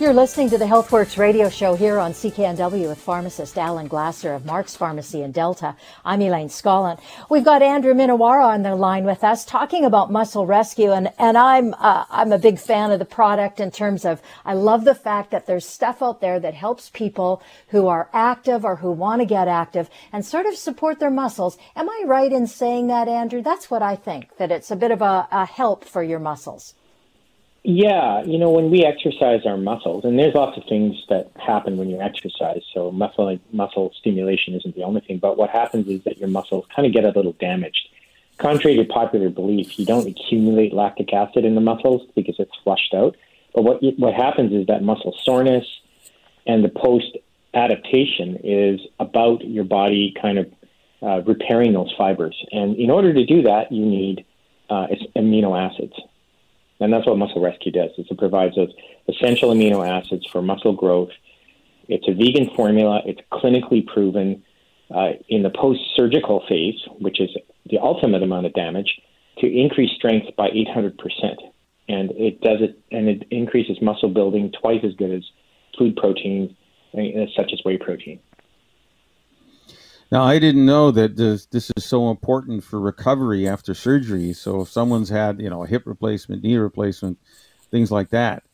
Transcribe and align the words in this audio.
You're 0.00 0.12
listening 0.12 0.50
to 0.50 0.58
the 0.58 0.64
HealthWorks 0.64 1.18
radio 1.18 1.48
show 1.48 1.76
here 1.76 2.00
on 2.00 2.14
CKNW 2.14 2.88
with 2.88 2.98
pharmacist 2.98 3.56
Alan 3.56 3.86
Glasser 3.86 4.34
of 4.34 4.44
Mark's 4.44 4.74
Pharmacy 4.74 5.22
in 5.22 5.30
Delta. 5.30 5.76
I'm 6.04 6.20
Elaine 6.20 6.48
Scollin. 6.48 7.00
We've 7.30 7.44
got 7.44 7.62
Andrew 7.62 7.94
Minowara 7.94 8.44
on 8.44 8.62
the 8.64 8.74
line 8.74 9.04
with 9.04 9.22
us 9.22 9.44
talking 9.44 9.84
about 9.84 10.10
muscle 10.10 10.46
rescue 10.46 10.90
and, 10.90 11.12
and 11.16 11.38
I'm, 11.38 11.74
uh, 11.74 12.06
I'm 12.10 12.32
a 12.32 12.38
big 12.38 12.58
fan 12.58 12.90
of 12.90 12.98
the 12.98 13.04
product 13.04 13.60
in 13.60 13.70
terms 13.70 14.04
of, 14.04 14.20
I 14.44 14.54
love 14.54 14.84
the 14.84 14.96
fact 14.96 15.30
that 15.30 15.46
there's 15.46 15.64
stuff 15.64 16.02
out 16.02 16.20
there 16.20 16.40
that 16.40 16.54
helps 16.54 16.90
people 16.90 17.40
who 17.68 17.86
are 17.86 18.10
active 18.12 18.64
or 18.64 18.74
who 18.74 18.90
want 18.90 19.20
to 19.20 19.26
get 19.26 19.46
active 19.46 19.88
and 20.12 20.26
sort 20.26 20.46
of 20.46 20.56
support 20.56 20.98
their 20.98 21.08
muscles. 21.08 21.56
Am 21.76 21.88
I 21.88 22.02
right 22.04 22.32
in 22.32 22.48
saying 22.48 22.88
that, 22.88 23.06
Andrew? 23.06 23.42
That's 23.42 23.70
what 23.70 23.80
I 23.80 23.94
think, 23.94 24.38
that 24.38 24.50
it's 24.50 24.72
a 24.72 24.76
bit 24.76 24.90
of 24.90 25.02
a, 25.02 25.28
a 25.30 25.46
help 25.46 25.84
for 25.84 26.02
your 26.02 26.18
muscles. 26.18 26.74
Yeah, 27.66 28.22
you 28.24 28.36
know, 28.36 28.50
when 28.50 28.70
we 28.70 28.84
exercise 28.84 29.46
our 29.46 29.56
muscles, 29.56 30.04
and 30.04 30.18
there's 30.18 30.34
lots 30.34 30.58
of 30.58 30.64
things 30.68 31.02
that 31.08 31.30
happen 31.36 31.78
when 31.78 31.88
you 31.88 31.98
exercise. 31.98 32.60
So 32.74 32.90
muscle 32.90 33.38
muscle 33.52 33.90
stimulation 33.98 34.54
isn't 34.54 34.76
the 34.76 34.82
only 34.82 35.00
thing, 35.00 35.16
but 35.16 35.38
what 35.38 35.48
happens 35.48 35.88
is 35.88 36.04
that 36.04 36.18
your 36.18 36.28
muscles 36.28 36.66
kind 36.76 36.86
of 36.86 36.92
get 36.92 37.04
a 37.04 37.08
little 37.08 37.32
damaged. 37.32 37.88
Contrary 38.36 38.76
to 38.76 38.84
popular 38.84 39.30
belief, 39.30 39.78
you 39.78 39.86
don't 39.86 40.06
accumulate 40.06 40.74
lactic 40.74 41.10
acid 41.14 41.46
in 41.46 41.54
the 41.54 41.62
muscles 41.62 42.02
because 42.14 42.36
it's 42.38 42.54
flushed 42.62 42.92
out. 42.92 43.16
But 43.54 43.62
what 43.62 43.82
what 43.96 44.12
happens 44.12 44.52
is 44.52 44.66
that 44.66 44.82
muscle 44.82 45.16
soreness 45.22 45.64
and 46.46 46.62
the 46.62 46.68
post 46.68 47.16
adaptation 47.54 48.40
is 48.44 48.80
about 49.00 49.42
your 49.42 49.64
body 49.64 50.14
kind 50.20 50.38
of 50.38 50.52
uh, 51.02 51.22
repairing 51.22 51.72
those 51.72 51.94
fibers. 51.96 52.36
And 52.52 52.76
in 52.76 52.90
order 52.90 53.14
to 53.14 53.24
do 53.24 53.40
that, 53.42 53.72
you 53.72 53.86
need 53.86 54.26
uh, 54.68 54.88
amino 55.16 55.58
acids. 55.58 55.94
And 56.80 56.92
that's 56.92 57.06
what 57.06 57.18
Muscle 57.18 57.40
Rescue 57.40 57.72
does. 57.72 57.90
Is 57.98 58.06
it 58.10 58.18
provides 58.18 58.56
those 58.56 58.72
essential 59.08 59.50
amino 59.50 59.86
acids 59.86 60.26
for 60.30 60.42
muscle 60.42 60.72
growth. 60.72 61.10
It's 61.88 62.06
a 62.08 62.12
vegan 62.12 62.54
formula. 62.54 63.02
It's 63.04 63.20
clinically 63.32 63.86
proven 63.86 64.42
uh, 64.94 65.12
in 65.28 65.42
the 65.42 65.50
post-surgical 65.50 66.44
phase, 66.48 66.80
which 66.98 67.20
is 67.20 67.30
the 67.66 67.78
ultimate 67.78 68.22
amount 68.22 68.46
of 68.46 68.54
damage, 68.54 69.00
to 69.38 69.46
increase 69.46 69.90
strength 69.96 70.34
by 70.36 70.48
800 70.48 70.98
percent. 70.98 71.40
And 71.88 72.10
it 72.12 72.40
does 72.40 72.60
it, 72.60 72.78
and 72.90 73.08
it 73.08 73.26
increases 73.30 73.80
muscle 73.82 74.08
building 74.08 74.52
twice 74.60 74.80
as 74.84 74.94
good 74.94 75.10
as 75.10 75.22
food 75.78 75.96
proteins, 75.96 76.50
uh, 76.96 77.26
such 77.36 77.52
as 77.52 77.60
whey 77.64 77.76
protein. 77.76 78.20
Now, 80.12 80.22
I 80.22 80.38
didn't 80.38 80.66
know 80.66 80.90
that 80.90 81.16
this, 81.16 81.46
this 81.46 81.70
is 81.76 81.84
so 81.84 82.10
important 82.10 82.62
for 82.62 82.78
recovery 82.78 83.48
after 83.48 83.74
surgery. 83.74 84.32
So, 84.32 84.62
if 84.62 84.68
someone's 84.68 85.08
had, 85.08 85.40
you 85.40 85.50
know, 85.50 85.64
a 85.64 85.66
hip 85.66 85.82
replacement, 85.86 86.42
knee 86.42 86.56
replacement, 86.56 87.18
things 87.70 87.90
like 87.90 88.10
that, 88.10 88.44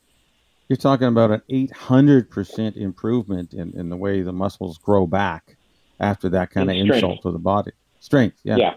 you're 0.69 0.77
talking 0.77 1.09
about 1.09 1.33
an 1.33 1.43
800% 1.51 2.77
improvement 2.77 3.53
in, 3.53 3.73
in 3.79 3.89
the 3.91 3.97
way 3.97 4.23
the 4.23 4.33
muscles 4.33 4.79
grow 4.79 5.07
back 5.07 5.57
after 5.99 6.29
that 6.31 6.51
kind 6.51 6.71
of 6.71 6.77
insult 6.77 7.23
to 7.23 7.33
the 7.33 7.39
body. 7.39 7.73
Strength, 7.99 8.39
yeah. 8.45 8.57
Yeah, 8.57 8.75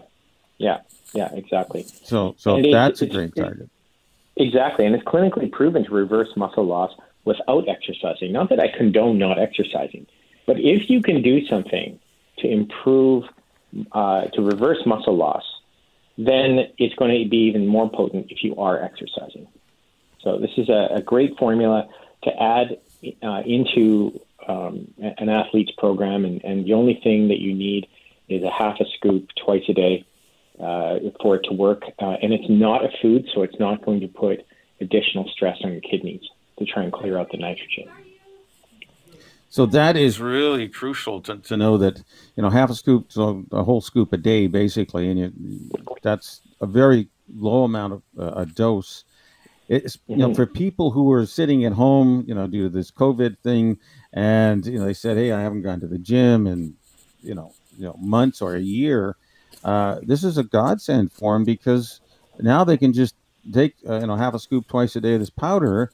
yeah, 0.58 0.80
yeah, 1.14 1.30
exactly. 1.32 1.84
So, 1.84 2.34
so 2.36 2.60
that's 2.60 3.00
a 3.00 3.06
great 3.06 3.34
target. 3.36 3.70
Exactly. 4.36 4.84
And 4.84 4.94
it's 4.94 5.04
clinically 5.04 5.50
proven 5.50 5.84
to 5.84 5.90
reverse 5.92 6.28
muscle 6.36 6.64
loss 6.64 6.92
without 7.24 7.68
exercising. 7.68 8.32
Not 8.32 8.48
that 8.50 8.60
I 8.60 8.68
condone 8.68 9.18
not 9.18 9.38
exercising, 9.38 10.06
but 10.46 10.58
if 10.58 10.90
you 10.90 11.00
can 11.00 11.22
do 11.22 11.46
something 11.46 11.98
to 12.38 12.48
improve, 12.48 13.24
uh, 13.92 14.22
to 14.26 14.42
reverse 14.42 14.78
muscle 14.86 15.16
loss, 15.16 15.44
then 16.16 16.68
it's 16.78 16.94
going 16.94 17.22
to 17.22 17.28
be 17.28 17.48
even 17.48 17.66
more 17.66 17.90
potent 17.90 18.26
if 18.30 18.44
you 18.44 18.54
are 18.56 18.82
exercising. 18.82 19.48
So 20.22 20.38
this 20.38 20.50
is 20.56 20.68
a, 20.68 20.88
a 20.96 21.02
great 21.02 21.36
formula 21.38 21.88
to 22.22 22.30
add 22.42 22.78
uh, 23.22 23.42
into 23.44 24.20
um, 24.48 24.92
an 24.98 25.28
athlete's 25.28 25.72
program, 25.78 26.24
and, 26.24 26.42
and, 26.44 26.64
the 26.66 26.74
only 26.74 27.00
thing 27.02 27.28
that 27.28 27.38
you 27.38 27.54
need 27.54 27.86
is 28.28 28.42
a 28.42 28.50
half 28.50 28.78
a 28.80 28.84
scoop 28.96 29.28
twice 29.42 29.62
a 29.68 29.72
day 29.72 30.04
uh, 30.60 30.96
for 31.20 31.36
it 31.36 31.42
to 31.44 31.52
work. 31.54 31.82
Uh, 31.98 32.16
and 32.22 32.32
it's 32.32 32.48
not 32.48 32.84
a 32.84 32.88
food, 33.00 33.26
so 33.34 33.42
it's 33.42 33.58
not 33.58 33.84
going 33.84 34.00
to 34.00 34.08
put 34.08 34.44
additional 34.80 35.28
stress 35.28 35.58
on 35.64 35.72
your 35.72 35.80
kidneys 35.80 36.22
to 36.58 36.64
try 36.64 36.82
and 36.82 36.92
clear 36.92 37.18
out 37.18 37.30
the 37.30 37.38
nitrogen. 37.38 37.88
So 39.54 39.66
that 39.66 39.96
is 39.96 40.18
really 40.18 40.68
crucial 40.68 41.20
to, 41.20 41.36
to 41.36 41.56
know 41.56 41.78
that 41.78 42.02
you 42.34 42.42
know 42.42 42.50
half 42.50 42.70
a 42.70 42.74
scoop, 42.74 43.12
so 43.12 43.44
a 43.52 43.62
whole 43.62 43.80
scoop 43.80 44.12
a 44.12 44.16
day, 44.16 44.48
basically, 44.48 45.08
and 45.08 45.16
you, 45.20 45.70
that's 46.02 46.40
a 46.60 46.66
very 46.66 47.08
low 47.32 47.62
amount 47.62 47.92
of 47.92 48.02
uh, 48.18 48.40
a 48.40 48.46
dose. 48.46 49.04
It's 49.68 49.96
you 50.08 50.16
know 50.16 50.30
mm-hmm. 50.30 50.34
for 50.34 50.46
people 50.46 50.90
who 50.90 51.12
are 51.12 51.24
sitting 51.24 51.64
at 51.64 51.72
home, 51.72 52.24
you 52.26 52.34
know, 52.34 52.48
due 52.48 52.64
to 52.64 52.68
this 52.68 52.90
COVID 52.90 53.38
thing, 53.44 53.78
and 54.12 54.66
you 54.66 54.80
know 54.80 54.86
they 54.86 54.92
said, 54.92 55.16
hey, 55.16 55.30
I 55.30 55.42
haven't 55.42 55.62
gone 55.62 55.78
to 55.78 55.86
the 55.86 55.98
gym 55.98 56.48
in 56.48 56.74
you 57.22 57.36
know 57.36 57.52
you 57.78 57.84
know 57.84 57.94
months 58.00 58.42
or 58.42 58.56
a 58.56 58.60
year. 58.60 59.14
Uh, 59.62 60.00
this 60.02 60.24
is 60.24 60.36
a 60.36 60.42
godsend 60.42 61.12
for 61.12 61.32
them 61.34 61.44
because 61.44 62.00
now 62.40 62.64
they 62.64 62.76
can 62.76 62.92
just 62.92 63.14
take 63.52 63.76
uh, 63.88 64.00
you 64.00 64.08
know 64.08 64.16
half 64.16 64.34
a 64.34 64.40
scoop 64.40 64.66
twice 64.66 64.96
a 64.96 65.00
day 65.00 65.14
of 65.14 65.20
this 65.20 65.30
powder, 65.30 65.92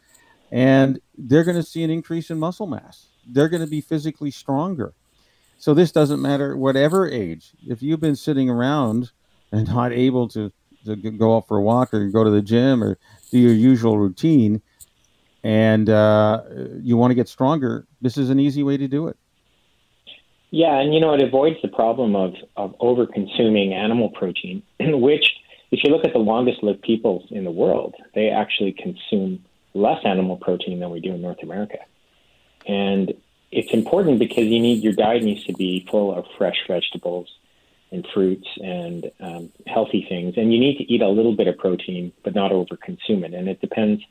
and 0.51 0.99
they're 1.19 1.45
going 1.45 1.59
to 1.59 1.63
see 1.63 1.83
an 1.83 1.91
increase 1.91 2.31
in 2.31 2.39
muscle 2.39 2.67
mass 2.67 3.10
they're 3.27 3.49
going 3.49 3.63
to 3.63 3.71
be 3.71 3.81
physically 3.81 4.31
stronger. 4.31 4.93
So 5.59 5.75
this 5.75 5.93
doesn't 5.93 6.23
matter 6.23 6.57
whatever 6.57 7.09
age. 7.09 7.53
If 7.67 7.83
you've 7.83 8.01
been 8.01 8.17
sitting 8.17 8.49
around 8.49 9.13
and 9.53 9.69
not 9.69 9.93
able 9.93 10.29
to, 10.29 10.51
to 10.87 10.97
go 10.97 11.37
out 11.37 11.49
for 11.49 11.59
a 11.59 11.63
walk 11.63 11.93
or 11.93 12.09
go 12.09 12.25
to 12.25 12.31
the 12.31 12.41
gym 12.41 12.83
or 12.83 12.99
do 13.31 13.39
your 13.39 13.53
usual 13.53 13.99
routine, 13.99 14.63
and 15.43 15.89
uh, 15.89 16.43
you 16.81 16.97
want 16.97 17.11
to 17.11 17.15
get 17.15 17.29
stronger, 17.29 17.87
this 18.01 18.17
is 18.17 18.31
an 18.31 18.41
easy 18.41 18.63
way 18.63 18.77
to 18.77 18.89
do 18.89 19.09
it. 19.09 19.17
Yeah, 20.51 20.81
and 20.81 20.93
you 20.93 21.01
know 21.01 21.15
it 21.15 21.23
avoids 21.23 21.57
the 21.63 21.69
problem 21.69 22.17
of 22.17 22.35
of 22.57 22.75
over 22.81 23.07
consuming 23.07 23.73
animal 23.73 24.11
protein, 24.11 24.63
which, 24.81 25.25
if 25.71 25.85
you 25.85 25.91
look 25.91 26.05
at 26.05 26.13
the 26.13 26.19
longest 26.19 26.63
lived 26.63 26.83
peoples 26.83 27.25
in 27.31 27.45
the 27.45 27.53
world, 27.53 27.95
they 28.15 28.31
actually 28.31 28.73
consume 28.73 29.45
less 29.75 29.99
animal 30.05 30.37
protein 30.37 30.81
than 30.81 30.91
we 30.91 31.01
do 31.01 31.15
in 31.15 31.23
North 31.23 31.43
America. 31.43 31.79
And 32.67 33.15
it's 33.51 33.73
important 33.73 34.19
because 34.19 34.45
you 34.45 34.61
need 34.61 34.83
your 34.83 34.93
diet 34.93 35.23
needs 35.23 35.45
to 35.45 35.53
be 35.53 35.87
full 35.91 36.15
of 36.15 36.27
fresh 36.39 36.67
vegetables 36.69 37.29
and 37.91 38.07
fruits 38.15 38.47
and 38.63 39.11
um, 39.21 39.51
healthy 39.67 40.07
things. 40.09 40.35
And 40.37 40.53
you 40.53 40.61
need 40.61 40.79
to 40.79 40.85
eat 40.85 41.03
a 41.03 41.09
little 41.09 41.35
bit 41.35 41.49
of 41.49 41.59
protein, 41.59 42.13
but 42.23 42.35
not 42.35 42.53
over 42.53 42.77
consume 42.77 43.25
it. 43.25 43.35
And 43.35 43.49
it 43.49 43.61
depends. 43.61 44.03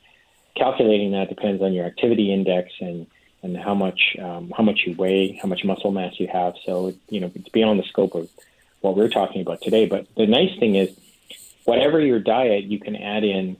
Calculating 0.56 1.12
that 1.12 1.28
depends 1.28 1.62
on 1.62 1.72
your 1.72 1.86
activity 1.86 2.32
index 2.32 2.72
and 2.80 3.06
and 3.42 3.56
how 3.56 3.74
much 3.74 4.16
um, 4.20 4.52
how 4.54 4.62
much 4.62 4.80
you 4.84 4.94
weigh, 4.96 5.38
how 5.40 5.48
much 5.48 5.64
muscle 5.64 5.92
mass 5.92 6.18
you 6.18 6.26
have. 6.26 6.54
So 6.66 6.92
you 7.08 7.20
know 7.20 7.30
it's 7.34 7.48
beyond 7.48 7.78
the 7.78 7.84
scope 7.84 8.14
of 8.14 8.28
what 8.80 8.96
we're 8.96 9.08
talking 9.08 9.40
about 9.40 9.62
today. 9.62 9.86
But 9.86 10.06
the 10.16 10.26
nice 10.26 10.58
thing 10.58 10.74
is, 10.74 10.94
whatever 11.64 12.00
your 12.00 12.18
diet, 12.18 12.64
you 12.64 12.78
can 12.78 12.96
add 12.96 13.24
in 13.24 13.56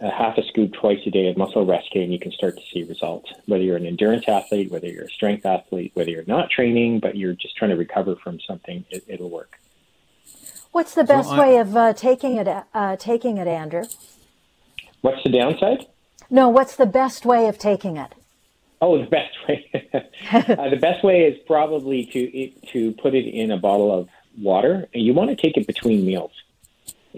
a 0.00 0.10
half 0.10 0.38
a 0.38 0.42
scoop 0.48 0.72
twice 0.72 1.00
a 1.06 1.10
day 1.10 1.28
of 1.28 1.36
muscle 1.36 1.64
rescue 1.64 2.02
and 2.02 2.12
you 2.12 2.18
can 2.18 2.32
start 2.32 2.56
to 2.56 2.62
see 2.72 2.82
results. 2.84 3.30
Whether 3.46 3.64
you're 3.64 3.76
an 3.76 3.86
endurance 3.86 4.28
athlete, 4.28 4.70
whether 4.70 4.86
you're 4.86 5.04
a 5.04 5.10
strength 5.10 5.46
athlete, 5.46 5.92
whether 5.94 6.10
you're 6.10 6.24
not 6.26 6.50
training, 6.50 7.00
but 7.00 7.16
you're 7.16 7.34
just 7.34 7.56
trying 7.56 7.70
to 7.70 7.76
recover 7.76 8.16
from 8.16 8.38
something, 8.40 8.84
it, 8.90 9.20
will 9.20 9.30
work. 9.30 9.58
What's 10.72 10.94
the 10.94 11.04
best 11.04 11.28
so 11.28 11.34
I, 11.34 11.38
way 11.38 11.56
of 11.58 11.76
uh, 11.76 11.92
taking 11.94 12.36
it? 12.36 12.48
Uh, 12.74 12.96
taking 12.96 13.38
it, 13.38 13.46
Andrew. 13.46 13.84
What's 15.00 15.22
the 15.22 15.30
downside? 15.30 15.86
No, 16.30 16.48
what's 16.48 16.76
the 16.76 16.86
best 16.86 17.24
way 17.24 17.48
of 17.48 17.58
taking 17.58 17.96
it? 17.96 18.12
Oh, 18.80 18.98
the 18.98 19.06
best 19.06 19.34
way. 19.48 19.70
uh, 20.32 20.68
the 20.68 20.78
best 20.80 21.02
way 21.02 21.22
is 21.22 21.38
probably 21.46 22.04
to 22.06 22.50
to 22.72 22.92
put 23.00 23.14
it 23.14 23.26
in 23.26 23.50
a 23.50 23.56
bottle 23.56 23.92
of 23.98 24.08
water, 24.40 24.88
and 24.94 25.02
you 25.02 25.14
want 25.14 25.30
to 25.30 25.36
take 25.36 25.56
it 25.56 25.66
between 25.66 26.04
meals. 26.04 26.32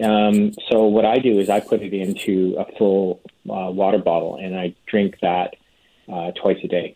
Um, 0.03 0.53
so 0.69 0.85
what 0.85 1.05
I 1.05 1.19
do 1.19 1.39
is 1.39 1.49
I 1.49 1.59
put 1.59 1.81
it 1.81 1.93
into 1.93 2.55
a 2.57 2.65
full 2.77 3.21
uh, 3.49 3.71
water 3.71 3.97
bottle 3.97 4.37
and 4.37 4.55
I 4.55 4.75
drink 4.87 5.17
that 5.21 5.55
uh, 6.11 6.31
twice 6.31 6.57
a 6.63 6.67
day. 6.67 6.95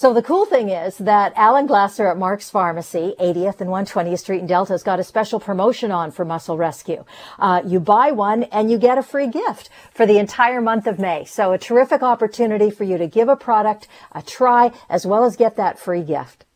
So 0.00 0.14
the 0.14 0.22
cool 0.22 0.46
thing 0.46 0.70
is 0.70 0.96
that 0.98 1.34
Alan 1.36 1.66
Glasser 1.66 2.06
at 2.06 2.16
Mark's 2.16 2.48
Pharmacy, 2.48 3.14
80th 3.20 3.60
and 3.60 3.68
120th 3.68 4.20
Street 4.20 4.38
in 4.38 4.46
Delta, 4.46 4.72
has 4.72 4.82
got 4.82 4.98
a 4.98 5.04
special 5.04 5.38
promotion 5.38 5.92
on 5.92 6.10
for 6.10 6.24
Muscle 6.24 6.56
Rescue. 6.56 7.04
Uh, 7.38 7.60
you 7.66 7.80
buy 7.80 8.10
one 8.10 8.44
and 8.44 8.70
you 8.70 8.78
get 8.78 8.96
a 8.96 9.02
free 9.02 9.26
gift 9.26 9.68
for 9.92 10.06
the 10.06 10.16
entire 10.16 10.62
month 10.62 10.86
of 10.86 10.98
May. 10.98 11.26
So 11.26 11.52
a 11.52 11.58
terrific 11.58 12.02
opportunity 12.02 12.70
for 12.70 12.84
you 12.84 12.96
to 12.96 13.06
give 13.06 13.28
a 13.28 13.36
product 13.36 13.88
a 14.12 14.22
try 14.22 14.72
as 14.88 15.04
well 15.06 15.24
as 15.24 15.36
get 15.36 15.56
that 15.56 15.78
free 15.78 16.02
gift. 16.02 16.46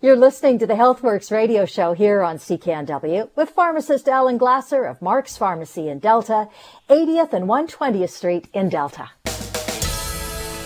You're 0.00 0.16
listening 0.16 0.58
to 0.58 0.66
the 0.66 0.74
HealthWorks 0.74 1.30
radio 1.30 1.64
show 1.64 1.92
here 1.92 2.22
on 2.22 2.38
CKNW 2.38 3.30
with 3.36 3.50
pharmacist 3.50 4.08
Alan 4.08 4.36
Glasser 4.36 4.84
of 4.84 5.00
Mark's 5.00 5.36
Pharmacy 5.36 5.88
in 5.88 5.98
Delta, 5.98 6.48
80th 6.88 7.32
and 7.32 7.46
120th 7.46 8.10
Street 8.10 8.48
in 8.52 8.68
Delta. 8.68 9.10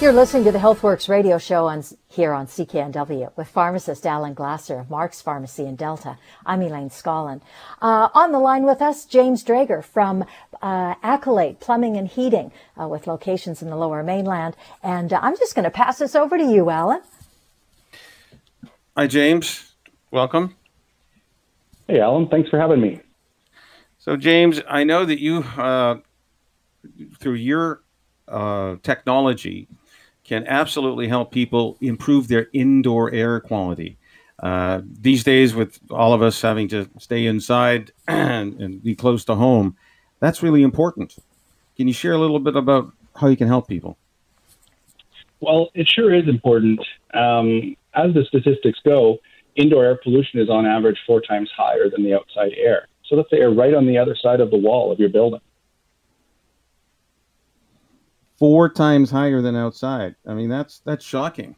You're 0.00 0.12
listening 0.12 0.44
to 0.44 0.52
the 0.52 0.58
HealthWorks 0.58 1.08
radio 1.08 1.38
show 1.38 1.68
on 1.68 1.82
here 2.08 2.32
on 2.32 2.46
CKNW 2.46 3.32
with 3.34 3.48
pharmacist 3.48 4.06
Alan 4.06 4.34
Glasser 4.34 4.78
of 4.78 4.90
Mark's 4.90 5.22
Pharmacy 5.22 5.64
in 5.64 5.76
Delta. 5.76 6.18
I'm 6.44 6.60
Elaine 6.60 6.90
Scollin. 6.90 7.40
Uh, 7.80 8.10
on 8.12 8.32
the 8.32 8.38
line 8.38 8.64
with 8.64 8.82
us, 8.82 9.06
James 9.06 9.42
Drager 9.42 9.82
from 9.82 10.24
uh, 10.60 10.94
Accolade 11.02 11.60
Plumbing 11.60 11.96
and 11.96 12.08
Heating 12.08 12.52
uh, 12.78 12.88
with 12.88 13.06
locations 13.06 13.62
in 13.62 13.70
the 13.70 13.76
lower 13.76 14.02
mainland. 14.02 14.54
And 14.82 15.12
uh, 15.12 15.20
I'm 15.22 15.36
just 15.36 15.54
going 15.54 15.64
to 15.64 15.70
pass 15.70 15.98
this 15.98 16.14
over 16.14 16.36
to 16.36 16.44
you, 16.44 16.68
Alan. 16.68 17.00
Hi, 18.98 19.06
James. 19.06 19.74
Welcome. 20.10 20.56
Hey, 21.86 22.00
Alan. 22.00 22.28
Thanks 22.28 22.48
for 22.48 22.58
having 22.58 22.80
me. 22.80 23.02
So, 23.98 24.16
James, 24.16 24.62
I 24.66 24.84
know 24.84 25.04
that 25.04 25.20
you, 25.20 25.40
uh, 25.58 25.96
through 27.18 27.34
your 27.34 27.82
uh, 28.26 28.76
technology, 28.82 29.68
can 30.24 30.46
absolutely 30.46 31.08
help 31.08 31.30
people 31.30 31.76
improve 31.82 32.28
their 32.28 32.48
indoor 32.54 33.12
air 33.12 33.38
quality. 33.38 33.98
Uh, 34.42 34.80
these 34.82 35.22
days, 35.22 35.54
with 35.54 35.78
all 35.90 36.14
of 36.14 36.22
us 36.22 36.40
having 36.40 36.66
to 36.68 36.88
stay 36.98 37.26
inside 37.26 37.92
and, 38.08 38.58
and, 38.58 38.82
be 38.82 38.94
close 38.94 39.26
to 39.26 39.34
home, 39.34 39.76
that's 40.20 40.42
really 40.42 40.62
important. 40.62 41.16
Can 41.76 41.86
you 41.86 41.92
share 41.92 42.14
a 42.14 42.18
little 42.18 42.40
bit 42.40 42.56
about 42.56 42.90
how 43.14 43.26
you 43.26 43.36
can 43.36 43.46
help 43.46 43.68
people? 43.68 43.98
Well, 45.40 45.68
it 45.74 45.86
sure 45.86 46.14
is 46.14 46.28
important. 46.28 46.80
Um, 47.12 47.76
as 47.96 48.14
the 48.14 48.24
statistics 48.24 48.78
go, 48.84 49.18
indoor 49.56 49.84
air 49.84 49.96
pollution 49.96 50.38
is 50.40 50.48
on 50.48 50.66
average 50.66 50.98
four 51.06 51.20
times 51.20 51.50
higher 51.56 51.90
than 51.90 52.04
the 52.04 52.14
outside 52.14 52.52
air. 52.56 52.88
So 53.06 53.16
that's 53.16 53.30
the 53.30 53.38
air 53.38 53.50
right 53.50 53.74
on 53.74 53.86
the 53.86 53.98
other 53.98 54.14
side 54.14 54.40
of 54.40 54.50
the 54.50 54.56
wall 54.56 54.92
of 54.92 54.98
your 54.98 55.08
building 55.08 55.40
four 58.38 58.68
times 58.68 59.10
higher 59.10 59.40
than 59.40 59.56
outside. 59.56 60.14
I 60.26 60.34
mean, 60.34 60.48
that's 60.48 60.80
that's 60.80 61.04
shocking. 61.04 61.56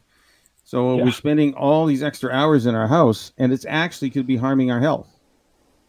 So 0.63 0.97
yeah. 0.97 1.03
we're 1.03 1.11
spending 1.11 1.53
all 1.55 1.85
these 1.85 2.03
extra 2.03 2.31
hours 2.31 2.65
in 2.65 2.75
our 2.75 2.87
house, 2.87 3.31
and 3.37 3.51
it's 3.51 3.65
actually 3.67 4.09
could 4.11 4.27
be 4.27 4.37
harming 4.37 4.71
our 4.71 4.79
health. 4.79 5.07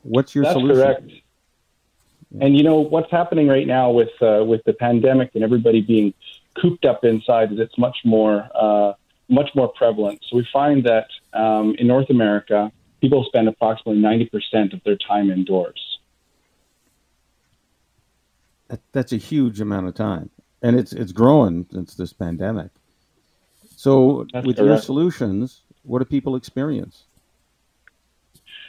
What's 0.02 0.34
your 0.34 0.44
that's 0.44 0.54
solution? 0.54 0.82
Correct. 0.82 1.12
And 2.40 2.56
you 2.56 2.62
know 2.62 2.76
what's 2.80 3.10
happening 3.10 3.48
right 3.48 3.66
now 3.66 3.90
with 3.90 4.10
uh, 4.22 4.44
with 4.44 4.62
the 4.64 4.72
pandemic 4.72 5.32
and 5.34 5.44
everybody 5.44 5.80
being 5.80 6.14
cooped 6.60 6.84
up 6.84 7.04
inside 7.04 7.52
is 7.52 7.58
it's 7.58 7.76
much 7.78 7.98
more 8.04 8.48
uh, 8.54 8.92
much 9.30 9.50
more 9.54 9.68
prevalent. 9.68 10.20
So 10.28 10.36
we 10.36 10.46
find 10.52 10.84
that 10.84 11.06
um, 11.32 11.74
in 11.78 11.86
North 11.86 12.10
America, 12.10 12.70
people 13.00 13.24
spend 13.24 13.48
approximately 13.48 14.00
ninety 14.00 14.26
percent 14.26 14.72
of 14.72 14.82
their 14.84 14.96
time 14.96 15.30
indoors. 15.30 15.80
That, 18.68 18.80
that's 18.92 19.12
a 19.12 19.16
huge 19.16 19.60
amount 19.60 19.88
of 19.88 19.94
time 19.94 20.30
and 20.62 20.78
it's 20.78 20.92
it's 20.92 21.12
growing 21.12 21.66
since 21.72 21.94
this 21.94 22.12
pandemic. 22.12 22.70
So, 23.76 24.26
That's 24.32 24.46
with 24.46 24.56
correct. 24.56 24.68
your 24.68 24.78
solutions, 24.78 25.62
what 25.84 26.00
do 26.00 26.04
people 26.04 26.36
experience? 26.36 27.04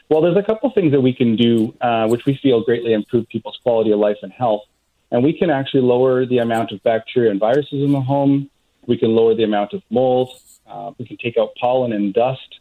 Well, 0.09 0.21
there's 0.21 0.37
a 0.37 0.43
couple 0.43 0.71
things 0.71 0.93
that 0.93 1.01
we 1.01 1.13
can 1.13 1.35
do, 1.35 1.75
uh, 1.81 2.07
which 2.07 2.25
we 2.25 2.39
feel 2.41 2.63
greatly 2.63 2.93
improve 2.93 3.27
people's 3.27 3.59
quality 3.61 3.91
of 3.91 3.99
life 3.99 4.17
and 4.21 4.31
health. 4.31 4.63
And 5.09 5.21
we 5.23 5.37
can 5.37 5.49
actually 5.49 5.81
lower 5.81 6.25
the 6.25 6.37
amount 6.37 6.71
of 6.71 6.81
bacteria 6.83 7.31
and 7.31 7.39
viruses 7.39 7.83
in 7.83 7.91
the 7.91 7.99
home. 7.99 8.49
We 8.87 8.97
can 8.97 9.09
lower 9.09 9.35
the 9.35 9.43
amount 9.43 9.73
of 9.73 9.83
mold. 9.89 10.29
Uh, 10.71 10.91
we 10.97 11.06
can 11.06 11.18
take 11.18 11.38
out 11.38 11.50
pollen 11.59 11.91
and 11.91 12.13
dust. 12.13 12.59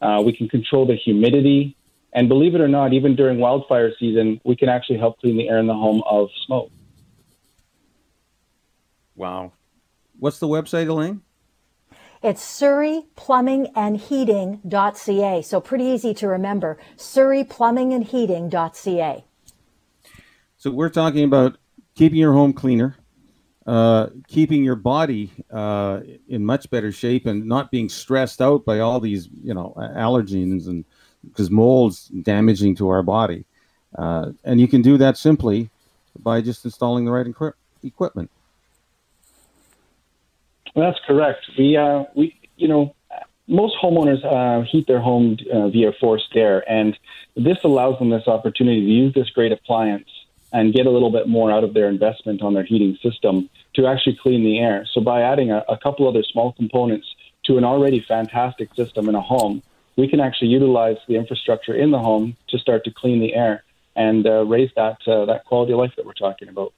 Uh, 0.00 0.22
we 0.24 0.32
can 0.32 0.48
control 0.48 0.86
the 0.86 0.96
humidity. 0.96 1.76
And 2.12 2.28
believe 2.28 2.54
it 2.54 2.60
or 2.60 2.68
not, 2.68 2.92
even 2.92 3.14
during 3.14 3.38
wildfire 3.38 3.92
season, 3.98 4.40
we 4.44 4.56
can 4.56 4.68
actually 4.68 4.98
help 4.98 5.20
clean 5.20 5.36
the 5.36 5.48
air 5.48 5.58
in 5.58 5.66
the 5.66 5.74
home 5.74 6.02
of 6.08 6.28
smoke. 6.46 6.70
Wow. 9.14 9.52
What's 10.18 10.38
the 10.38 10.48
website, 10.48 10.88
Elaine? 10.88 11.22
It's 12.22 12.42
surreyplumbingandheating.ca. 12.60 15.42
So 15.42 15.60
pretty 15.60 15.84
easy 15.84 16.14
to 16.14 16.28
remember. 16.28 16.78
surreyplumbingandheating.ca. 16.96 19.24
So 20.56 20.70
we're 20.70 20.90
talking 20.90 21.24
about 21.24 21.56
keeping 21.94 22.18
your 22.18 22.34
home 22.34 22.52
cleaner, 22.52 22.96
uh, 23.66 24.08
keeping 24.28 24.64
your 24.64 24.76
body 24.76 25.30
uh, 25.50 26.00
in 26.28 26.44
much 26.44 26.70
better 26.70 26.92
shape, 26.92 27.26
and 27.26 27.46
not 27.46 27.70
being 27.70 27.88
stressed 27.88 28.40
out 28.40 28.64
by 28.64 28.80
all 28.80 29.00
these, 29.00 29.28
you 29.42 29.54
know, 29.54 29.74
allergens 29.76 30.66
and 30.66 30.84
because 31.28 31.50
mold's 31.50 32.08
damaging 32.08 32.74
to 32.76 32.88
our 32.88 33.02
body. 33.02 33.44
Uh, 33.96 34.32
and 34.44 34.60
you 34.60 34.68
can 34.68 34.82
do 34.82 34.96
that 34.96 35.16
simply 35.16 35.68
by 36.18 36.40
just 36.40 36.64
installing 36.64 37.04
the 37.04 37.10
right 37.10 37.26
equipment. 37.82 38.30
That's 40.74 40.98
correct. 41.06 41.44
We, 41.58 41.76
uh, 41.76 42.04
we, 42.14 42.38
you 42.56 42.68
know, 42.68 42.94
most 43.48 43.76
homeowners 43.82 44.24
uh, 44.24 44.64
heat 44.64 44.86
their 44.86 45.00
home 45.00 45.36
uh, 45.52 45.68
via 45.68 45.92
forced 46.00 46.34
air, 46.36 46.64
and 46.70 46.96
this 47.36 47.58
allows 47.64 47.98
them 47.98 48.10
this 48.10 48.28
opportunity 48.28 48.80
to 48.80 48.86
use 48.86 49.14
this 49.14 49.28
great 49.30 49.52
appliance 49.52 50.08
and 50.52 50.74
get 50.74 50.86
a 50.86 50.90
little 50.90 51.10
bit 51.10 51.28
more 51.28 51.50
out 51.50 51.64
of 51.64 51.74
their 51.74 51.88
investment 51.88 52.42
on 52.42 52.54
their 52.54 52.64
heating 52.64 52.98
system 53.02 53.48
to 53.74 53.86
actually 53.86 54.18
clean 54.20 54.42
the 54.44 54.58
air. 54.58 54.86
So 54.92 55.00
by 55.00 55.22
adding 55.22 55.50
a, 55.50 55.64
a 55.68 55.78
couple 55.78 56.08
other 56.08 56.22
small 56.22 56.52
components 56.52 57.06
to 57.44 57.58
an 57.58 57.64
already 57.64 58.04
fantastic 58.06 58.74
system 58.74 59.08
in 59.08 59.14
a 59.14 59.20
home, 59.20 59.62
we 59.96 60.08
can 60.08 60.20
actually 60.20 60.48
utilize 60.48 60.96
the 61.08 61.16
infrastructure 61.16 61.74
in 61.74 61.90
the 61.90 61.98
home 61.98 62.36
to 62.48 62.58
start 62.58 62.84
to 62.84 62.90
clean 62.90 63.20
the 63.20 63.34
air 63.34 63.64
and 63.96 64.26
uh, 64.26 64.44
raise 64.44 64.70
that 64.76 64.96
uh, 65.06 65.24
that 65.26 65.44
quality 65.44 65.72
of 65.72 65.78
life 65.78 65.92
that 65.96 66.06
we're 66.06 66.12
talking 66.14 66.48
about. 66.48 66.72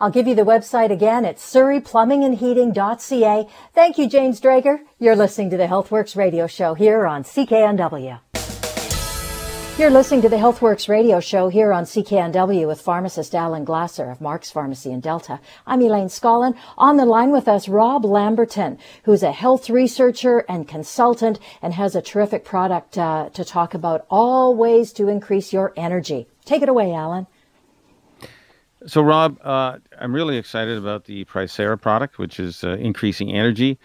I'll 0.00 0.10
give 0.10 0.26
you 0.26 0.34
the 0.34 0.42
website 0.42 0.90
again. 0.90 1.24
It's 1.24 1.54
surreyplumbingandheating.ca. 1.54 3.46
Thank 3.72 3.98
you, 3.98 4.08
James 4.08 4.40
Drager. 4.40 4.80
You're 4.98 5.14
listening 5.14 5.50
to 5.50 5.56
the 5.56 5.68
HealthWorks 5.68 6.16
radio 6.16 6.48
show 6.48 6.74
here 6.74 7.06
on 7.06 7.22
CKNW. 7.22 8.31
You're 9.78 9.90
listening 9.90 10.20
to 10.20 10.28
the 10.28 10.36
HealthWorks 10.36 10.86
radio 10.86 11.18
show 11.18 11.48
here 11.48 11.72
on 11.72 11.84
CKNW 11.84 12.66
with 12.66 12.82
pharmacist 12.82 13.34
Alan 13.34 13.64
Glasser 13.64 14.10
of 14.10 14.20
Mark's 14.20 14.50
Pharmacy 14.50 14.92
in 14.92 15.00
Delta. 15.00 15.40
I'm 15.66 15.80
Elaine 15.80 16.08
Scollin. 16.08 16.54
On 16.76 16.98
the 16.98 17.06
line 17.06 17.32
with 17.32 17.48
us, 17.48 17.70
Rob 17.70 18.04
Lamberton, 18.04 18.76
who's 19.04 19.22
a 19.22 19.32
health 19.32 19.70
researcher 19.70 20.40
and 20.40 20.68
consultant 20.68 21.38
and 21.62 21.72
has 21.72 21.96
a 21.96 22.02
terrific 22.02 22.44
product 22.44 22.98
uh, 22.98 23.30
to 23.30 23.46
talk 23.46 23.72
about 23.72 24.04
all 24.10 24.54
ways 24.54 24.92
to 24.92 25.08
increase 25.08 25.54
your 25.54 25.72
energy. 25.74 26.26
Take 26.44 26.60
it 26.60 26.68
away, 26.68 26.92
Alan. 26.92 27.26
So, 28.86 29.00
Rob, 29.00 29.38
uh, 29.42 29.78
I'm 29.98 30.14
really 30.14 30.36
excited 30.36 30.76
about 30.76 31.06
the 31.06 31.24
Pricera 31.24 31.80
product, 31.80 32.18
which 32.18 32.38
is 32.38 32.62
uh, 32.62 32.72
increasing 32.72 33.32
energy. 33.32 33.78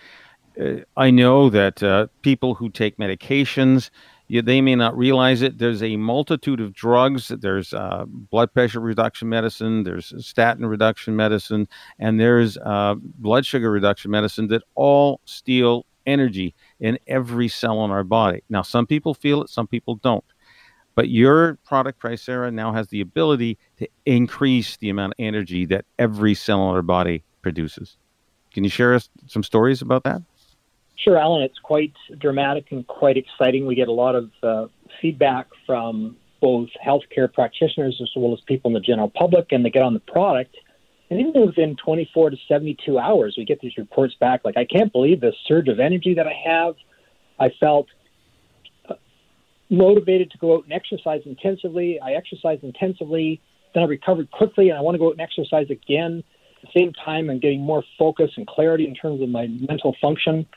Uh, 0.59 0.79
I 0.97 1.11
know 1.11 1.49
that 1.49 1.81
uh, 1.81 2.07
people 2.23 2.55
who 2.55 2.69
take 2.69 2.97
medications, 2.97 3.89
you, 4.27 4.41
they 4.41 4.61
may 4.61 4.75
not 4.75 4.97
realize 4.97 5.41
it. 5.41 5.57
There's 5.57 5.81
a 5.81 5.95
multitude 5.97 6.59
of 6.59 6.73
drugs. 6.73 7.29
There's 7.29 7.73
uh, 7.73 8.05
blood 8.07 8.53
pressure 8.53 8.79
reduction 8.79 9.29
medicine, 9.29 9.83
there's 9.83 10.13
statin 10.25 10.65
reduction 10.65 11.15
medicine, 11.15 11.67
and 11.99 12.19
there's 12.19 12.57
uh, 12.57 12.95
blood 12.97 13.45
sugar 13.45 13.71
reduction 13.71 14.11
medicine 14.11 14.47
that 14.49 14.63
all 14.75 15.21
steal 15.25 15.85
energy 16.05 16.55
in 16.79 16.97
every 17.07 17.47
cell 17.47 17.83
in 17.85 17.91
our 17.91 18.03
body. 18.03 18.43
Now, 18.49 18.61
some 18.61 18.87
people 18.87 19.13
feel 19.13 19.41
it, 19.43 19.49
some 19.49 19.67
people 19.67 19.95
don't. 19.95 20.23
But 20.95 21.09
your 21.09 21.59
product, 21.63 22.01
Pricera, 22.01 22.51
now 22.51 22.73
has 22.73 22.87
the 22.87 23.01
ability 23.01 23.59
to 23.77 23.87
increase 24.05 24.77
the 24.77 24.89
amount 24.89 25.13
of 25.13 25.23
energy 25.23 25.65
that 25.67 25.85
every 25.99 26.33
cell 26.33 26.69
in 26.69 26.75
our 26.75 26.81
body 26.81 27.23
produces. 27.43 27.97
Can 28.51 28.63
you 28.63 28.69
share 28.71 28.95
us 28.95 29.09
some 29.27 29.43
stories 29.43 29.83
about 29.83 30.03
that? 30.05 30.23
Sure, 30.97 31.17
Alan. 31.17 31.43
It's 31.43 31.59
quite 31.59 31.93
dramatic 32.17 32.71
and 32.71 32.85
quite 32.87 33.17
exciting. 33.17 33.65
We 33.65 33.75
get 33.75 33.87
a 33.87 33.93
lot 33.93 34.15
of 34.15 34.31
uh, 34.41 34.67
feedback 35.01 35.47
from 35.65 36.17
both 36.41 36.69
healthcare 36.85 37.31
practitioners 37.31 37.99
as 38.01 38.09
well 38.15 38.33
as 38.33 38.39
people 38.41 38.69
in 38.69 38.73
the 38.73 38.79
general 38.79 39.09
public, 39.09 39.47
and 39.51 39.63
they 39.63 39.69
get 39.69 39.83
on 39.83 39.93
the 39.93 39.99
product. 39.99 40.55
And 41.09 41.19
even 41.19 41.45
within 41.45 41.75
24 41.77 42.31
to 42.31 42.37
72 42.47 42.99
hours, 42.99 43.35
we 43.37 43.45
get 43.45 43.59
these 43.61 43.77
reports 43.77 44.15
back 44.19 44.41
like, 44.43 44.57
I 44.57 44.65
can't 44.65 44.91
believe 44.91 45.21
the 45.21 45.33
surge 45.47 45.67
of 45.69 45.79
energy 45.79 46.15
that 46.15 46.27
I 46.27 46.33
have. 46.45 46.75
I 47.39 47.49
felt 47.59 47.87
motivated 49.69 50.31
to 50.31 50.37
go 50.37 50.55
out 50.55 50.63
and 50.63 50.73
exercise 50.73 51.21
intensively. 51.25 51.99
I 51.99 52.13
exercised 52.13 52.63
intensively, 52.63 53.41
then 53.73 53.83
I 53.83 53.85
recovered 53.85 54.31
quickly, 54.31 54.69
and 54.69 54.77
I 54.77 54.81
want 54.81 54.95
to 54.95 54.99
go 54.99 55.07
out 55.07 55.13
and 55.13 55.21
exercise 55.21 55.69
again. 55.69 56.23
At 56.63 56.69
the 56.73 56.79
same 56.79 56.93
time, 56.93 57.29
I'm 57.29 57.39
getting 57.39 57.61
more 57.61 57.83
focus 57.99 58.31
and 58.37 58.47
clarity 58.47 58.87
in 58.87 58.95
terms 58.95 59.21
of 59.21 59.29
my 59.29 59.47
mental 59.47 59.95
function. 60.01 60.47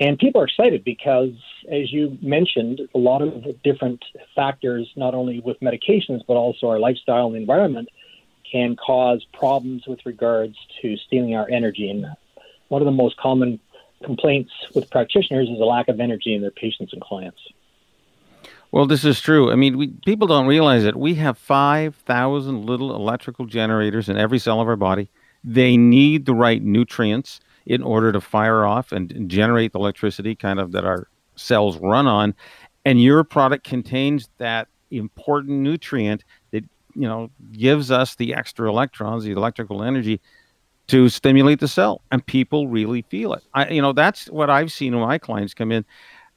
And 0.00 0.18
people 0.18 0.40
are 0.40 0.44
excited 0.44 0.84
because, 0.84 1.32
as 1.70 1.92
you 1.92 2.16
mentioned, 2.22 2.80
a 2.94 2.98
lot 2.98 3.20
of 3.20 3.62
different 3.62 4.02
factors, 4.34 4.90
not 4.96 5.14
only 5.14 5.40
with 5.40 5.60
medications, 5.60 6.22
but 6.26 6.34
also 6.34 6.68
our 6.68 6.78
lifestyle 6.78 7.26
and 7.28 7.36
environment, 7.36 7.88
can 8.50 8.76
cause 8.76 9.24
problems 9.32 9.86
with 9.86 10.00
regards 10.04 10.56
to 10.80 10.96
stealing 10.96 11.34
our 11.34 11.48
energy. 11.50 11.90
And 11.90 12.06
one 12.68 12.82
of 12.82 12.86
the 12.86 12.92
most 12.92 13.16
common 13.18 13.60
complaints 14.02 14.50
with 14.74 14.90
practitioners 14.90 15.48
is 15.48 15.60
a 15.60 15.64
lack 15.64 15.88
of 15.88 16.00
energy 16.00 16.34
in 16.34 16.42
their 16.42 16.50
patients 16.50 16.92
and 16.92 17.00
clients. 17.00 17.38
Well, 18.70 18.86
this 18.86 19.04
is 19.04 19.20
true. 19.20 19.52
I 19.52 19.54
mean, 19.54 19.76
we, 19.76 19.88
people 19.88 20.26
don't 20.26 20.46
realize 20.46 20.84
it. 20.84 20.96
We 20.96 21.14
have 21.16 21.36
5,000 21.36 22.64
little 22.64 22.94
electrical 22.96 23.44
generators 23.44 24.08
in 24.08 24.16
every 24.16 24.38
cell 24.38 24.60
of 24.62 24.68
our 24.68 24.76
body. 24.76 25.10
They 25.44 25.76
need 25.76 26.26
the 26.26 26.34
right 26.34 26.62
nutrients 26.62 27.40
in 27.66 27.82
order 27.82 28.12
to 28.12 28.20
fire 28.20 28.64
off 28.64 28.92
and 28.92 29.28
generate 29.28 29.72
the 29.72 29.78
electricity 29.78 30.34
kind 30.34 30.58
of 30.58 30.72
that 30.72 30.84
our 30.84 31.08
cells 31.36 31.78
run 31.78 32.06
on. 32.06 32.34
And 32.84 33.00
your 33.00 33.22
product 33.24 33.64
contains 33.64 34.28
that 34.38 34.68
important 34.90 35.60
nutrient 35.60 36.24
that, 36.50 36.64
you 36.94 37.08
know, 37.08 37.30
gives 37.52 37.90
us 37.90 38.16
the 38.16 38.34
extra 38.34 38.68
electrons, 38.68 39.24
the 39.24 39.30
electrical 39.30 39.82
energy 39.82 40.20
to 40.88 41.08
stimulate 41.08 41.60
the 41.60 41.68
cell. 41.68 42.02
And 42.10 42.24
people 42.26 42.66
really 42.66 43.02
feel 43.02 43.32
it. 43.34 43.42
I, 43.54 43.68
you 43.68 43.80
know, 43.80 43.92
that's 43.92 44.26
what 44.26 44.50
I've 44.50 44.72
seen 44.72 44.94
when 44.94 45.06
my 45.06 45.18
clients 45.18 45.54
come 45.54 45.70
in 45.70 45.84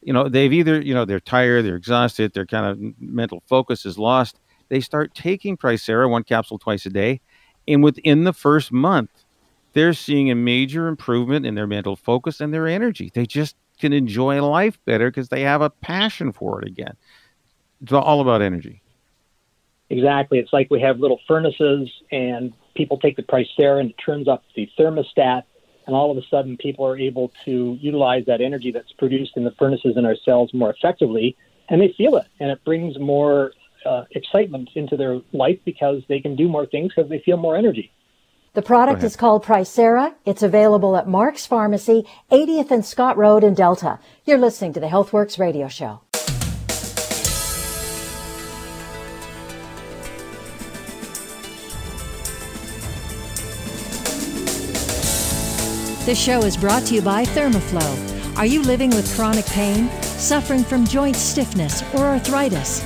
you 0.06 0.14
know 0.14 0.30
they've 0.30 0.54
either 0.54 0.80
you 0.80 0.94
know 0.94 1.04
they're 1.04 1.20
tired 1.20 1.66
they're 1.66 1.76
exhausted 1.76 2.32
their 2.34 2.46
kind 2.46 2.66
of 2.66 3.02
mental 3.02 3.44
focus 3.48 3.86
is 3.86 3.98
lost 3.98 4.40
they 4.70 4.80
start 4.80 5.14
taking 5.14 5.58
Tricera 5.58 6.10
one 6.10 6.24
capsule 6.24 6.58
twice 6.60 6.86
a 6.86 6.90
day 6.90 7.20
and 7.68 7.84
within 7.84 8.24
the 8.24 8.34
first 8.34 8.72
month 8.72 9.10
they're 9.74 9.94
seeing 9.94 10.32
a 10.32 10.36
major 10.36 10.88
improvement 10.88 11.46
in 11.46 11.56
their 11.56 11.68
mental 11.68 11.98
focus 11.98 12.40
and 12.40 12.54
their 12.54 12.66
energy. 12.66 13.12
They 13.14 13.26
just 13.26 13.58
can 13.78 13.92
enjoy 13.92 14.42
life 14.42 14.80
better 14.86 15.12
because 15.12 15.28
they 15.28 15.42
have 15.42 15.62
a 15.62 15.70
passion 15.70 16.32
for 16.32 16.62
it 16.62 16.68
again. 16.68 16.96
It's 17.82 17.92
all 17.92 18.22
about 18.22 18.42
energy. 18.42 18.82
Exactly. 19.90 20.40
It's 20.40 20.54
like 20.54 20.72
we 20.72 20.80
have 20.80 21.00
little 21.00 21.20
furnaces 21.28 21.92
and 22.10 22.54
people 22.74 22.98
take 22.98 23.18
the 23.18 23.24
Tricera 23.24 23.82
and 23.82 23.90
it 23.90 23.98
turns 23.98 24.30
up 24.30 24.44
the 24.56 24.70
thermostat 24.80 25.44
and 25.88 25.96
all 25.96 26.12
of 26.12 26.18
a 26.18 26.26
sudden 26.30 26.58
people 26.58 26.86
are 26.86 26.98
able 26.98 27.32
to 27.46 27.78
utilize 27.80 28.26
that 28.26 28.42
energy 28.42 28.72
that's 28.72 28.92
produced 28.94 29.34
in 29.36 29.44
the 29.44 29.52
furnaces 29.52 29.98
in 29.98 30.06
our 30.06 30.16
cells 30.16 30.54
more 30.54 30.72
effectively, 30.72 31.36
and 31.70 31.82
they 31.82 31.94
feel 31.98 32.16
it, 32.18 32.26
and 32.40 32.50
it 32.50 32.64
brings 32.66 32.98
more 33.00 33.52
uh, 33.86 34.04
excitement 34.12 34.70
into 34.76 34.98
their 34.98 35.20
life 35.32 35.60
because 35.66 36.02
they 36.10 36.20
can 36.20 36.36
do 36.36 36.48
more 36.48 36.66
things 36.66 36.92
because 36.96 37.10
they 37.10 37.22
feel 37.26 37.38
more 37.38 37.56
energy. 37.56 37.92
The 38.54 38.62
product 38.62 39.04
is 39.04 39.18
called 39.18 39.44
Tricera. 39.44 40.14
It's 40.26 40.42
available 40.42 40.96
at 40.96 41.10
Mark's 41.10 41.46
Pharmacy, 41.46 42.06
80th 42.32 42.72
and 42.72 42.86
Scott 42.86 43.18
Road 43.18 43.44
in 43.44 43.54
Delta. 43.54 44.00
You're 44.24 44.38
listening 44.38 44.72
to 44.74 44.80
the 44.80 44.88
HealthWorks 44.88 45.38
radio 45.38 45.68
show. 45.68 46.00
This 56.06 56.22
show 56.22 56.44
is 56.44 56.56
brought 56.56 56.84
to 56.86 56.94
you 56.94 57.02
by 57.02 57.26
Thermoflow. 57.26 58.38
Are 58.38 58.46
you 58.46 58.62
living 58.62 58.92
with 58.92 59.14
chronic 59.16 59.46
pain, 59.48 59.90
suffering 60.02 60.64
from 60.64 60.86
joint 60.86 61.16
stiffness, 61.16 61.82
or 61.96 62.06
arthritis? 62.06 62.86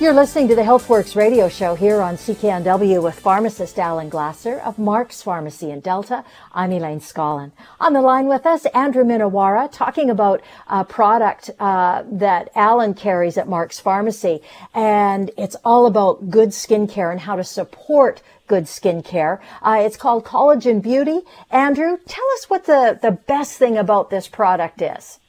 You're 0.00 0.12
listening 0.12 0.48
to 0.48 0.56
the 0.56 0.62
HealthWorks 0.62 1.14
radio 1.14 1.48
show 1.48 1.76
here 1.76 2.02
on 2.02 2.16
CKNW 2.16 3.00
with 3.00 3.20
pharmacist 3.20 3.78
Alan 3.78 4.08
Glasser 4.08 4.58
of 4.58 4.76
Mark's 4.76 5.22
Pharmacy 5.22 5.70
in 5.70 5.78
Delta. 5.78 6.24
I'm 6.52 6.72
Elaine 6.72 6.98
Scollin. 6.98 7.52
On 7.78 7.92
the 7.92 8.00
line 8.00 8.26
with 8.26 8.44
us, 8.44 8.66
Andrew 8.66 9.04
Minowara, 9.04 9.70
talking 9.70 10.10
about 10.10 10.42
a 10.66 10.84
product 10.84 11.50
uh, 11.60 12.02
that 12.10 12.50
Alan 12.56 12.94
carries 12.94 13.38
at 13.38 13.46
Mark's 13.46 13.78
Pharmacy. 13.78 14.42
And 14.74 15.30
it's 15.38 15.54
all 15.64 15.86
about 15.86 16.28
good 16.28 16.48
skincare 16.48 17.12
and 17.12 17.20
how 17.20 17.36
to 17.36 17.44
support 17.44 18.20
good 18.48 18.64
skincare. 18.64 19.38
Uh, 19.62 19.78
it's 19.80 19.96
called 19.96 20.24
Collagen 20.24 20.82
Beauty. 20.82 21.20
Andrew, 21.52 21.98
tell 22.04 22.30
us 22.34 22.50
what 22.50 22.64
the, 22.64 22.98
the 23.00 23.12
best 23.12 23.58
thing 23.58 23.78
about 23.78 24.10
this 24.10 24.26
product 24.26 24.82
is. 24.82 25.20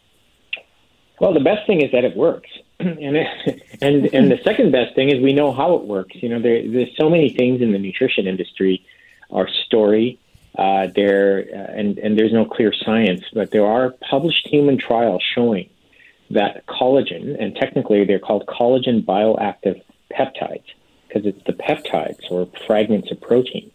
Well, 1.22 1.36
the 1.36 1.39
best 1.39 1.67
thing 1.67 1.81
is 1.81 1.91
that 1.91 2.03
it 2.03 2.17
works. 2.17 2.50
and 3.01 3.18
and 3.82 4.13
and 4.13 4.32
the 4.32 4.39
second 4.44 4.72
best 4.72 4.94
thing 4.94 5.10
is 5.10 5.22
we 5.22 5.34
know 5.34 5.51
how 5.51 5.75
it 5.75 5.86
works. 5.86 6.15
You 6.15 6.30
know, 6.30 6.39
there, 6.39 6.68
there's 6.70 6.96
so 6.98 7.10
many 7.10 7.30
things 7.30 7.62
in 7.62 7.72
the 7.72 7.80
nutrition 7.80 8.27
industry, 8.27 8.86
our 9.32 9.48
story, 9.65 10.20
uh, 10.58 10.88
there, 10.96 11.46
uh, 11.51 11.80
and 11.80 11.98
and 11.98 12.18
there's 12.18 12.34
no 12.34 12.46
clear 12.46 12.72
science, 12.74 13.24
but 13.34 13.50
there 13.50 13.65
are 13.65 13.96
published 14.08 14.48
human 14.48 14.77
trials 14.77 15.24
showing 15.34 15.68
that 16.30 16.65
collagen, 16.68 17.36
and 17.42 17.56
technically 17.56 18.06
they're 18.06 18.20
called 18.20 18.46
collagen 18.46 19.04
bioactive 19.04 19.82
peptides, 20.12 20.65
because 21.08 21.25
it's 21.25 21.44
the 21.46 21.54
peptides 21.54 22.30
or 22.30 22.48
fragments 22.68 23.10
of 23.12 23.20
protein 23.20 23.72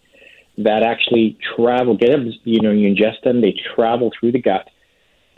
that 0.59 0.85
actually 0.85 1.37
travel. 1.57 1.97
Get 1.97 2.17
you 2.45 2.61
know, 2.61 2.71
you 2.71 2.95
ingest 2.95 3.23
them, 3.23 3.41
they 3.41 3.59
travel 3.75 4.13
through 4.19 4.33
the 4.33 4.41
gut 4.41 4.71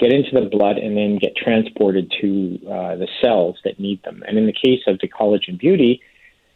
get 0.02 0.12
into 0.12 0.32
the 0.32 0.49
blood 0.49 0.78
and 0.78 0.97
then 0.97 1.16
get 1.16 1.37
transported 1.37 2.12
to 2.21 2.59
uh, 2.66 2.97
the 2.97 3.09
cells 3.23 3.56
that 3.64 3.78
need 3.78 4.02
them. 4.02 4.23
And 4.26 4.37
in 4.37 4.47
the 4.47 4.52
case 4.52 4.80
of 4.87 4.99
the 4.99 5.09
collagen 5.09 5.59
beauty, 5.59 6.02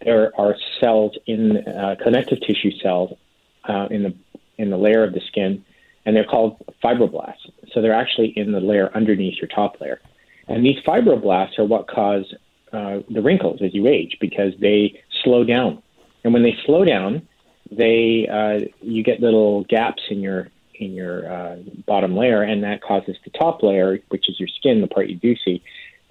there 0.04 0.32
are 0.38 0.56
cells 0.80 1.16
in 1.26 1.58
uh, 1.58 1.94
connective 2.02 2.40
tissue 2.40 2.72
cells 2.82 3.16
uh, 3.68 3.86
in 3.90 4.02
the 4.02 4.14
in 4.58 4.70
the 4.70 4.76
layer 4.76 5.04
of 5.04 5.12
the 5.12 5.20
skin, 5.28 5.64
and 6.04 6.16
they're 6.16 6.24
called 6.24 6.56
fibroblasts. 6.82 7.50
So 7.72 7.82
they're 7.82 7.94
actually 7.94 8.32
in 8.36 8.52
the 8.52 8.60
layer 8.60 8.90
underneath 8.94 9.36
your 9.40 9.48
top 9.48 9.80
layer. 9.80 10.00
And 10.48 10.64
these 10.64 10.78
fibroblasts 10.86 11.58
are 11.58 11.64
what 11.64 11.88
cause 11.88 12.32
uh, 12.72 13.00
the 13.10 13.22
wrinkles 13.22 13.60
as 13.62 13.74
you 13.74 13.86
age 13.86 14.16
because 14.20 14.52
they 14.60 15.02
slow 15.24 15.44
down. 15.44 15.82
And 16.24 16.32
when 16.32 16.42
they 16.42 16.56
slow 16.64 16.84
down, 16.84 17.28
they 17.70 18.28
uh, 18.30 18.66
you 18.80 19.02
get 19.02 19.20
little 19.20 19.64
gaps 19.64 20.02
in 20.10 20.20
your 20.20 20.48
in 20.78 20.92
your 20.92 21.30
uh, 21.30 21.56
bottom 21.86 22.16
layer, 22.16 22.42
and 22.42 22.62
that 22.64 22.82
causes 22.82 23.16
the 23.24 23.30
top 23.30 23.62
layer, 23.62 23.98
which 24.08 24.28
is 24.28 24.38
your 24.38 24.48
skin, 24.48 24.80
the 24.80 24.86
part 24.86 25.08
you 25.08 25.16
do 25.16 25.34
see, 25.44 25.62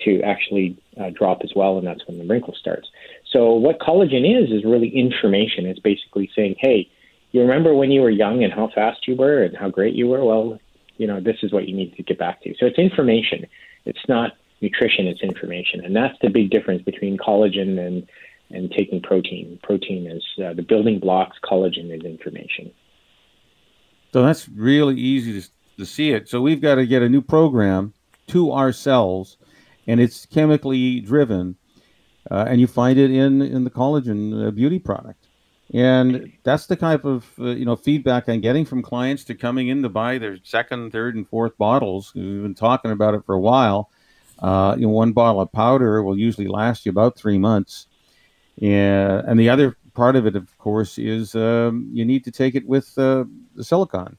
to 0.04 0.22
actually 0.22 0.78
uh, 1.00 1.10
drop 1.12 1.42
as 1.44 1.52
well, 1.56 1.78
and 1.78 1.88
that's 1.88 2.06
when 2.08 2.18
the 2.18 2.26
wrinkle 2.26 2.56
starts. 2.60 2.88
So 3.32 3.54
what 3.54 3.80
collagen 3.80 4.26
is 4.26 4.52
is 4.52 4.66
really 4.66 4.90
information. 4.90 5.66
It's 5.66 5.80
basically 5.80 6.30
saying, 6.36 6.56
hey, 6.60 6.90
you 7.32 7.42
remember 7.42 7.74
when 7.74 7.92
you 7.92 8.02
were 8.02 8.10
young 8.10 8.44
and 8.44 8.54
how 8.54 8.70
fast 8.74 9.08
you 9.08 9.16
were 9.16 9.44
and 9.44 9.56
how 9.56 9.70
great 9.70 9.94
you 9.94 10.08
were? 10.08 10.24
Well, 10.24 10.60
you 10.98 11.08
know, 11.08 11.20
this 11.20 11.38
is 11.44 11.52
what 11.52 11.68
you 11.68 11.76
need 11.76 11.96
to 11.96 12.04
get 12.04 12.18
back 12.18 12.42
to. 12.44 12.54
So 12.60 12.66
it's 12.66 12.78
information. 12.78 13.46
It's 13.86 14.08
not 14.08 14.34
nutrition, 14.62 15.08
it's 15.08 15.22
information. 15.22 15.84
And 15.84 15.96
that's 15.96 16.18
the 16.22 16.30
big 16.30 16.50
difference 16.50 16.82
between 16.84 17.18
collagen 17.18 17.78
and, 17.80 18.08
and 18.50 18.72
taking 18.72 19.02
protein. 19.02 19.60
Protein 19.64 20.08
is 20.08 20.24
uh, 20.44 20.54
the 20.54 20.62
building 20.62 21.00
blocks, 21.00 21.38
collagen 21.44 21.94
is 21.96 22.04
information. 22.06 22.72
So 24.16 24.24
that's 24.24 24.48
really 24.48 24.96
easy 24.96 25.42
to, 25.42 25.50
to 25.78 25.86
see 25.86 26.12
it. 26.12 26.30
So 26.30 26.40
we've 26.40 26.62
got 26.62 26.76
to 26.76 26.86
get 26.88 27.02
a 27.02 27.10
new 27.10 27.22
program 27.22 27.94
to 28.28 28.50
our 28.54 28.72
cells, 28.72 29.36
and 29.88 30.00
it's 30.00 30.26
chemically 30.26 31.02
driven, 31.02 31.58
uh, 32.32 32.46
and 32.48 32.62
you 32.62 32.68
find 32.68 32.98
it 32.98 33.12
in 33.12 33.42
in 33.42 33.66
the 33.66 33.70
collagen 33.70 34.48
uh, 34.48 34.52
beauty 34.52 34.80
product. 34.80 35.28
And 35.74 36.32
that's 36.44 36.68
the 36.68 36.78
type 36.78 37.04
of 37.04 37.30
uh, 37.38 37.48
you 37.48 37.66
know 37.66 37.76
feedback 37.76 38.30
I'm 38.30 38.40
getting 38.40 38.64
from 38.64 38.82
clients 38.82 39.26
to 39.26 39.36
coming 39.36 39.68
in 39.68 39.84
to 39.84 39.90
buy 39.90 40.18
their 40.18 40.38
second, 40.44 40.94
third, 40.94 41.16
and 41.16 41.28
fourth 41.28 41.58
bottles. 41.58 42.14
We've 42.16 42.42
been 42.42 42.56
talking 42.56 42.92
about 42.92 43.16
it 43.16 43.26
for 43.26 43.36
a 43.36 43.42
while. 43.42 43.90
Uh, 44.40 44.76
you 44.78 44.84
know, 44.84 44.94
one 44.94 45.12
bottle 45.12 45.42
of 45.42 45.52
powder 45.52 46.02
will 46.02 46.18
usually 46.18 46.48
last 46.48 46.86
you 46.86 46.90
about 46.90 47.18
three 47.18 47.38
months, 47.38 47.88
and 48.62 49.28
and 49.28 49.38
the 49.38 49.50
other 49.50 49.76
part 49.94 50.16
of 50.16 50.26
it, 50.26 50.38
of 50.38 50.58
course, 50.58 50.98
is 50.98 51.36
um, 51.36 51.90
you 51.92 52.06
need 52.06 52.24
to 52.24 52.32
take 52.32 52.56
it 52.56 52.66
with 52.66 52.98
uh, 52.98 53.26
the 53.56 53.64
silicon 53.64 54.18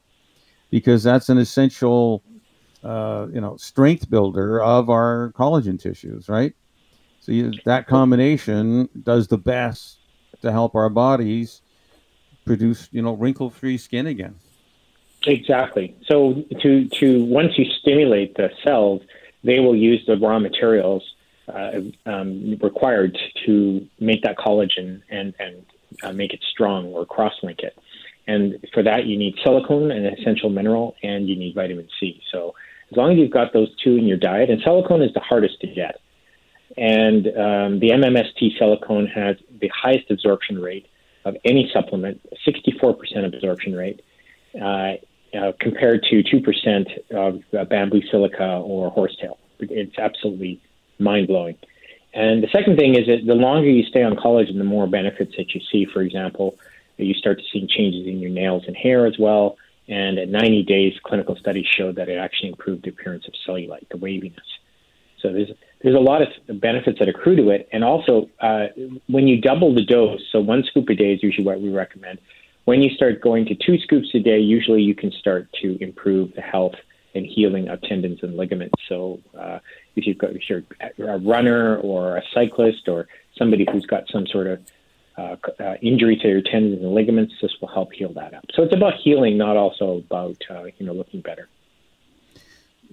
because 0.69 1.03
that's 1.03 1.29
an 1.29 1.37
essential, 1.37 2.23
uh, 2.83 3.27
you 3.31 3.41
know, 3.41 3.57
strength 3.57 4.09
builder 4.09 4.61
of 4.61 4.89
our 4.89 5.31
collagen 5.35 5.79
tissues, 5.79 6.27
right? 6.27 6.53
So 7.21 7.31
you, 7.31 7.53
that 7.65 7.87
combination 7.87 8.89
does 9.03 9.27
the 9.27 9.37
best 9.37 9.99
to 10.41 10.51
help 10.51 10.75
our 10.75 10.89
bodies 10.89 11.61
produce, 12.45 12.87
you 12.91 13.01
know, 13.01 13.13
wrinkle-free 13.13 13.77
skin 13.77 14.07
again. 14.07 14.35
Exactly. 15.25 15.95
So 16.07 16.43
to 16.61 16.87
to 16.87 17.25
once 17.25 17.57
you 17.57 17.65
stimulate 17.81 18.35
the 18.35 18.49
cells, 18.63 19.01
they 19.43 19.59
will 19.59 19.75
use 19.75 20.03
the 20.07 20.15
raw 20.15 20.39
materials 20.39 21.03
uh, 21.53 21.81
um, 22.05 22.57
required 22.61 23.17
to 23.45 23.85
make 23.99 24.23
that 24.23 24.37
collagen 24.37 25.01
and 25.09 25.33
and 25.39 25.65
uh, 26.03 26.13
make 26.13 26.33
it 26.33 26.43
strong 26.49 26.85
or 26.93 27.05
cross 27.05 27.33
link 27.43 27.59
it. 27.59 27.77
And 28.27 28.65
for 28.73 28.83
that, 28.83 29.05
you 29.05 29.17
need 29.17 29.35
silicone, 29.43 29.89
an 29.89 30.05
essential 30.05 30.49
mineral, 30.49 30.95
and 31.01 31.29
you 31.29 31.35
need 31.35 31.55
vitamin 31.55 31.87
C. 31.99 32.21
So 32.31 32.53
as 32.91 32.97
long 32.97 33.13
as 33.13 33.17
you've 33.17 33.31
got 33.31 33.53
those 33.53 33.73
two 33.83 33.95
in 33.95 34.05
your 34.05 34.17
diet, 34.17 34.49
and 34.49 34.61
silicone 34.63 35.01
is 35.01 35.13
the 35.13 35.21
hardest 35.21 35.59
to 35.61 35.67
get. 35.67 36.01
And 36.75 37.27
um, 37.27 37.79
the 37.79 37.89
MMST 37.91 38.57
silicone 38.59 39.07
has 39.07 39.37
the 39.61 39.69
highest 39.69 40.11
absorption 40.11 40.61
rate 40.61 40.87
of 41.25 41.35
any 41.43 41.69
supplement, 41.73 42.21
64% 42.45 43.25
absorption 43.25 43.75
rate, 43.75 44.01
uh, 44.61 44.93
uh, 45.37 45.51
compared 45.59 46.03
to 46.03 46.23
2% 46.23 47.11
of 47.11 47.41
uh, 47.53 47.65
bamboo 47.65 48.01
silica 48.09 48.61
or 48.63 48.89
horsetail. 48.89 49.37
It's 49.59 49.97
absolutely 49.97 50.61
mind 50.99 51.27
blowing. 51.27 51.57
And 52.13 52.41
the 52.41 52.47
second 52.47 52.77
thing 52.77 52.95
is 52.95 53.07
that 53.07 53.25
the 53.25 53.35
longer 53.35 53.69
you 53.69 53.83
stay 53.83 54.03
on 54.03 54.15
collagen, 54.15 54.57
the 54.57 54.63
more 54.63 54.87
benefits 54.87 55.35
that 55.37 55.53
you 55.53 55.61
see. 55.71 55.85
For 55.85 56.01
example, 56.01 56.55
you 57.05 57.13
start 57.13 57.39
to 57.39 57.43
see 57.51 57.67
changes 57.67 58.07
in 58.07 58.19
your 58.19 58.31
nails 58.31 58.63
and 58.67 58.75
hair 58.75 59.05
as 59.05 59.17
well. 59.19 59.57
And 59.87 60.17
at 60.17 60.29
90 60.29 60.63
days, 60.63 60.93
clinical 61.03 61.35
studies 61.37 61.65
showed 61.65 61.95
that 61.95 62.09
it 62.09 62.17
actually 62.17 62.49
improved 62.49 62.83
the 62.83 62.89
appearance 62.89 63.25
of 63.27 63.33
cellulite, 63.47 63.87
the 63.89 63.97
waviness. 63.97 64.45
So 65.21 65.31
there's 65.31 65.49
there's 65.81 65.95
a 65.95 65.99
lot 65.99 66.21
of 66.21 66.29
benefits 66.59 66.99
that 66.99 67.07
accrue 67.07 67.35
to 67.35 67.49
it, 67.49 67.69
and 67.71 67.83
also 67.83 68.29
uh, 68.39 68.67
when 69.07 69.27
you 69.27 69.39
double 69.39 69.73
the 69.73 69.83
dose, 69.83 70.21
so 70.31 70.39
one 70.39 70.63
scoop 70.63 70.89
a 70.89 70.95
day 70.95 71.13
is 71.13 71.23
usually 71.23 71.45
what 71.45 71.61
we 71.61 71.69
recommend. 71.69 72.19
When 72.65 72.81
you 72.81 72.89
start 72.95 73.21
going 73.21 73.45
to 73.45 73.55
two 73.55 73.77
scoops 73.79 74.09
a 74.13 74.19
day, 74.19 74.39
usually 74.39 74.81
you 74.81 74.95
can 74.95 75.11
start 75.11 75.47
to 75.61 75.81
improve 75.81 76.33
the 76.35 76.41
health 76.41 76.75
and 77.15 77.25
healing 77.25 77.67
of 77.69 77.81
tendons 77.81 78.19
and 78.21 78.37
ligaments. 78.37 78.75
So 78.89 79.19
uh, 79.37 79.59
if 79.95 80.05
you've 80.05 80.17
got 80.17 80.31
if 80.31 80.49
you're 80.49 80.63
a 81.09 81.17
runner 81.19 81.77
or 81.77 82.17
a 82.17 82.23
cyclist 82.33 82.87
or 82.87 83.07
somebody 83.37 83.65
who's 83.71 83.85
got 83.85 84.03
some 84.11 84.27
sort 84.27 84.47
of 84.47 84.59
uh, 85.17 85.35
uh, 85.59 85.75
injury 85.81 86.15
to 86.21 86.27
your 86.27 86.41
tendons 86.41 86.81
and 86.81 86.93
ligaments, 86.93 87.33
this 87.41 87.51
will 87.59 87.69
help 87.69 87.91
heal 87.91 88.13
that 88.13 88.33
up. 88.33 88.45
So 88.53 88.63
it's 88.63 88.75
about 88.75 88.93
healing, 89.03 89.37
not 89.37 89.57
also 89.57 89.97
about 89.97 90.37
uh, 90.49 90.65
you 90.77 90.85
know 90.85 90.93
looking 90.93 91.21
better. 91.21 91.49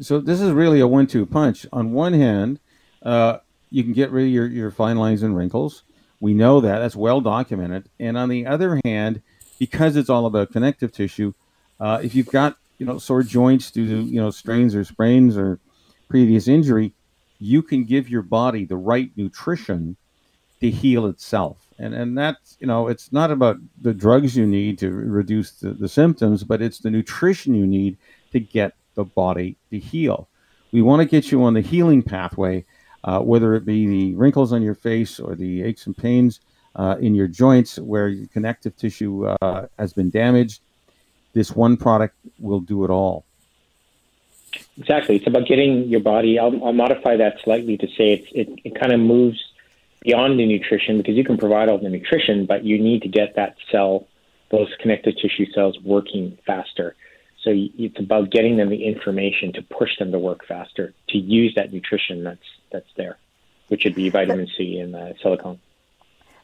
So 0.00 0.20
this 0.20 0.40
is 0.40 0.50
really 0.50 0.80
a 0.80 0.88
one-two 0.88 1.26
punch. 1.26 1.66
On 1.72 1.92
one 1.92 2.14
hand, 2.14 2.58
uh, 3.02 3.38
you 3.70 3.84
can 3.84 3.92
get 3.92 4.10
rid 4.10 4.24
of 4.26 4.32
your, 4.32 4.46
your 4.46 4.70
fine 4.70 4.96
lines 4.96 5.22
and 5.22 5.36
wrinkles. 5.36 5.84
We 6.18 6.34
know 6.34 6.60
that 6.60 6.78
that's 6.78 6.96
well 6.96 7.20
documented. 7.20 7.88
And 8.00 8.16
on 8.16 8.28
the 8.28 8.46
other 8.46 8.80
hand, 8.84 9.22
because 9.58 9.94
it's 9.96 10.08
all 10.08 10.26
about 10.26 10.50
connective 10.50 10.92
tissue, 10.92 11.34
uh, 11.78 12.00
if 12.02 12.14
you've 12.14 12.30
got 12.30 12.56
you 12.78 12.86
know 12.86 12.98
sore 12.98 13.22
joints 13.22 13.70
due 13.70 13.86
to 13.86 14.02
you 14.02 14.20
know 14.20 14.30
strains 14.30 14.74
or 14.74 14.84
sprains 14.84 15.36
or 15.36 15.60
previous 16.08 16.48
injury, 16.48 16.94
you 17.38 17.62
can 17.62 17.84
give 17.84 18.08
your 18.08 18.22
body 18.22 18.64
the 18.64 18.76
right 18.76 19.10
nutrition 19.16 19.96
to 20.60 20.70
heal 20.70 21.06
itself. 21.06 21.63
And 21.78 21.94
and 21.94 22.16
that's 22.16 22.56
you 22.60 22.66
know 22.66 22.88
it's 22.88 23.12
not 23.12 23.30
about 23.30 23.56
the 23.80 23.92
drugs 23.92 24.36
you 24.36 24.46
need 24.46 24.78
to 24.78 24.90
reduce 24.90 25.52
the, 25.52 25.70
the 25.72 25.88
symptoms, 25.88 26.44
but 26.44 26.62
it's 26.62 26.78
the 26.78 26.90
nutrition 26.90 27.54
you 27.54 27.66
need 27.66 27.98
to 28.32 28.40
get 28.40 28.74
the 28.94 29.04
body 29.04 29.56
to 29.70 29.78
heal. 29.78 30.28
We 30.72 30.82
want 30.82 31.00
to 31.00 31.06
get 31.06 31.30
you 31.30 31.42
on 31.44 31.54
the 31.54 31.60
healing 31.60 32.02
pathway, 32.02 32.64
uh, 33.04 33.20
whether 33.20 33.54
it 33.54 33.64
be 33.64 33.86
the 33.86 34.14
wrinkles 34.14 34.52
on 34.52 34.62
your 34.62 34.74
face 34.74 35.18
or 35.18 35.34
the 35.34 35.62
aches 35.62 35.86
and 35.86 35.96
pains 35.96 36.40
uh, 36.76 36.96
in 37.00 37.14
your 37.14 37.28
joints 37.28 37.78
where 37.78 38.08
your 38.08 38.26
connective 38.28 38.76
tissue 38.76 39.26
uh, 39.26 39.66
has 39.78 39.92
been 39.92 40.10
damaged. 40.10 40.62
This 41.32 41.50
one 41.52 41.76
product 41.76 42.16
will 42.38 42.60
do 42.60 42.84
it 42.84 42.90
all. 42.90 43.24
Exactly. 44.78 45.16
It's 45.16 45.26
about 45.26 45.46
getting 45.46 45.88
your 45.88 46.00
body. 46.00 46.38
I'll, 46.38 46.64
I'll 46.64 46.72
modify 46.72 47.16
that 47.16 47.40
slightly 47.42 47.76
to 47.78 47.86
say 47.88 48.12
it, 48.12 48.24
it, 48.32 48.58
it 48.64 48.80
kind 48.80 48.92
of 48.92 49.00
moves 49.00 49.42
beyond 50.04 50.38
the 50.38 50.46
nutrition 50.46 50.98
because 50.98 51.16
you 51.16 51.24
can 51.24 51.38
provide 51.38 51.68
all 51.68 51.78
the 51.78 51.88
nutrition, 51.88 52.46
but 52.46 52.64
you 52.64 52.78
need 52.78 53.02
to 53.02 53.08
get 53.08 53.34
that 53.36 53.56
cell, 53.72 54.06
those 54.50 54.68
connective 54.80 55.14
tissue 55.16 55.50
cells, 55.52 55.78
working 55.82 56.38
faster. 56.46 56.94
So 57.42 57.50
it's 57.52 57.98
about 57.98 58.30
getting 58.30 58.56
them 58.56 58.70
the 58.70 58.84
information 58.84 59.52
to 59.54 59.62
push 59.62 59.98
them 59.98 60.12
to 60.12 60.18
work 60.18 60.46
faster, 60.46 60.94
to 61.08 61.18
use 61.18 61.54
that 61.56 61.72
nutrition 61.72 62.24
that's 62.24 62.46
that's 62.70 62.88
there, 62.96 63.18
which 63.68 63.84
would 63.84 63.94
be 63.94 64.08
vitamin 64.08 64.48
C 64.56 64.78
and 64.78 64.94
uh, 64.94 65.12
silicone. 65.22 65.58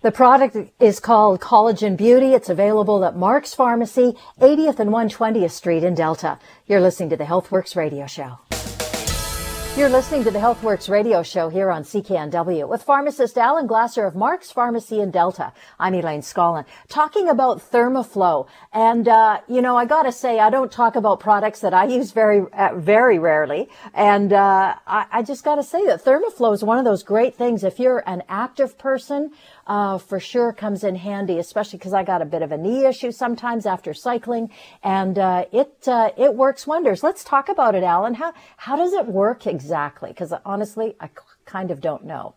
The 0.02 0.12
product 0.12 0.56
is 0.78 0.98
called 0.98 1.40
Collagen 1.40 1.96
Beauty. 1.96 2.32
It's 2.32 2.48
available 2.48 3.04
at 3.04 3.16
Mark's 3.16 3.54
Pharmacy, 3.54 4.16
80th 4.40 4.78
and 4.78 4.90
120th 4.90 5.50
Street 5.50 5.84
in 5.84 5.94
Delta. 5.94 6.38
You're 6.66 6.80
listening 6.80 7.10
to 7.10 7.16
the 7.18 7.24
HealthWorks 7.24 7.76
radio 7.76 8.06
show. 8.06 8.38
You're 9.80 9.88
listening 9.88 10.24
to 10.24 10.30
the 10.30 10.38
HealthWorks 10.38 10.90
radio 10.90 11.22
show 11.22 11.48
here 11.48 11.70
on 11.70 11.84
CKNW 11.84 12.68
with 12.68 12.82
pharmacist 12.82 13.38
Alan 13.38 13.66
Glasser 13.66 14.04
of 14.04 14.14
Mark's 14.14 14.52
Pharmacy 14.52 15.00
in 15.00 15.10
Delta. 15.10 15.54
I'm 15.78 15.94
Elaine 15.94 16.20
Scollin 16.20 16.66
talking 16.90 17.30
about 17.30 17.62
Thermoflow. 17.72 18.46
And, 18.74 19.08
uh, 19.08 19.40
you 19.48 19.62
know, 19.62 19.78
I 19.78 19.86
gotta 19.86 20.12
say, 20.12 20.38
I 20.38 20.50
don't 20.50 20.70
talk 20.70 20.96
about 20.96 21.18
products 21.18 21.60
that 21.60 21.72
I 21.72 21.86
use 21.86 22.12
very, 22.12 22.42
uh, 22.52 22.74
very 22.74 23.18
rarely. 23.18 23.70
And, 23.94 24.34
uh, 24.34 24.74
I, 24.86 25.06
I 25.10 25.22
just 25.22 25.44
gotta 25.44 25.62
say 25.62 25.86
that 25.86 26.04
Thermoflow 26.04 26.52
is 26.52 26.62
one 26.62 26.76
of 26.76 26.84
those 26.84 27.02
great 27.02 27.34
things. 27.34 27.64
If 27.64 27.80
you're 27.80 28.02
an 28.06 28.22
active 28.28 28.76
person, 28.76 29.30
uh, 29.70 29.98
for 29.98 30.18
sure 30.18 30.52
comes 30.52 30.82
in 30.82 30.96
handy, 30.96 31.38
especially 31.38 31.78
because 31.78 31.92
I 31.92 32.02
got 32.02 32.20
a 32.20 32.24
bit 32.24 32.42
of 32.42 32.50
a 32.50 32.58
knee 32.58 32.86
issue 32.86 33.12
sometimes 33.12 33.66
after 33.66 33.94
cycling, 33.94 34.50
and 34.82 35.16
uh, 35.16 35.44
it 35.52 35.86
uh, 35.86 36.10
it 36.16 36.34
works 36.34 36.66
wonders. 36.66 37.04
Let's 37.04 37.22
talk 37.22 37.48
about 37.48 37.76
it, 37.76 37.84
Alan. 37.84 38.14
How 38.14 38.32
how 38.56 38.74
does 38.74 38.92
it 38.92 39.06
work 39.06 39.46
exactly? 39.46 40.08
Because 40.08 40.34
honestly, 40.44 40.96
I 40.98 41.08
kind 41.44 41.70
of 41.70 41.80
don't 41.80 42.04
know. 42.04 42.34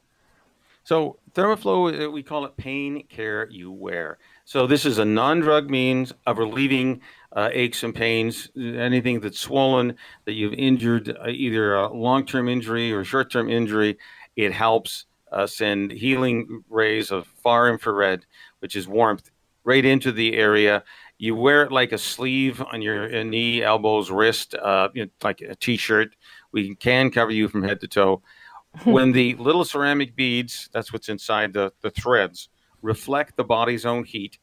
So 0.84 1.18
Thermoflow, 1.34 2.06
uh, 2.06 2.12
we 2.12 2.22
call 2.22 2.46
it 2.46 2.56
pain 2.56 3.04
care 3.08 3.50
you 3.50 3.72
wear. 3.72 4.20
So 4.46 4.68
this 4.68 4.86
is 4.86 5.00
a 5.00 5.06
non-drug 5.06 5.72
means 5.72 6.14
of 6.28 6.38
relieving 6.38 7.02
uh, 7.36 7.50
aches 7.52 7.82
and 7.82 7.96
pains, 7.96 8.52
anything 8.56 9.22
that's 9.22 9.40
swollen, 9.40 9.96
that 10.26 10.34
you've 10.34 10.54
injured, 10.54 11.10
uh, 11.10 11.30
either 11.30 11.74
a 11.74 11.92
long-term 11.92 12.48
injury 12.48 12.92
or 12.92 13.04
short-term 13.04 13.50
injury. 13.50 13.98
It 14.36 14.52
helps 14.52 15.06
uh, 15.34 15.48
send 15.48 15.92
healing 15.92 16.64
rays 16.70 17.12
of 17.12 17.28
far 17.44 17.70
infrared, 17.70 18.26
which 18.60 18.76
is 18.76 18.88
warmth, 18.88 19.32
right 19.64 19.84
into 19.84 20.12
the 20.12 20.36
area. 20.36 20.84
You 21.18 21.36
wear 21.36 21.64
it 21.64 21.72
like 21.72 21.92
a 21.92 21.98
sleeve 21.98 22.62
on 22.62 22.82
your 22.82 23.24
knee, 23.24 23.64
elbows, 23.64 24.12
wrist, 24.12 24.56
uh, 24.56 24.90
you 24.94 25.06
know, 25.06 25.12
like 25.24 25.42
a 25.42 25.56
t-shirt. 25.56 26.16
We 26.52 26.76
can 26.76 27.12
cover 27.12 27.32
you 27.32 27.48
from 27.48 27.64
head 27.64 27.82
to 27.82 27.88
toe. 27.88 28.22
when 28.86 29.12
the 29.12 29.36
little 29.36 29.64
ceramic 29.64 30.16
beads, 30.16 30.70
that's 30.74 30.92
what's 30.92 31.10
inside 31.10 31.54
the, 31.54 31.72
the 31.82 31.92
threads, 31.92 32.50
reflect 32.82 33.38
the 33.38 33.44
body's 33.44 33.86
own 33.86 34.04
heat, 34.04 34.40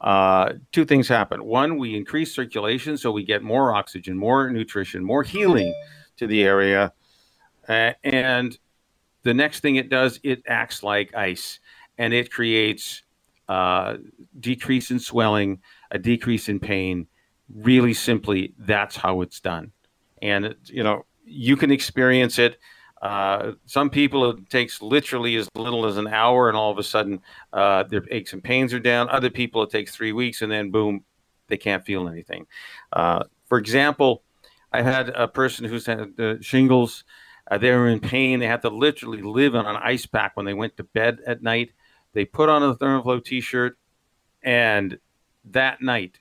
uh, 0.00 0.54
two 0.72 0.84
things 0.84 1.08
happen. 1.08 1.44
One, 1.44 1.78
we 1.78 1.94
increase 1.94 2.34
circulation, 2.34 2.96
so 2.96 3.12
we 3.12 3.24
get 3.24 3.42
more 3.42 3.74
oxygen, 3.74 4.16
more 4.16 4.50
nutrition, 4.50 5.04
more 5.04 5.22
healing 5.22 5.74
to 6.16 6.26
the 6.26 6.42
area. 6.42 6.92
Uh, 7.68 7.92
and 8.02 8.58
the 9.22 9.34
next 9.34 9.60
thing 9.60 9.76
it 9.76 9.88
does, 9.88 10.20
it 10.22 10.42
acts 10.46 10.82
like 10.82 11.14
ice 11.14 11.60
and 11.98 12.12
it 12.14 12.32
creates 12.32 13.02
uh, 13.48 13.96
decrease 14.38 14.90
in 14.90 14.98
swelling, 14.98 15.60
a 15.90 15.98
decrease 15.98 16.48
in 16.48 16.60
pain. 16.60 17.06
Really 17.54 17.94
simply, 17.94 18.54
that's 18.58 18.96
how 18.96 19.22
it's 19.22 19.40
done. 19.40 19.72
And, 20.22 20.54
you 20.64 20.82
know, 20.82 21.04
you 21.24 21.56
can 21.56 21.70
experience 21.70 22.38
it. 22.38 22.58
Uh, 23.02 23.52
some 23.64 23.90
people, 23.90 24.30
it 24.30 24.50
takes 24.50 24.82
literally 24.82 25.36
as 25.36 25.48
little 25.54 25.86
as 25.86 25.96
an 25.96 26.06
hour, 26.06 26.48
and 26.48 26.56
all 26.56 26.70
of 26.70 26.78
a 26.78 26.82
sudden 26.82 27.20
uh, 27.52 27.82
their 27.84 28.04
aches 28.10 28.32
and 28.32 28.44
pains 28.44 28.72
are 28.74 28.80
down. 28.80 29.08
Other 29.08 29.30
people, 29.30 29.62
it 29.62 29.70
takes 29.70 29.94
three 29.94 30.12
weeks, 30.12 30.42
and 30.42 30.52
then 30.52 30.70
boom, 30.70 31.04
they 31.48 31.56
can't 31.56 31.84
feel 31.84 32.08
anything. 32.08 32.46
Uh, 32.92 33.24
for 33.46 33.58
example, 33.58 34.22
I 34.72 34.82
had 34.82 35.08
a 35.08 35.26
person 35.26 35.64
who's 35.64 35.86
had 35.86 36.14
shingles 36.40 37.04
uh, 37.50 37.58
they 37.58 37.70
were 37.72 37.88
in 37.88 38.00
pain. 38.00 38.38
They 38.38 38.46
had 38.46 38.62
to 38.62 38.70
literally 38.70 39.22
live 39.22 39.54
on 39.54 39.66
an 39.66 39.76
ice 39.76 40.06
pack 40.06 40.36
when 40.36 40.46
they 40.46 40.54
went 40.54 40.76
to 40.76 40.84
bed 40.84 41.18
at 41.26 41.42
night. 41.42 41.72
They 42.12 42.24
put 42.24 42.48
on 42.48 42.62
a 42.62 42.74
Thermoflow 42.74 43.24
t 43.24 43.40
shirt, 43.40 43.76
and 44.42 44.98
that 45.44 45.82
night 45.82 46.18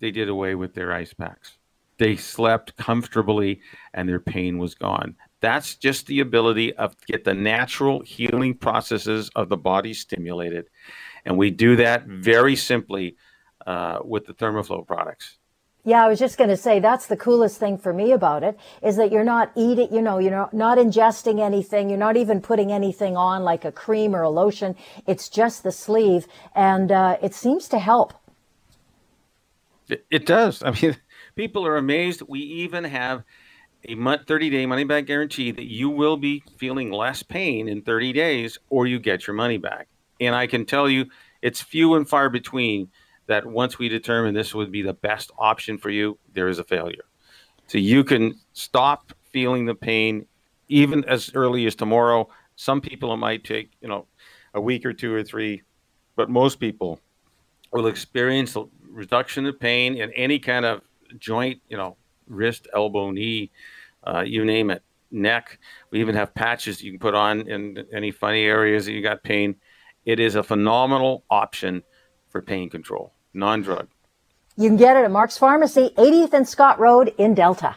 they 0.00 0.10
did 0.10 0.28
away 0.28 0.54
with 0.54 0.74
their 0.74 0.92
ice 0.92 1.14
packs. 1.14 1.58
They 1.98 2.16
slept 2.16 2.76
comfortably 2.76 3.60
and 3.94 4.08
their 4.08 4.20
pain 4.20 4.58
was 4.58 4.74
gone. 4.74 5.16
That's 5.40 5.76
just 5.76 6.06
the 6.06 6.20
ability 6.20 6.74
of 6.74 6.94
get 7.06 7.24
the 7.24 7.34
natural 7.34 8.02
healing 8.02 8.54
processes 8.54 9.30
of 9.34 9.48
the 9.48 9.56
body 9.56 9.94
stimulated. 9.94 10.66
And 11.24 11.38
we 11.38 11.50
do 11.50 11.76
that 11.76 12.06
very 12.06 12.56
simply 12.56 13.16
uh, 13.66 14.00
with 14.04 14.26
the 14.26 14.34
Thermoflow 14.34 14.86
products. 14.86 15.38
Yeah, 15.86 16.04
I 16.04 16.08
was 16.08 16.18
just 16.18 16.36
going 16.36 16.50
to 16.50 16.56
say 16.56 16.80
that's 16.80 17.06
the 17.06 17.16
coolest 17.16 17.58
thing 17.60 17.78
for 17.78 17.92
me 17.92 18.10
about 18.10 18.42
it 18.42 18.58
is 18.82 18.96
that 18.96 19.12
you're 19.12 19.22
not 19.22 19.52
eating, 19.54 19.94
you 19.94 20.02
know, 20.02 20.18
you're 20.18 20.50
not 20.52 20.78
ingesting 20.78 21.38
anything. 21.38 21.88
You're 21.88 21.96
not 21.96 22.16
even 22.16 22.40
putting 22.40 22.72
anything 22.72 23.16
on 23.16 23.44
like 23.44 23.64
a 23.64 23.70
cream 23.70 24.14
or 24.14 24.22
a 24.22 24.28
lotion. 24.28 24.74
It's 25.06 25.28
just 25.28 25.62
the 25.62 25.70
sleeve 25.70 26.26
and 26.56 26.90
uh, 26.90 27.18
it 27.22 27.34
seems 27.34 27.68
to 27.68 27.78
help. 27.78 28.14
It, 29.88 30.04
it 30.10 30.26
does. 30.26 30.60
I 30.64 30.72
mean, 30.72 30.96
people 31.36 31.64
are 31.64 31.76
amazed. 31.76 32.20
We 32.26 32.40
even 32.40 32.82
have 32.82 33.22
a 33.84 34.18
30 34.18 34.50
day 34.50 34.66
money 34.66 34.82
back 34.82 35.06
guarantee 35.06 35.52
that 35.52 35.70
you 35.70 35.88
will 35.88 36.16
be 36.16 36.42
feeling 36.58 36.90
less 36.90 37.22
pain 37.22 37.68
in 37.68 37.82
30 37.82 38.12
days 38.12 38.58
or 38.70 38.88
you 38.88 38.98
get 38.98 39.28
your 39.28 39.36
money 39.36 39.58
back. 39.58 39.86
And 40.20 40.34
I 40.34 40.48
can 40.48 40.66
tell 40.66 40.90
you 40.90 41.06
it's 41.42 41.62
few 41.62 41.94
and 41.94 42.08
far 42.08 42.28
between 42.28 42.88
that 43.26 43.44
once 43.44 43.78
we 43.78 43.88
determine 43.88 44.34
this 44.34 44.54
would 44.54 44.70
be 44.70 44.82
the 44.82 44.94
best 44.94 45.30
option 45.38 45.78
for 45.78 45.90
you, 45.90 46.18
there 46.32 46.48
is 46.48 46.58
a 46.58 46.64
failure. 46.64 47.04
So 47.66 47.78
you 47.78 48.04
can 48.04 48.38
stop 48.52 49.12
feeling 49.32 49.66
the 49.66 49.74
pain 49.74 50.26
even 50.68 51.04
as 51.04 51.32
early 51.34 51.66
as 51.66 51.74
tomorrow. 51.74 52.28
Some 52.56 52.80
people 52.80 53.12
it 53.12 53.18
might 53.18 53.44
take, 53.44 53.72
you 53.80 53.88
know, 53.88 54.06
a 54.54 54.60
week 54.60 54.86
or 54.86 54.92
two 54.92 55.12
or 55.12 55.22
three, 55.22 55.62
but 56.14 56.30
most 56.30 56.60
people 56.60 57.00
will 57.72 57.86
experience 57.86 58.56
reduction 58.88 59.46
of 59.46 59.60
pain 59.60 59.96
in 59.96 60.12
any 60.12 60.38
kind 60.38 60.64
of 60.64 60.80
joint, 61.18 61.60
you 61.68 61.76
know, 61.76 61.96
wrist, 62.26 62.68
elbow, 62.74 63.10
knee, 63.10 63.50
uh, 64.06 64.20
you 64.20 64.44
name 64.44 64.70
it, 64.70 64.82
neck. 65.10 65.58
We 65.90 66.00
even 66.00 66.14
have 66.14 66.34
patches 66.34 66.82
you 66.82 66.92
can 66.92 67.00
put 67.00 67.14
on 67.14 67.48
in 67.48 67.84
any 67.92 68.10
funny 68.10 68.44
areas 68.44 68.86
that 68.86 68.92
you 68.92 69.02
got 69.02 69.22
pain. 69.22 69.56
It 70.04 70.20
is 70.20 70.36
a 70.36 70.42
phenomenal 70.42 71.24
option 71.28 71.82
for 72.28 72.40
pain 72.40 72.70
control, 72.70 73.12
non 73.36 73.62
drug. 73.62 73.88
You 74.56 74.68
can 74.68 74.76
get 74.76 74.96
it 74.96 75.04
at 75.04 75.10
Mark's 75.10 75.36
Pharmacy, 75.36 75.92
80th 75.96 76.32
and 76.32 76.48
Scott 76.48 76.80
Road 76.80 77.14
in 77.18 77.34
Delta. 77.34 77.76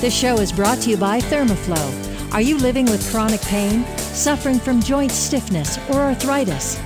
This 0.00 0.16
show 0.16 0.38
is 0.38 0.50
brought 0.50 0.78
to 0.82 0.90
you 0.90 0.96
by 0.96 1.20
Thermoflow. 1.20 2.32
Are 2.32 2.40
you 2.40 2.56
living 2.56 2.86
with 2.86 3.10
chronic 3.10 3.42
pain, 3.42 3.84
suffering 3.98 4.58
from 4.58 4.80
joint 4.80 5.12
stiffness, 5.12 5.76
or 5.90 5.96
arthritis? 6.00 6.76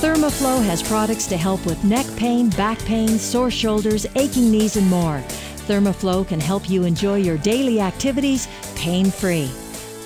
Thermoflow 0.00 0.64
has 0.64 0.82
products 0.82 1.26
to 1.28 1.36
help 1.36 1.64
with 1.64 1.84
neck 1.84 2.06
pain, 2.16 2.50
back 2.50 2.80
pain, 2.80 3.10
sore 3.10 3.50
shoulders, 3.50 4.06
aching 4.16 4.50
knees, 4.50 4.76
and 4.76 4.88
more. 4.88 5.22
Thermoflow 5.66 6.26
can 6.26 6.40
help 6.40 6.68
you 6.68 6.84
enjoy 6.84 7.16
your 7.16 7.38
daily 7.38 7.80
activities 7.80 8.48
pain 8.74 9.10
free. 9.10 9.50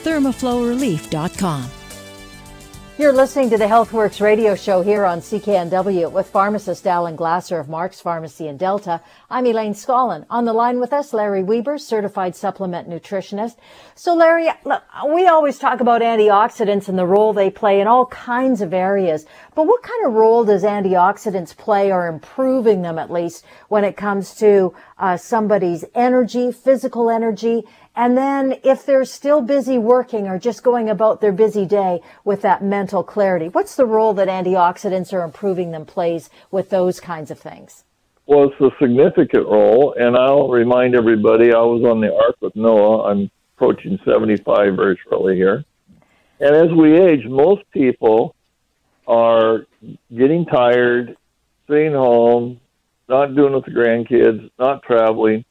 ThermoflowRelief.com. 0.05 1.76
You're 2.99 3.13
listening 3.13 3.51
to 3.51 3.59
the 3.59 3.67
HealthWorks 3.67 4.23
radio 4.23 4.55
show 4.55 4.81
here 4.81 5.05
on 5.05 5.21
CKNW 5.21 6.11
with 6.11 6.31
pharmacist 6.31 6.87
Alan 6.87 7.15
Glasser 7.15 7.61
of 7.61 7.69
Mark's 7.69 8.01
Pharmacy 8.01 8.49
in 8.49 8.57
Delta. 8.57 9.03
I'm 9.29 9.45
Elaine 9.45 9.75
Scollin. 9.75 10.25
On 10.31 10.47
the 10.47 10.55
line 10.55 10.81
with 10.81 10.95
us, 10.95 11.13
Larry 11.13 11.43
Weber, 11.43 11.77
certified 11.77 12.35
supplement 12.35 12.89
nutritionist. 12.89 13.57
So 13.95 14.15
Larry, 14.15 14.49
look, 14.65 14.83
we 15.13 15.27
always 15.27 15.59
talk 15.59 15.81
about 15.81 16.01
antioxidants 16.01 16.89
and 16.89 16.99
the 16.99 17.05
role 17.05 17.35
they 17.35 17.51
play 17.51 17.83
in 17.83 17.87
all 17.87 18.07
kinds 18.07 18.63
of 18.63 18.73
areas. 18.73 19.27
But 19.55 19.67
what 19.67 19.83
kind 19.83 20.07
of 20.07 20.15
role 20.15 20.47
does 20.47 20.63
antioxidants 20.63 21.55
play 21.55 21.93
or 21.93 22.07
improving 22.07 22.81
them 22.81 22.99
at 22.99 23.13
least 23.13 23.45
when 23.69 23.85
it 23.85 23.99
comes 23.99 24.35
to 24.37 24.73
uh, 24.99 25.19
somebody's 25.19 25.85
energy, 25.95 26.51
physical 26.51 27.11
energy, 27.11 27.65
and 27.97 28.17
then 28.17 28.57
if 28.63 28.85
they're 28.85 29.07
still 29.07 29.41
busy 29.41 29.79
working 29.79 30.29
or 30.29 30.39
just 30.39 30.63
going 30.63 30.91
about 30.91 31.23
their 31.23 31.33
busy 31.33 31.65
day 31.65 32.01
with 32.25 32.43
that 32.43 32.63
mental 32.63 33.03
clarity, 33.03 33.49
what's 33.49 33.75
the 33.75 33.87
role 33.87 34.13
that 34.15 34.29
antioxidants 34.29 35.15
or 35.15 35.23
improving 35.23 35.71
them 35.71 35.87
plays 35.87 36.29
with 36.51 36.69
those 36.69 37.01
kinds 37.01 37.31
of 37.31 37.39
things? 37.39 37.85
Well, 38.27 38.51
it's 38.51 38.61
a 38.61 38.71
significant 38.81 39.47
role, 39.47 39.95
and 39.99 40.17
I'll 40.17 40.49
remind 40.49 40.95
everybody 40.95 41.55
I 41.55 41.61
was 41.61 41.85
on 41.85 42.01
the 42.01 42.15
Ark 42.15 42.37
with 42.41 42.55
Noah. 42.55 43.05
I'm 43.05 43.31
approaching 43.57 43.99
75 44.05 44.77
very 44.77 44.99
shortly 45.09 45.37
here. 45.37 45.65
And 46.39 46.55
as 46.55 46.77
we 46.77 47.01
age, 47.01 47.25
most 47.25 47.63
people 47.71 48.35
are 49.07 49.67
getting 50.15 50.45
tired, 50.45 51.17
staying 51.65 51.93
home, 51.93 52.61
not 53.09 53.35
doing 53.35 53.55
with 53.55 53.65
the 53.65 53.71
grandkids, 53.71 54.51
not 54.59 54.83
traveling 54.83 55.45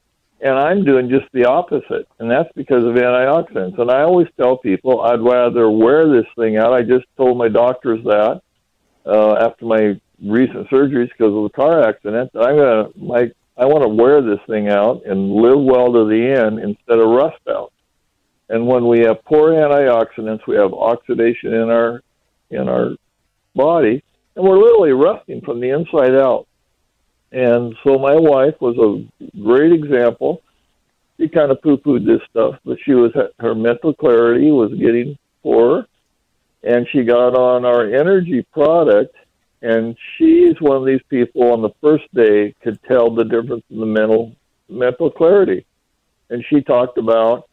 and 0.46 0.60
I'm 0.60 0.86
doing 0.86 1.10
just 1.10 1.26
the 1.34 1.46
opposite, 1.46 2.08
and 2.20 2.30
that's 2.30 2.50
because 2.56 2.84
of 2.84 2.94
antioxidants. 2.94 3.80
And 3.80 3.90
I 3.90 4.04
always 4.04 4.28
tell 4.38 4.58
people 4.58 5.02
I'd 5.02 5.20
rather 5.20 5.72
wear 5.72 6.08
this 6.08 6.30
thing 6.38 6.58
out. 6.58 6.72
I 6.72 6.84
just 6.84 7.06
told 7.18 7.36
my 7.36 7.50
doctors 7.50 8.04
that 8.04 8.42
uh, 9.08 9.34
after 9.42 9.66
my 9.66 10.00
recent 10.24 10.70
surgeries 10.70 11.10
because 11.10 11.34
of 11.34 11.44
the 11.44 11.52
car 11.56 11.82
accident. 11.82 12.30
I'm 12.36 12.58
gonna 12.58 12.88
like 12.96 13.36
I 13.58 13.66
want 13.66 13.84
to 13.84 13.90
wear 13.90 14.22
this 14.22 14.40
thing 14.48 14.70
out 14.70 15.02
and 15.06 15.32
live 15.32 15.60
well 15.60 15.92
to 15.92 16.06
the 16.06 16.36
end 16.38 16.60
instead 16.60 17.00
of 17.00 17.10
rust 17.10 17.42
out. 17.50 17.74
And 18.50 18.68
when 18.68 18.88
we 18.88 19.00
have 19.00 19.26
poor 19.26 19.52
antioxidants, 19.52 20.46
we 20.48 20.58
have 20.58 20.74
oxidation 20.74 21.56
in 21.56 21.70
our 21.72 22.04
in 22.52 22.70
our 22.70 22.92
body, 23.56 24.04
and 24.36 24.46
we're 24.46 24.60
literally 24.60 24.92
rusting 24.92 25.42
from 25.42 25.60
the 25.60 25.70
inside 25.70 26.14
out. 26.14 26.48
And 27.32 27.76
so 27.84 27.98
my 27.98 28.16
wife 28.16 28.56
was 28.62 28.78
a 28.78 29.40
great 29.42 29.72
example. 29.72 30.42
She 31.18 31.28
kind 31.28 31.52
of 31.52 31.62
poo 31.62 31.78
pooed 31.78 32.06
this 32.06 32.22
stuff, 32.30 32.56
but 32.66 32.78
she 32.86 32.94
was 32.94 33.12
her 33.40 33.56
mental 33.56 33.94
clarity 33.94 34.52
was 34.52 34.74
getting 34.74 35.18
poorer, 35.44 35.88
and 36.64 36.88
she 36.92 37.04
got 37.04 37.36
on 37.36 37.66
our 37.66 37.86
energy 37.86 38.46
product. 38.54 39.16
And 39.62 39.98
she's 40.18 40.60
one 40.60 40.78
of 40.78 40.86
these 40.86 41.02
people 41.10 41.52
on 41.52 41.62
the 41.62 41.72
first 41.82 42.04
day 42.14 42.54
could 42.62 42.80
tell 42.84 43.10
the 43.10 43.24
difference 43.24 43.64
in 43.70 43.80
the 43.80 43.86
mental 43.86 44.36
mental 44.70 45.10
clarity. 45.10 45.66
And 46.30 46.44
she 46.50 46.62
talked 46.62 46.98
about 46.98 47.50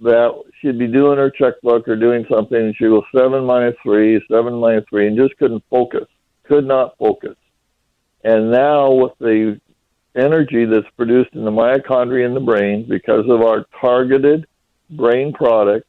that 0.00 0.42
she'd 0.60 0.78
be 0.78 0.88
doing 0.88 1.18
her 1.18 1.30
checkbook 1.30 1.86
or 1.86 1.96
doing 1.96 2.26
something, 2.30 2.58
and 2.58 2.76
she 2.76 2.86
was 2.86 3.04
seven 3.16 3.44
minus 3.44 3.76
three, 3.82 4.20
seven 4.30 4.54
minus 4.54 4.84
three, 4.88 5.06
and 5.06 5.16
just 5.16 5.36
couldn't 5.38 5.62
focus, 5.70 6.06
could 6.44 6.66
not 6.66 6.98
focus. 6.98 7.36
And 8.24 8.50
now 8.50 8.92
with 8.92 9.12
the 9.18 9.60
energy 10.14 10.64
that's 10.64 10.88
produced 10.96 11.34
in 11.34 11.44
the 11.44 11.50
mitochondria 11.50 12.26
in 12.26 12.34
the 12.34 12.40
brain 12.40 12.86
because 12.88 13.24
of 13.28 13.42
our 13.42 13.64
targeted 13.80 14.46
brain 14.90 15.32
product, 15.32 15.86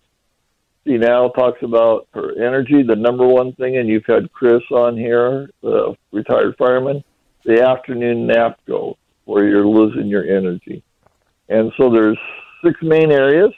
she 0.85 0.97
now 0.97 1.29
talks 1.29 1.61
about 1.61 2.07
her 2.13 2.31
energy, 2.43 2.83
the 2.83 2.95
number 2.95 3.25
one 3.25 3.53
thing, 3.53 3.77
and 3.77 3.87
you've 3.87 4.05
had 4.05 4.31
Chris 4.33 4.61
on 4.71 4.97
here, 4.97 5.49
the 5.61 5.95
retired 6.11 6.55
fireman, 6.57 7.03
the 7.45 7.61
afternoon 7.61 8.27
nap 8.27 8.59
go, 8.67 8.97
where 9.25 9.47
you're 9.47 9.67
losing 9.67 10.07
your 10.07 10.25
energy. 10.25 10.83
And 11.47 11.71
so 11.77 11.89
there's 11.89 12.17
six 12.63 12.77
main 12.81 13.11
areas, 13.11 13.53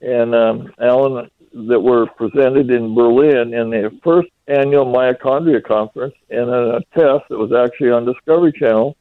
and 0.00 0.34
um, 0.34 0.72
Alan, 0.80 1.28
that 1.68 1.80
were 1.80 2.06
presented 2.06 2.70
in 2.70 2.94
Berlin 2.94 3.54
in 3.54 3.70
the 3.70 3.90
first 4.02 4.28
annual 4.46 4.86
mitochondria 4.86 5.62
conference 5.62 6.14
and 6.30 6.50
a 6.50 6.80
test 6.96 7.24
that 7.30 7.38
was 7.38 7.52
actually 7.52 7.90
on 7.90 8.04
Discovery 8.04 8.52
Channel. 8.52 8.96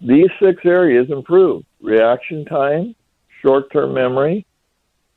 These 0.00 0.30
six 0.42 0.64
areas 0.64 1.10
improved 1.10 1.66
reaction 1.80 2.44
time, 2.44 2.94
short 3.42 3.72
term 3.72 3.94
memory, 3.94 4.46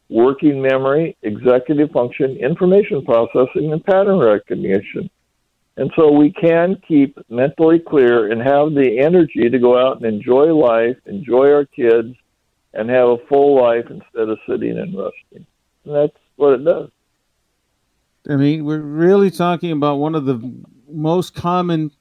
working 0.09 0.61
memory, 0.61 1.17
executive 1.23 1.91
function, 1.91 2.37
information 2.37 3.03
processing, 3.03 3.71
and 3.73 3.83
pattern 3.83 4.19
recognition. 4.19 5.09
And 5.75 5.91
so 5.95 6.11
we 6.11 6.31
can 6.31 6.79
keep 6.87 7.17
mentally 7.29 7.79
clear 7.79 8.31
and 8.31 8.41
have 8.41 8.73
the 8.73 8.99
energy 8.99 9.49
to 9.49 9.57
go 9.57 9.77
out 9.77 9.97
and 9.97 10.05
enjoy 10.05 10.53
life, 10.53 10.97
enjoy 11.07 11.51
our 11.51 11.65
kids, 11.65 12.15
and 12.73 12.89
have 12.89 13.09
a 13.09 13.17
full 13.27 13.59
life 13.59 13.85
instead 13.89 14.29
of 14.29 14.37
sitting 14.47 14.77
and 14.77 14.95
resting. 14.95 15.45
And 15.85 15.95
that's 15.95 16.17
what 16.35 16.53
it 16.53 16.63
does. 16.63 16.89
I 18.29 18.35
mean, 18.35 18.63
we're 18.65 18.79
really 18.79 19.31
talking 19.31 19.71
about 19.71 19.97
one 19.97 20.15
of 20.15 20.25
the 20.25 20.39
most 20.89 21.35
common 21.35 21.91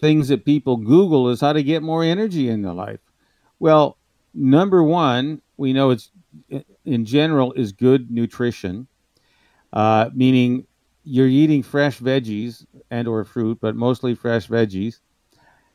things 0.00 0.28
that 0.28 0.44
people 0.44 0.76
Google 0.76 1.28
is 1.30 1.40
how 1.40 1.52
to 1.52 1.62
get 1.62 1.82
more 1.82 2.04
energy 2.04 2.48
in 2.48 2.62
their 2.62 2.72
life. 2.72 3.00
Well, 3.58 3.96
number 4.34 4.82
one, 4.82 5.40
we 5.56 5.72
know 5.72 5.90
it's 5.90 6.10
in 6.84 7.04
general 7.04 7.52
is 7.52 7.72
good 7.72 8.10
nutrition, 8.10 8.86
uh, 9.72 10.10
meaning 10.14 10.66
you're 11.04 11.26
eating 11.26 11.62
fresh 11.62 11.98
veggies 11.98 12.64
and 12.90 13.08
or 13.08 13.24
fruit, 13.24 13.58
but 13.60 13.74
mostly 13.74 14.14
fresh 14.14 14.48
veggies. 14.48 15.00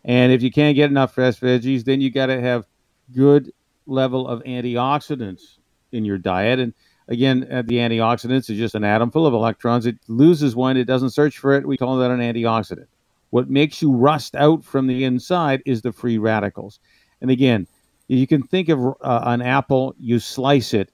And 0.03 0.31
if 0.31 0.43
you 0.43 0.51
can't 0.51 0.75
get 0.75 0.91
enough 0.91 1.13
fresh 1.13 1.39
veggies, 1.39 1.83
then 1.83 1.99
you 1.99 2.11
got 2.11 2.27
to 2.27 2.39
have 2.39 2.67
good 3.13 3.51
level 3.87 4.27
of 4.27 4.43
antioxidants 4.43 5.57
in 5.91 6.05
your 6.05 6.17
diet. 6.17 6.59
And 6.59 6.73
Again, 7.07 7.47
uh, 7.51 7.61
the 7.61 7.75
antioxidants 7.75 8.49
is 8.49 8.57
just 8.57 8.75
an 8.75 8.83
atom 8.83 9.11
full 9.11 9.27
of 9.27 9.33
electrons. 9.33 9.85
It 9.85 9.97
loses 10.07 10.55
one, 10.55 10.77
it 10.77 10.85
doesn't 10.85 11.11
search 11.11 11.37
for 11.37 11.53
it. 11.53 11.67
We 11.67 11.77
call 11.77 11.97
that 11.97 12.11
an 12.11 12.19
antioxidant. 12.19 12.87
What 13.29 13.49
makes 13.49 13.81
you 13.81 13.91
rust 13.91 14.35
out 14.35 14.63
from 14.63 14.87
the 14.87 15.03
inside 15.03 15.61
is 15.65 15.81
the 15.81 15.91
free 15.91 16.17
radicals. 16.17 16.79
And 17.21 17.29
again, 17.29 17.67
you 18.07 18.25
can 18.27 18.43
think 18.43 18.69
of 18.69 18.79
uh, 19.01 19.21
an 19.25 19.41
apple, 19.41 19.95
you 19.99 20.19
slice 20.19 20.73
it, 20.73 20.91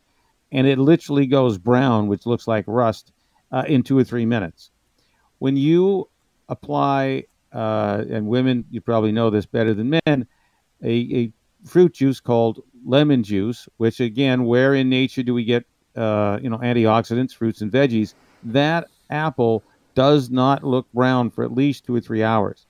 and 0.52 0.68
it 0.68 0.78
literally 0.78 1.28
goes 1.28 1.58
brown, 1.58 2.08
which 2.08 2.26
looks 2.26 2.48
like 2.48 2.66
rust, 2.68 3.12
uh, 3.52 3.64
in 3.68 3.84
two 3.84 3.98
or 3.98 4.04
three 4.04 4.26
minutes. 4.26 4.72
When 5.40 5.56
you 5.56 6.10
apply, 6.50 7.26
uh, 7.54 8.04
and 8.10 8.28
women, 8.28 8.66
you 8.70 8.82
probably 8.82 9.12
know 9.12 9.30
this 9.30 9.46
better 9.46 9.74
than 9.74 9.90
men, 9.90 10.28
a, 10.84 10.90
a 10.90 11.32
fruit 11.66 11.94
juice 11.94 12.20
called 12.20 12.64
lemon 12.86 13.24
juice, 13.24 13.68
which 13.78 14.00
again, 14.00 14.46
where 14.46 14.74
in 14.74 14.90
nature 14.90 15.24
do 15.24 15.34
we 15.34 15.44
get 15.44 15.66
uh, 15.96 16.40
you 16.42 16.50
know 16.50 16.58
antioxidants, 16.58 17.34
fruits 17.34 17.62
and 17.62 17.72
veggies, 17.72 18.14
that 18.44 18.88
apple 19.10 19.64
does 19.96 20.30
not 20.30 20.64
look 20.64 20.92
brown 20.94 21.30
for 21.30 21.44
at 21.44 21.54
least 21.54 21.86
two 21.86 21.96
or 21.96 22.02
three 22.02 22.24
hours. 22.24 22.66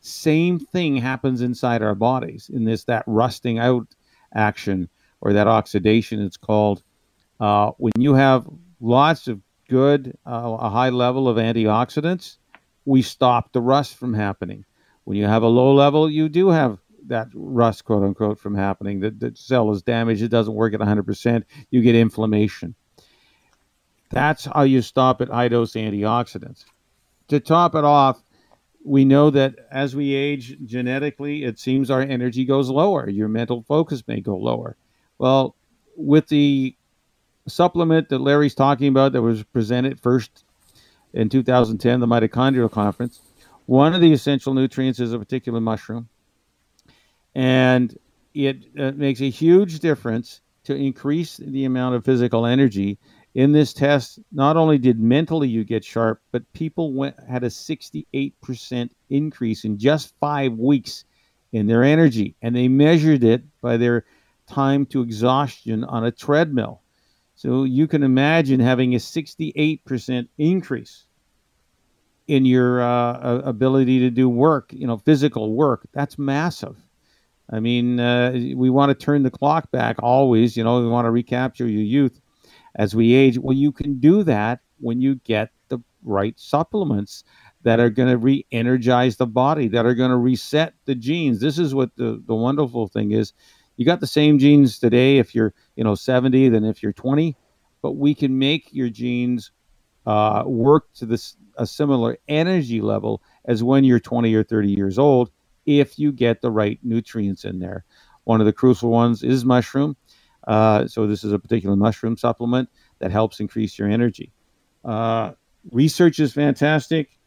Same 0.00 0.58
thing 0.58 0.96
happens 0.96 1.42
inside 1.42 1.82
our 1.82 1.94
bodies 1.94 2.50
in 2.52 2.64
this 2.64 2.84
that 2.84 3.04
rusting 3.06 3.58
out 3.58 3.86
action 4.34 4.88
or 5.20 5.32
that 5.32 5.48
oxidation, 5.48 6.22
it's 6.22 6.36
called. 6.36 6.82
Uh, 7.40 7.72
when 7.78 7.92
you 7.98 8.14
have 8.14 8.46
lots 8.80 9.28
of 9.28 9.40
good, 9.68 10.16
uh, 10.26 10.56
a 10.58 10.70
high 10.70 10.90
level 10.90 11.28
of 11.28 11.36
antioxidants, 11.36 12.36
we 12.84 13.02
stop 13.02 13.52
the 13.52 13.60
rust 13.60 13.96
from 13.96 14.14
happening. 14.14 14.64
When 15.04 15.16
you 15.16 15.26
have 15.26 15.42
a 15.42 15.48
low 15.48 15.74
level, 15.74 16.08
you 16.10 16.28
do 16.28 16.48
have 16.48 16.78
that 17.08 17.28
rust, 17.34 17.84
quote 17.84 18.02
unquote, 18.02 18.38
from 18.38 18.54
happening. 18.54 19.00
The, 19.00 19.10
the 19.10 19.32
cell 19.34 19.70
is 19.72 19.82
damaged. 19.82 20.22
It 20.22 20.28
doesn't 20.28 20.54
work 20.54 20.74
at 20.74 20.80
100%. 20.80 21.44
You 21.70 21.82
get 21.82 21.94
inflammation. 21.94 22.74
That's 24.10 24.46
how 24.46 24.62
you 24.62 24.82
stop 24.82 25.20
at 25.20 25.28
high 25.28 25.48
dose 25.48 25.72
antioxidants. 25.72 26.64
To 27.28 27.40
top 27.40 27.74
it 27.74 27.84
off, 27.84 28.22
we 28.84 29.04
know 29.04 29.30
that 29.30 29.54
as 29.70 29.94
we 29.94 30.14
age 30.14 30.56
genetically, 30.64 31.44
it 31.44 31.58
seems 31.58 31.90
our 31.90 32.00
energy 32.00 32.44
goes 32.44 32.70
lower. 32.70 33.08
Your 33.08 33.28
mental 33.28 33.62
focus 33.62 34.02
may 34.06 34.20
go 34.20 34.36
lower. 34.36 34.76
Well, 35.18 35.56
with 35.96 36.28
the 36.28 36.74
supplement 37.46 38.08
that 38.08 38.20
Larry's 38.20 38.54
talking 38.54 38.88
about 38.88 39.12
that 39.12 39.22
was 39.22 39.42
presented 39.42 40.00
first 40.00 40.44
in 41.12 41.28
2010, 41.28 42.00
the 42.00 42.06
mitochondrial 42.06 42.70
conference, 42.70 43.20
one 43.66 43.94
of 43.94 44.00
the 44.00 44.12
essential 44.12 44.54
nutrients 44.54 45.00
is 45.00 45.12
a 45.12 45.18
particular 45.18 45.60
mushroom. 45.60 46.08
And 47.38 47.96
it 48.34 48.64
uh, 48.76 48.90
makes 48.96 49.20
a 49.20 49.30
huge 49.30 49.78
difference 49.78 50.40
to 50.64 50.74
increase 50.74 51.36
the 51.36 51.66
amount 51.66 51.94
of 51.94 52.04
physical 52.04 52.44
energy. 52.44 52.98
In 53.36 53.52
this 53.52 53.72
test, 53.72 54.18
not 54.32 54.56
only 54.56 54.76
did 54.76 54.98
mentally 54.98 55.46
you 55.46 55.62
get 55.62 55.84
sharp, 55.84 56.20
but 56.32 56.52
people 56.52 56.92
went, 56.92 57.14
had 57.30 57.44
a 57.44 57.48
68% 57.48 58.90
increase 59.10 59.64
in 59.64 59.78
just 59.78 60.12
five 60.18 60.54
weeks 60.54 61.04
in 61.52 61.68
their 61.68 61.84
energy. 61.84 62.34
And 62.42 62.56
they 62.56 62.66
measured 62.66 63.22
it 63.22 63.44
by 63.60 63.76
their 63.76 64.04
time 64.48 64.84
to 64.86 65.02
exhaustion 65.02 65.84
on 65.84 66.04
a 66.04 66.10
treadmill. 66.10 66.80
So 67.36 67.62
you 67.62 67.86
can 67.86 68.02
imagine 68.02 68.58
having 68.58 68.96
a 68.96 68.98
68% 68.98 70.28
increase 70.38 71.04
in 72.26 72.44
your 72.44 72.82
uh, 72.82 73.42
ability 73.44 74.00
to 74.00 74.10
do 74.10 74.28
work, 74.28 74.72
you 74.72 74.88
know, 74.88 74.96
physical 74.96 75.54
work. 75.54 75.86
That's 75.92 76.18
massive. 76.18 76.76
I 77.50 77.60
mean, 77.60 77.98
uh, 77.98 78.32
we 78.54 78.68
want 78.70 78.90
to 78.90 78.94
turn 79.04 79.22
the 79.22 79.30
clock 79.30 79.70
back 79.70 79.96
always, 80.02 80.56
you 80.56 80.64
know, 80.64 80.80
we 80.80 80.88
want 80.88 81.06
to 81.06 81.10
recapture 81.10 81.66
your 81.66 81.82
youth 81.82 82.20
as 82.74 82.94
we 82.94 83.14
age. 83.14 83.38
Well, 83.38 83.56
you 83.56 83.72
can 83.72 83.98
do 84.00 84.22
that 84.24 84.60
when 84.80 85.00
you 85.00 85.16
get 85.16 85.50
the 85.68 85.78
right 86.02 86.38
supplements 86.38 87.24
that 87.62 87.80
are 87.80 87.90
going 87.90 88.08
to 88.08 88.18
re 88.18 88.46
energize 88.52 89.16
the 89.16 89.26
body, 89.26 89.68
that 89.68 89.86
are 89.86 89.94
going 89.94 90.10
to 90.10 90.16
reset 90.16 90.74
the 90.84 90.94
genes. 90.94 91.40
This 91.40 91.58
is 91.58 91.74
what 91.74 91.96
the, 91.96 92.22
the 92.26 92.34
wonderful 92.34 92.86
thing 92.88 93.12
is. 93.12 93.32
You 93.76 93.86
got 93.86 94.00
the 94.00 94.06
same 94.06 94.38
genes 94.38 94.78
today 94.78 95.18
if 95.18 95.34
you're, 95.34 95.54
you 95.76 95.84
know, 95.84 95.94
70 95.94 96.48
than 96.50 96.64
if 96.64 96.82
you're 96.82 96.92
20, 96.92 97.36
but 97.80 97.92
we 97.92 98.14
can 98.14 98.38
make 98.38 98.68
your 98.72 98.90
genes 98.90 99.52
uh, 100.04 100.42
work 100.46 100.92
to 100.94 101.06
this 101.06 101.36
a 101.56 101.66
similar 101.66 102.18
energy 102.28 102.80
level 102.80 103.22
as 103.44 103.62
when 103.62 103.84
you're 103.84 104.00
20 104.00 104.32
or 104.34 104.44
30 104.44 104.70
years 104.70 104.98
old 104.98 105.30
if 105.68 105.98
you 105.98 106.12
get 106.12 106.40
the 106.40 106.50
right 106.50 106.78
nutrients 106.82 107.44
in 107.44 107.58
there. 107.58 107.84
One 108.24 108.40
of 108.40 108.46
the 108.46 108.52
crucial 108.52 108.90
ones 108.90 109.22
is 109.22 109.44
mushroom. 109.44 109.96
Uh, 110.46 110.86
so 110.86 111.06
this 111.06 111.24
is 111.24 111.32
a 111.32 111.38
particular 111.38 111.76
mushroom 111.76 112.16
supplement 112.16 112.68
that 113.00 113.10
helps 113.10 113.38
increase 113.38 113.78
your 113.78 113.88
energy. 113.88 114.32
Uh, 114.84 115.32
research 115.70 116.18
is 116.18 116.32
fantastic. 116.32 117.18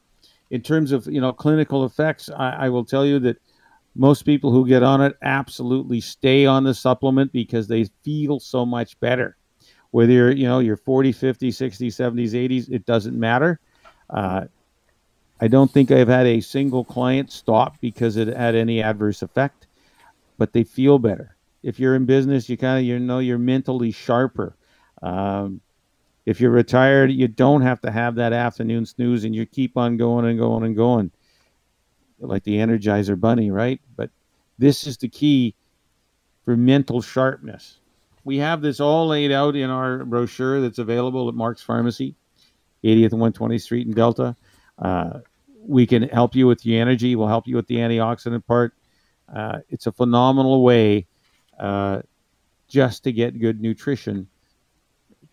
In 0.49 0.61
terms 0.61 0.91
of 0.91 1.05
you 1.07 1.21
know 1.21 1.31
clinical 1.31 1.85
effects, 1.85 2.29
I, 2.29 2.65
I 2.65 2.69
will 2.69 2.83
tell 2.83 3.05
you 3.05 3.19
that 3.19 3.37
most 3.95 4.23
people 4.23 4.51
who 4.51 4.67
get 4.67 4.83
on 4.83 5.01
it 5.01 5.15
absolutely 5.21 6.01
stay 6.01 6.45
on 6.45 6.63
the 6.63 6.73
supplement 6.73 7.31
because 7.31 7.67
they 7.67 7.85
feel 8.03 8.39
so 8.39 8.65
much 8.65 8.99
better. 8.99 9.37
Whether 9.91 10.13
you're 10.13 10.31
you 10.31 10.47
know 10.47 10.59
you're 10.59 10.77
40, 10.77 11.11
50, 11.11 11.51
60, 11.51 11.89
70s, 11.89 12.31
80s, 12.31 12.71
it 12.71 12.85
doesn't 12.85 13.17
matter. 13.17 13.59
Uh, 14.09 14.45
I 15.41 15.47
don't 15.47 15.71
think 15.71 15.89
I've 15.89 16.07
had 16.07 16.27
a 16.27 16.39
single 16.39 16.85
client 16.85 17.31
stop 17.31 17.81
because 17.81 18.15
it 18.15 18.27
had 18.27 18.53
any 18.53 18.81
adverse 18.81 19.23
effect, 19.23 19.65
but 20.37 20.53
they 20.53 20.63
feel 20.63 20.99
better. 20.99 21.35
If 21.63 21.79
you're 21.79 21.95
in 21.95 22.05
business, 22.05 22.47
you 22.47 22.57
kind 22.57 22.79
of 22.79 22.85
you 22.85 22.99
know 22.99 23.19
you're 23.19 23.39
mentally 23.39 23.91
sharper. 23.91 24.55
Um, 25.01 25.59
if 26.27 26.39
you're 26.39 26.51
retired, 26.51 27.11
you 27.11 27.27
don't 27.27 27.61
have 27.61 27.81
to 27.81 27.91
have 27.91 28.15
that 28.15 28.33
afternoon 28.33 28.85
snooze, 28.85 29.23
and 29.23 29.35
you 29.35 29.47
keep 29.47 29.77
on 29.77 29.97
going 29.97 30.25
and 30.25 30.37
going 30.37 30.63
and 30.63 30.75
going, 30.75 31.11
like 32.19 32.43
the 32.43 32.57
Energizer 32.57 33.19
Bunny, 33.19 33.49
right? 33.49 33.81
But 33.95 34.11
this 34.59 34.85
is 34.85 34.97
the 34.97 35.09
key 35.09 35.55
for 36.45 36.55
mental 36.55 37.01
sharpness. 37.01 37.79
We 38.23 38.37
have 38.37 38.61
this 38.61 38.79
all 38.79 39.07
laid 39.07 39.31
out 39.31 39.55
in 39.55 39.71
our 39.71 40.05
brochure 40.05 40.61
that's 40.61 40.77
available 40.77 41.27
at 41.27 41.33
Mark's 41.33 41.63
Pharmacy. 41.63 42.15
80th 42.83 43.13
and 43.13 43.21
120th 43.21 43.61
Street 43.61 43.87
in 43.87 43.93
Delta. 43.93 44.35
Uh, 44.77 45.19
we 45.67 45.85
can 45.85 46.03
help 46.03 46.35
you 46.35 46.47
with 46.47 46.61
the 46.61 46.77
energy. 46.77 47.15
We'll 47.15 47.27
help 47.27 47.47
you 47.47 47.55
with 47.55 47.67
the 47.67 47.77
antioxidant 47.77 48.45
part. 48.45 48.73
Uh, 49.33 49.59
it's 49.69 49.87
a 49.87 49.91
phenomenal 49.91 50.63
way 50.63 51.07
uh, 51.59 52.01
just 52.67 53.03
to 53.03 53.11
get 53.11 53.39
good 53.39 53.61
nutrition 53.61 54.27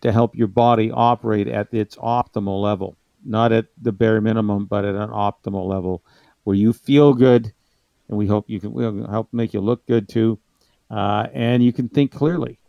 to 0.01 0.11
help 0.11 0.35
your 0.35 0.47
body 0.47 0.91
operate 0.91 1.47
at 1.47 1.73
its 1.73 1.95
optimal 1.97 2.61
level, 2.61 2.95
not 3.25 3.51
at 3.51 3.65
the 3.81 3.91
bare 3.91 4.21
minimum, 4.21 4.65
but 4.65 4.85
at 4.85 4.95
an 4.95 5.09
optimal 5.09 5.67
level 5.67 6.03
where 6.43 6.55
you 6.55 6.71
feel 6.71 7.13
good, 7.13 7.51
and 8.07 8.17
we 8.17 8.25
hope 8.25 8.49
you 8.49 8.59
can 8.59 8.71
we'll 8.71 9.05
help 9.07 9.27
make 9.33 9.53
you 9.53 9.59
look 9.59 9.85
good 9.87 10.07
too, 10.07 10.39
uh, 10.89 11.27
and 11.33 11.61
you 11.61 11.73
can 11.73 11.89
think 11.89 12.13
clearly, 12.13 12.59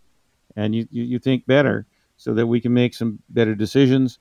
and 0.57 0.75
you, 0.75 0.89
you 0.91 1.05
you 1.05 1.19
think 1.21 1.47
better, 1.47 1.87
so 2.17 2.35
that 2.35 2.49
we 2.49 2.61
can 2.61 2.75
make 2.75 2.95
some 2.95 3.21
better 3.29 3.55
decisions 3.55 4.19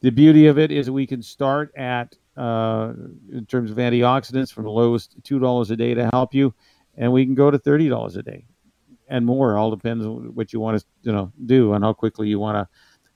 the 0.00 0.10
beauty 0.10 0.46
of 0.46 0.58
it 0.58 0.70
is 0.70 0.90
we 0.90 1.06
can 1.06 1.22
start 1.22 1.72
at 1.76 2.16
uh, 2.38 2.92
in 3.32 3.44
terms 3.46 3.70
of 3.70 3.76
antioxidants 3.76 4.52
from 4.52 4.64
the 4.64 4.70
lowest 4.70 5.16
two 5.24 5.38
dollars 5.38 5.70
a 5.70 5.76
day 5.76 5.94
to 5.94 6.08
help 6.12 6.34
you, 6.34 6.54
and 6.96 7.12
we 7.12 7.24
can 7.24 7.34
go 7.34 7.50
to 7.50 7.58
thirty 7.58 7.88
dollars 7.88 8.16
a 8.16 8.22
day 8.22 8.46
and 9.08 9.26
more. 9.26 9.56
All 9.56 9.70
depends 9.70 10.06
on 10.06 10.34
what 10.34 10.52
you 10.52 10.60
want 10.60 10.78
to 10.78 10.86
you 11.02 11.12
know 11.12 11.32
do 11.46 11.72
and 11.72 11.84
how 11.84 11.92
quickly 11.92 12.28
you 12.28 12.38
want 12.38 12.56
to 12.56 12.68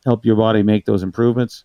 help 0.05 0.25
your 0.25 0.37
body 0.37 0.63
make 0.63 0.85
those 0.85 1.03
improvements. 1.03 1.65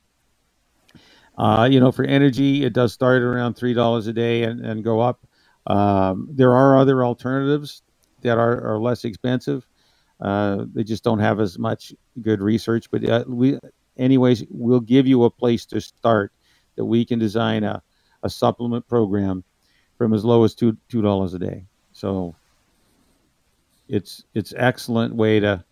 Uh, 1.38 1.67
you 1.70 1.80
know, 1.80 1.91
for 1.91 2.04
energy, 2.04 2.63
it 2.63 2.74
does 2.74 2.93
start 2.93 3.22
around 3.22 3.56
three 3.56 3.74
dollars 3.74 4.08
a 4.08 4.13
day 4.13 4.43
and, 4.43 4.63
and 4.65 4.84
go 4.84 5.00
up. 5.00 5.26
Um, 5.67 6.30
there 6.32 6.56
are 6.56 6.78
other 6.78 7.04
alternatives 7.04 7.84
that 8.22 8.38
are, 8.38 8.74
are 8.74 8.80
less 8.80 9.04
expensive. 9.04 9.67
Uh, 10.20 10.65
they 10.74 10.84
just 10.84 11.04
don't 11.04 11.20
have 11.20 11.39
as 11.39 11.60
much 11.60 11.93
good 12.22 12.41
research, 12.41 12.89
but 12.89 13.08
uh, 13.08 13.24
we 13.28 13.60
anyways, 13.98 14.43
we'll 14.50 14.80
give 14.80 15.08
you 15.08 15.24
a 15.24 15.30
place 15.30 15.65
to 15.67 15.82
start 15.82 16.32
that 16.78 16.86
we 16.86 17.04
can 17.04 17.20
design 17.20 17.63
a, 17.63 17.84
a 18.24 18.30
supplement 18.30 18.88
program 18.88 19.44
from 19.98 20.13
as 20.13 20.24
low 20.24 20.44
as 20.44 20.56
two 20.56 20.78
two 20.88 21.02
dollars 21.02 21.34
a 21.34 21.40
day. 21.40 21.66
So 21.92 22.36
it's 23.90 24.24
it's 24.34 24.54
excellent 24.56 25.16
way 25.16 25.40
to, 25.40 25.63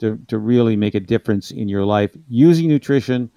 to 0.00 0.18
to 0.28 0.38
really 0.38 0.76
make 0.76 0.94
a 0.94 1.00
difference 1.00 1.50
in 1.50 1.68
your 1.68 1.84
life 1.84 2.10
using 2.28 2.68
nutrition 2.68 3.30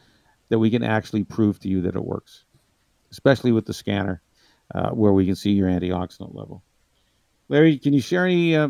that 0.49 0.59
we 0.59 0.69
can 0.69 0.83
actually 0.83 1.23
prove 1.23 1.59
to 1.59 1.69
you 1.69 1.81
that 1.81 1.95
it 1.95 2.03
works, 2.03 2.43
especially 3.11 3.51
with 3.51 3.65
the 3.65 3.73
scanner, 3.73 4.21
uh, 4.75 4.89
where 4.89 5.13
we 5.13 5.25
can 5.25 5.35
see 5.35 5.51
your 5.51 5.69
antioxidant 5.69 6.35
level. 6.35 6.63
Larry, 7.47 7.77
can 7.77 7.93
you 7.93 8.01
share 8.01 8.25
any 8.25 8.55
uh, 8.55 8.69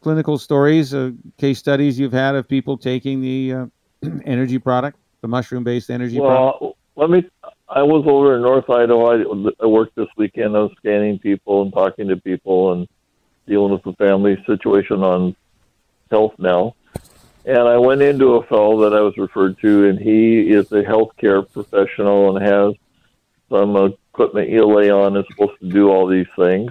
clinical 0.00 0.38
stories, 0.38 0.94
uh, 0.94 1.10
case 1.38 1.58
studies 1.58 1.98
you've 1.98 2.12
had 2.12 2.34
of 2.34 2.48
people 2.48 2.76
taking 2.78 3.20
the 3.20 3.52
uh, 3.52 3.66
energy 4.24 4.58
product, 4.58 4.98
the 5.20 5.28
mushroom 5.28 5.64
based 5.64 5.90
energy 5.90 6.20
well, 6.20 6.58
product? 6.58 6.78
let 6.96 7.10
me. 7.10 7.30
I 7.74 7.82
was 7.82 8.04
over 8.06 8.36
in 8.36 8.42
North 8.42 8.70
Idaho. 8.70 9.48
I, 9.48 9.50
I 9.60 9.66
worked 9.66 9.96
this 9.96 10.06
weekend. 10.16 10.56
I 10.56 10.60
was 10.60 10.70
scanning 10.78 11.18
people 11.18 11.62
and 11.62 11.72
talking 11.72 12.06
to 12.06 12.16
people 12.16 12.72
and 12.72 12.88
dealing 13.48 13.72
with 13.72 13.82
the 13.82 13.94
family 13.94 14.40
situation 14.46 15.02
on 15.02 15.34
health 16.08 16.34
now. 16.38 16.76
And 17.44 17.58
I 17.58 17.76
went 17.78 18.00
into 18.00 18.36
a 18.36 18.46
fellow 18.46 18.88
that 18.88 18.96
I 18.96 19.00
was 19.00 19.16
referred 19.16 19.58
to, 19.62 19.88
and 19.88 19.98
he 19.98 20.52
is 20.52 20.70
a 20.70 20.84
healthcare 20.84 21.50
professional 21.52 22.36
and 22.36 22.46
has 22.46 22.74
some 23.50 23.76
equipment 23.76 24.50
he'll 24.50 24.72
lay 24.72 24.90
on 24.90 25.16
is 25.16 25.26
supposed 25.30 25.58
to 25.60 25.68
do 25.68 25.90
all 25.90 26.06
these 26.06 26.28
things. 26.38 26.70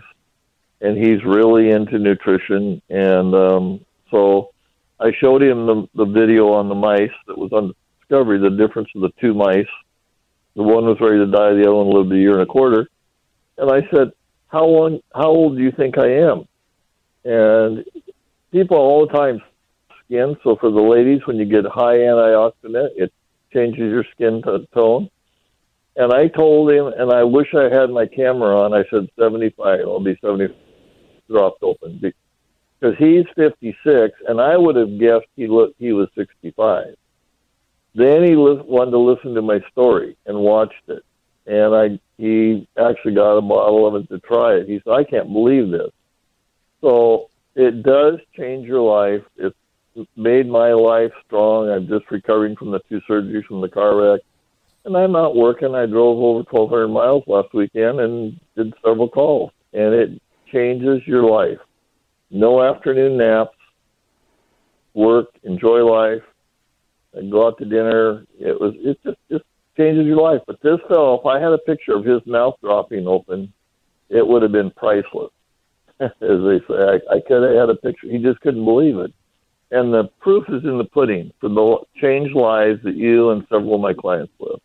And 0.79 0.97
he's 0.97 1.21
really 1.25 1.71
into 1.71 1.99
nutrition. 1.99 2.81
And 2.89 3.35
um, 3.35 3.85
so 4.09 4.53
I 5.01 5.11
showed 5.19 5.43
him 5.43 5.65
the, 5.65 5.89
the 5.95 6.05
video 6.05 6.53
on 6.53 6.69
the 6.69 6.75
mice 6.75 7.11
that 7.27 7.37
was 7.37 7.51
on 7.51 7.73
Discovery, 7.99 8.39
the 8.39 8.51
difference 8.51 8.89
of 8.95 9.01
the 9.01 9.11
two 9.19 9.33
mice. 9.33 9.65
The 10.55 10.63
one 10.63 10.85
was 10.85 10.99
ready 10.99 11.17
to 11.17 11.27
die, 11.27 11.53
the 11.53 11.61
other 11.61 11.73
one 11.73 11.89
lived 11.89 12.11
a 12.11 12.17
year 12.17 12.33
and 12.33 12.43
a 12.43 12.45
quarter. 12.45 12.87
And 13.57 13.71
I 13.71 13.87
said, 13.91 14.11
"How 14.47 14.65
long? 14.65 15.01
How 15.13 15.29
old 15.29 15.57
do 15.57 15.63
you 15.63 15.71
think 15.71 15.97
I 15.97 16.09
am?" 16.11 16.47
And 17.23 17.85
people 18.51 18.77
all 18.77 19.07
the 19.07 19.13
time 19.13 19.41
skin. 20.05 20.37
So 20.43 20.55
for 20.55 20.69
the 20.69 20.81
ladies, 20.81 21.25
when 21.25 21.37
you 21.37 21.45
get 21.45 21.65
high 21.65 21.97
antioxidant, 21.97 22.89
it 22.95 23.11
changes 23.51 23.91
your 23.91 24.05
skin 24.11 24.41
tone. 24.73 25.09
And 25.95 26.11
I 26.11 26.27
told 26.27 26.71
him, 26.71 26.87
and 26.87 27.11
I 27.11 27.23
wish 27.23 27.53
I 27.53 27.69
had 27.69 27.91
my 27.91 28.07
camera 28.07 28.59
on. 28.61 28.73
I 28.73 28.83
said 28.89 29.07
75. 29.17 29.81
I'll 29.81 29.99
be 29.99 30.17
70. 30.21 30.53
Dropped 31.29 31.63
open 31.63 31.99
because 31.99 32.97
he's 32.99 33.25
56, 33.35 34.13
and 34.27 34.41
I 34.41 34.57
would 34.57 34.75
have 34.75 34.99
guessed 34.99 35.25
he 35.37 35.47
looked 35.47 35.79
he 35.79 35.93
was 35.93 36.09
65. 36.15 36.95
Then 37.95 38.23
he 38.23 38.35
li- 38.35 38.63
wanted 38.65 38.91
to 38.91 38.97
listen 38.97 39.35
to 39.35 39.41
my 39.41 39.59
story 39.71 40.17
and 40.25 40.37
watched 40.39 40.87
it, 40.87 41.03
and 41.45 41.75
I 41.75 41.99
he 42.17 42.67
actually 42.77 43.15
got 43.15 43.37
a 43.37 43.41
bottle 43.41 43.85
of 43.87 43.95
it 43.95 44.09
to 44.09 44.19
try 44.19 44.55
it. 44.55 44.67
He 44.67 44.81
said, 44.83 44.93
"I 44.93 45.03
can't 45.03 45.31
believe 45.31 45.69
this." 45.69 45.91
So 46.81 47.29
it 47.55 47.83
does 47.83 48.19
change 48.35 48.67
your 48.67 48.81
life. 48.81 49.23
It's 49.37 49.55
made 50.15 50.47
my 50.47 50.73
life 50.73 51.11
strong. 51.25 51.69
I'm 51.69 51.87
just 51.87 52.09
recovering 52.09 52.55
from 52.55 52.71
the 52.71 52.79
two 52.89 52.99
surgeries 53.01 53.45
from 53.45 53.61
the 53.61 53.69
car 53.69 53.95
wreck, 53.95 54.21
and 54.85 54.97
I'm 54.97 55.11
not 55.11 55.35
working. 55.35 55.75
I 55.75 55.85
drove 55.85 56.17
over 56.17 56.43
1,200 56.49 56.87
miles 56.87 57.23
last 57.27 57.53
weekend 57.53 57.99
and 57.99 58.39
did 58.55 58.73
several 58.83 59.09
calls, 59.09 59.51
and 59.71 59.93
it 59.93 60.21
changes 60.51 61.05
your 61.05 61.23
life. 61.23 61.59
No 62.31 62.63
afternoon 62.63 63.17
naps. 63.17 63.55
Work, 64.95 65.29
enjoy 65.43 65.83
life, 65.83 66.23
and 67.13 67.31
go 67.31 67.47
out 67.47 67.57
to 67.59 67.65
dinner. 67.65 68.25
It 68.39 68.59
was 68.59 68.73
it 68.77 68.97
just 69.03 69.17
just 69.31 69.43
changes 69.77 70.05
your 70.05 70.21
life. 70.21 70.41
But 70.45 70.61
this 70.61 70.79
fellow, 70.87 71.19
if 71.19 71.25
I 71.25 71.39
had 71.39 71.51
a 71.53 71.57
picture 71.57 71.95
of 71.95 72.05
his 72.05 72.21
mouth 72.25 72.55
dropping 72.61 73.07
open, 73.07 73.53
it 74.09 74.25
would 74.25 74.41
have 74.41 74.51
been 74.51 74.71
priceless. 74.71 75.31
As 75.99 76.11
they 76.19 76.59
say, 76.67 76.73
I, 76.73 76.99
I 77.15 77.19
could 77.27 77.43
have 77.43 77.55
had 77.55 77.69
a 77.69 77.75
picture. 77.75 78.07
He 78.07 78.17
just 78.19 78.41
couldn't 78.41 78.65
believe 78.65 78.97
it. 78.97 79.13
And 79.71 79.93
the 79.93 80.09
proof 80.19 80.45
is 80.49 80.63
in 80.63 80.77
the 80.77 80.85
pudding 80.85 81.31
for 81.39 81.49
the 81.49 81.77
changed 81.99 82.35
lives 82.35 82.83
that 82.83 82.95
you 82.95 83.31
and 83.31 83.43
several 83.49 83.75
of 83.75 83.81
my 83.81 83.93
clients 83.93 84.33
live. 84.39 84.59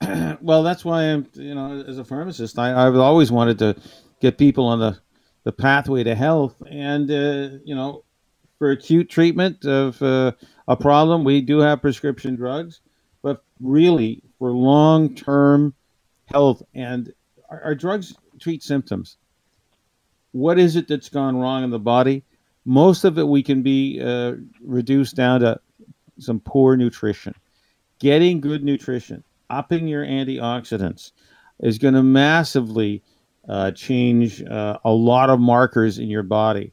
well, 0.42 0.62
that's 0.62 0.84
why 0.84 1.04
I'm, 1.04 1.26
you 1.32 1.54
know, 1.54 1.82
as 1.86 1.98
a 1.98 2.04
pharmacist, 2.04 2.58
I, 2.58 2.86
I've 2.86 2.96
always 2.96 3.32
wanted 3.32 3.58
to 3.60 3.76
get 4.20 4.36
people 4.36 4.66
on 4.66 4.78
the, 4.78 4.98
the 5.44 5.52
pathway 5.52 6.04
to 6.04 6.14
health. 6.14 6.54
And, 6.68 7.10
uh, 7.10 7.58
you 7.64 7.74
know, 7.74 8.04
for 8.58 8.70
acute 8.70 9.10
treatment 9.10 9.64
of 9.64 10.00
uh, 10.02 10.32
a 10.68 10.76
problem, 10.76 11.24
we 11.24 11.40
do 11.40 11.58
have 11.58 11.82
prescription 11.82 12.36
drugs. 12.36 12.80
But 13.22 13.42
really, 13.60 14.22
for 14.38 14.50
long 14.52 15.14
term 15.14 15.74
health, 16.26 16.62
and 16.74 17.12
our, 17.48 17.62
our 17.64 17.74
drugs 17.74 18.14
treat 18.40 18.62
symptoms. 18.62 19.16
What 20.32 20.58
is 20.58 20.76
it 20.76 20.88
that's 20.88 21.08
gone 21.08 21.36
wrong 21.36 21.64
in 21.64 21.70
the 21.70 21.78
body? 21.78 22.24
Most 22.64 23.04
of 23.04 23.18
it 23.18 23.26
we 23.26 23.42
can 23.42 23.62
be 23.62 24.00
uh, 24.00 24.34
reduced 24.60 25.16
down 25.16 25.40
to 25.40 25.60
some 26.18 26.40
poor 26.40 26.76
nutrition. 26.76 27.34
Getting 27.98 28.40
good 28.40 28.62
nutrition, 28.62 29.24
upping 29.48 29.88
your 29.88 30.04
antioxidants, 30.04 31.12
is 31.60 31.78
going 31.78 31.94
to 31.94 32.02
massively 32.02 33.02
uh, 33.48 33.70
change 33.70 34.42
uh, 34.42 34.78
a 34.84 34.90
lot 34.90 35.30
of 35.30 35.40
markers 35.40 35.98
in 35.98 36.08
your 36.08 36.24
body. 36.24 36.72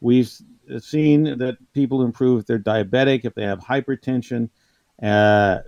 We've 0.00 0.30
seen 0.78 1.38
that 1.38 1.56
people 1.72 2.02
improve 2.02 2.40
if 2.40 2.46
they're 2.46 2.58
diabetic, 2.58 3.24
if 3.24 3.34
they 3.34 3.44
have 3.44 3.60
hypertension, 3.60 4.48
uh, 5.02 5.58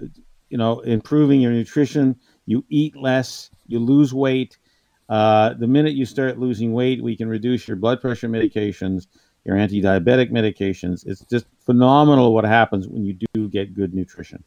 you 0.48 0.58
know, 0.58 0.80
improving 0.80 1.40
your 1.40 1.52
nutrition. 1.52 2.16
You 2.46 2.64
eat 2.68 2.96
less, 2.96 3.50
you 3.66 3.78
lose 3.78 4.14
weight. 4.14 4.58
Uh, 5.08 5.54
the 5.54 5.66
minute 5.66 5.94
you 5.94 6.04
start 6.06 6.38
losing 6.38 6.72
weight, 6.72 7.02
we 7.02 7.16
can 7.16 7.28
reduce 7.28 7.68
your 7.68 7.76
blood 7.76 8.00
pressure 8.00 8.28
medications, 8.28 9.06
your 9.44 9.56
anti-diabetic 9.56 10.30
medications. 10.30 11.06
It's 11.06 11.24
just 11.26 11.46
phenomenal 11.60 12.34
what 12.34 12.44
happens 12.44 12.88
when 12.88 13.04
you 13.04 13.16
do 13.34 13.48
get 13.48 13.74
good 13.74 13.94
nutrition. 13.94 14.42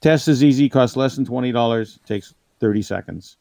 Test 0.00 0.26
is 0.28 0.42
easy, 0.42 0.68
costs 0.68 0.96
less 0.96 1.14
than 1.14 1.24
twenty 1.24 1.52
dollars, 1.52 2.00
takes 2.06 2.34
thirty 2.58 2.82
seconds. 2.82 3.36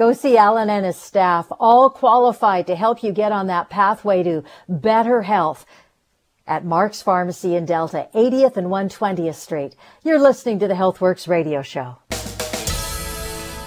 Go 0.00 0.14
see 0.14 0.38
Alan 0.38 0.70
and 0.70 0.86
his 0.86 0.96
staff, 0.96 1.48
all 1.60 1.90
qualified 1.90 2.66
to 2.68 2.74
help 2.74 3.02
you 3.02 3.12
get 3.12 3.32
on 3.32 3.48
that 3.48 3.68
pathway 3.68 4.22
to 4.22 4.42
better 4.66 5.20
health 5.20 5.66
at 6.46 6.64
Mark's 6.64 7.02
Pharmacy 7.02 7.54
in 7.54 7.66
Delta, 7.66 8.08
80th 8.14 8.56
and 8.56 8.68
120th 8.68 9.34
Street. 9.34 9.76
You're 10.02 10.18
listening 10.18 10.58
to 10.60 10.68
the 10.68 10.72
HealthWorks 10.72 11.28
radio 11.28 11.60
show. 11.60 11.98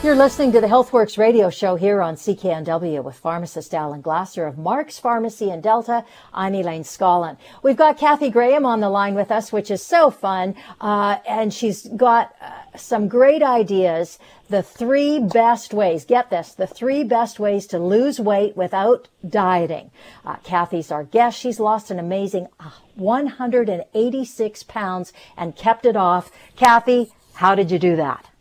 You're 0.04 0.16
listening 0.16 0.52
to 0.52 0.60
the 0.60 0.68
HealthWorks 0.68 1.18
radio 1.18 1.50
show 1.50 1.78
here 1.78 2.02
on 2.02 2.18
CKNW 2.18 3.02
with 3.06 3.16
pharmacist 3.16 3.74
Alan 3.74 4.02
Glasser 4.02 4.46
of 4.46 4.58
Mark's 4.58 5.00
Pharmacy 5.00 5.50
in 5.50 5.62
Delta. 5.62 6.04
I'm 6.34 6.54
Elaine 6.56 6.84
Scollin. 6.84 7.38
We've 7.64 7.78
got 7.78 7.98
Kathy 7.98 8.30
Graham 8.30 8.66
on 8.66 8.82
the 8.82 8.90
line 8.90 9.16
with 9.16 9.32
us, 9.32 9.54
which 9.54 9.72
is 9.72 9.82
so 9.82 10.12
fun. 10.12 10.56
Uh, 10.82 11.20
and 11.26 11.54
she's 11.54 11.88
got 11.88 12.36
uh, 12.42 12.52
some 12.76 13.08
great 13.08 13.42
ideas. 13.42 14.20
The 14.50 14.62
three 14.62 15.20
best 15.20 15.74
ways, 15.74 16.04
get 16.04 16.30
this, 16.30 16.52
the 16.52 16.68
three 16.68 17.06
best 17.06 17.40
ways 17.40 17.66
to 17.68 17.80
lose 17.80 18.20
weight 18.20 18.58
without 18.58 19.08
dieting. 19.26 19.90
Uh, 20.26 20.36
Kathy's 20.44 20.92
our 20.92 21.06
guest. 21.06 21.40
She's 21.40 21.62
lost 21.62 21.92
an 21.92 21.98
amazing 21.98 22.50
uh, 22.60 22.72
186 22.96 24.64
pounds 24.64 25.14
and 25.38 25.56
kept 25.56 25.86
it 25.86 25.96
off. 25.96 26.30
Kathy, 26.58 27.14
how 27.36 27.56
did 27.56 27.72
you 27.72 27.80
do 27.80 27.96
that? 27.96 28.33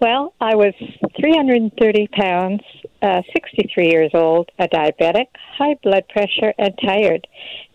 Well, 0.00 0.32
I 0.40 0.54
was 0.54 0.72
330 1.20 2.08
pounds, 2.08 2.62
uh, 3.02 3.20
63 3.34 3.90
years 3.90 4.10
old, 4.14 4.50
a 4.58 4.66
diabetic, 4.68 5.26
high 5.58 5.76
blood 5.82 6.08
pressure, 6.08 6.54
and 6.58 6.72
tired. 6.82 7.26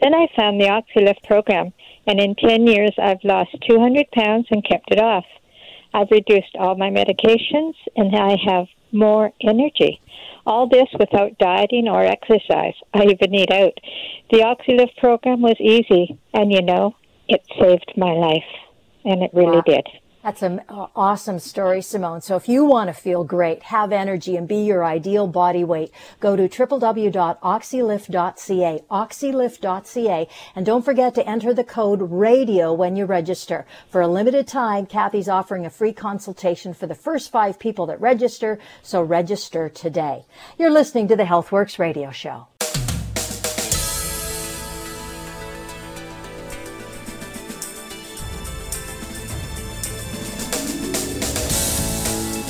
Then 0.02 0.16
I 0.16 0.28
found 0.36 0.60
the 0.60 0.66
OxyLift 0.66 1.24
program, 1.28 1.74
and 2.08 2.20
in 2.20 2.36
10 2.36 2.66
years 2.66 2.92
I've 3.02 3.24
lost 3.24 3.56
200 3.70 4.10
pounds 4.12 4.48
and 4.50 4.68
kept 4.68 4.92
it 4.92 5.00
off. 5.00 5.26
I've 5.94 6.10
reduced 6.10 6.56
all 6.58 6.76
my 6.76 6.90
medications, 6.90 7.76
and 7.96 8.16
I 8.16 8.36
have 8.46 8.66
more 8.92 9.32
energy. 9.42 10.02
All 10.46 10.68
this 10.68 10.88
without 10.98 11.38
dieting 11.38 11.88
or 11.88 12.04
exercise. 12.04 12.74
I 12.96 13.04
even 13.04 13.36
eat 13.36 13.52
out. 13.52 13.78
The 14.32 14.40
OxyLift 14.40 14.98
program 14.98 15.42
was 15.42 15.60
easy, 15.60 16.18
and 16.34 16.52
you 16.52 16.64
know, 16.64 16.96
it 17.28 17.42
saved 17.60 17.94
my 17.96 18.12
life, 18.12 18.52
and 19.06 19.22
it 19.22 19.32
really 19.34 19.58
wow. 19.58 19.64
did. 19.68 19.88
That's 20.24 20.42
an 20.44 20.62
awesome 20.70 21.40
story, 21.40 21.82
Simone. 21.82 22.22
So 22.22 22.36
if 22.36 22.48
you 22.48 22.64
want 22.64 22.90
to 22.90 22.94
feel 22.94 23.24
great, 23.24 23.64
have 23.64 23.92
energy, 23.92 24.36
and 24.36 24.48
be 24.48 24.58
your 24.58 24.86
ideal 24.86 25.26
body 25.26 25.64
weight, 25.64 25.92
go 26.20 26.36
to 26.36 26.48
www.oxylift.ca, 26.48 28.84
oxylift.ca, 28.92 30.28
and 30.56 30.66
don't 30.66 30.86
forget 30.86 31.16
to 31.16 31.28
enter 31.28 31.56
the 31.56 31.64
code 31.64 32.02
RADIO 32.04 32.72
when 32.72 32.96
you 32.96 33.06
register. 33.06 33.66
For 33.90 34.02
a 34.02 34.08
limited 34.08 34.48
time, 34.48 34.86
Kathy's 34.86 35.28
offering 35.28 35.66
a 35.66 35.72
free 35.72 35.94
consultation 35.94 36.76
for 36.76 36.86
the 36.86 36.94
first 36.94 37.32
five 37.32 37.58
people 37.58 37.88
that 37.88 38.00
register, 38.00 38.60
so 38.84 39.02
register 39.02 39.70
today. 39.70 40.26
You're 40.60 40.70
listening 40.70 41.08
to 41.08 41.16
the 41.16 41.24
HealthWorks 41.24 41.80
radio 41.80 42.12
show. 42.12 42.46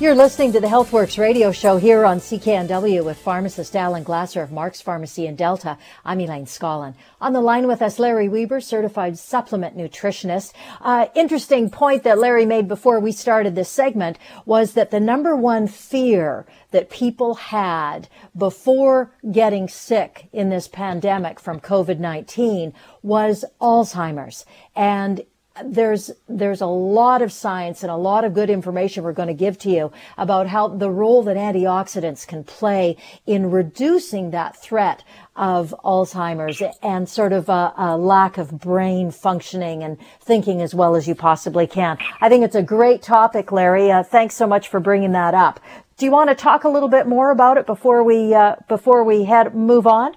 You're 0.00 0.14
listening 0.14 0.52
to 0.52 0.60
the 0.60 0.68
HealthWorks 0.68 1.18
radio 1.18 1.50
show 1.50 1.76
here 1.76 2.04
on 2.04 2.20
CKNW 2.20 3.04
with 3.04 3.18
pharmacist 3.18 3.74
Alan 3.74 4.04
Glasser 4.04 4.40
of 4.40 4.52
Mark's 4.52 4.80
Pharmacy 4.80 5.26
in 5.26 5.34
Delta. 5.34 5.76
I'm 6.04 6.20
Elaine 6.20 6.46
Scollin. 6.46 6.94
On 7.20 7.32
the 7.32 7.40
line 7.40 7.66
with 7.66 7.82
us, 7.82 7.98
Larry 7.98 8.28
Weber, 8.28 8.60
certified 8.60 9.18
supplement 9.18 9.76
nutritionist. 9.76 10.52
Uh, 10.80 11.06
interesting 11.16 11.68
point 11.68 12.04
that 12.04 12.20
Larry 12.20 12.46
made 12.46 12.68
before 12.68 13.00
we 13.00 13.10
started 13.10 13.56
this 13.56 13.70
segment 13.70 14.20
was 14.46 14.74
that 14.74 14.92
the 14.92 15.00
number 15.00 15.34
one 15.34 15.66
fear 15.66 16.46
that 16.70 16.90
people 16.90 17.34
had 17.34 18.08
before 18.36 19.12
getting 19.32 19.66
sick 19.66 20.28
in 20.32 20.48
this 20.48 20.68
pandemic 20.68 21.40
from 21.40 21.58
COVID-19 21.58 22.72
was 23.02 23.44
Alzheimer's. 23.60 24.46
And 24.76 25.22
there's 25.64 26.10
there's 26.28 26.60
a 26.60 26.66
lot 26.66 27.22
of 27.22 27.32
science 27.32 27.82
and 27.82 27.90
a 27.90 27.96
lot 27.96 28.24
of 28.24 28.34
good 28.34 28.50
information 28.50 29.04
we're 29.04 29.12
going 29.12 29.28
to 29.28 29.34
give 29.34 29.58
to 29.58 29.70
you 29.70 29.92
about 30.16 30.46
how 30.46 30.68
the 30.68 30.90
role 30.90 31.22
that 31.22 31.36
antioxidants 31.36 32.26
can 32.26 32.44
play 32.44 32.96
in 33.26 33.50
reducing 33.50 34.30
that 34.30 34.56
threat 34.56 35.04
of 35.36 35.74
Alzheimer's 35.84 36.62
and 36.82 37.08
sort 37.08 37.32
of 37.32 37.48
a, 37.48 37.72
a, 37.76 37.96
lack 37.96 38.38
of 38.38 38.58
brain 38.58 39.10
functioning 39.10 39.84
and 39.84 39.96
thinking 40.20 40.60
as 40.60 40.74
well 40.74 40.96
as 40.96 41.06
you 41.06 41.14
possibly 41.14 41.66
can. 41.66 41.96
I 42.20 42.28
think 42.28 42.44
it's 42.44 42.56
a 42.56 42.62
great 42.62 43.02
topic, 43.02 43.52
Larry. 43.52 43.90
Uh, 43.90 44.02
thanks 44.02 44.34
so 44.34 44.46
much 44.46 44.68
for 44.68 44.80
bringing 44.80 45.12
that 45.12 45.34
up. 45.34 45.60
Do 45.96 46.04
you 46.04 46.10
want 46.10 46.30
to 46.30 46.34
talk 46.34 46.64
a 46.64 46.68
little 46.68 46.88
bit 46.88 47.06
more 47.06 47.30
about 47.30 47.56
it 47.56 47.66
before 47.66 48.02
we 48.02 48.34
uh, 48.34 48.56
before 48.68 49.04
we 49.04 49.24
head 49.24 49.54
move 49.54 49.86
on? 49.86 50.14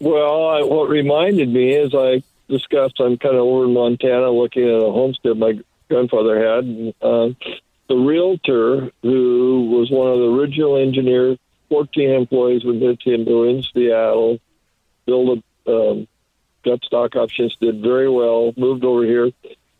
Well, 0.00 0.48
I, 0.48 0.62
what 0.62 0.88
reminded 0.88 1.48
me 1.48 1.74
is 1.74 1.94
I 1.94 2.22
discussed, 2.48 3.00
I'm 3.00 3.18
kind 3.18 3.36
of 3.36 3.42
over 3.42 3.64
in 3.64 3.74
Montana 3.74 4.30
looking 4.30 4.64
at 4.64 4.82
a 4.82 4.92
homestead 4.92 5.36
my 5.36 5.58
grandfather 5.88 6.38
had. 6.38 6.64
And, 6.64 6.94
uh, 7.00 7.28
the 7.88 7.96
realtor, 7.96 8.90
who 9.02 9.68
was 9.70 9.90
one 9.90 10.10
of 10.10 10.18
the 10.18 10.32
original 10.32 10.76
engineers, 10.76 11.38
14 11.68 12.10
employees 12.10 12.64
with 12.64 12.80
Nintendo 12.80 13.50
in 13.50 13.62
Seattle, 13.62 14.38
built 15.06 15.42
a, 15.66 15.70
um, 15.70 16.08
got 16.64 16.82
stock 16.84 17.16
options, 17.16 17.56
did 17.60 17.82
very 17.82 18.08
well, 18.08 18.52
moved 18.56 18.84
over 18.84 19.04
here. 19.04 19.30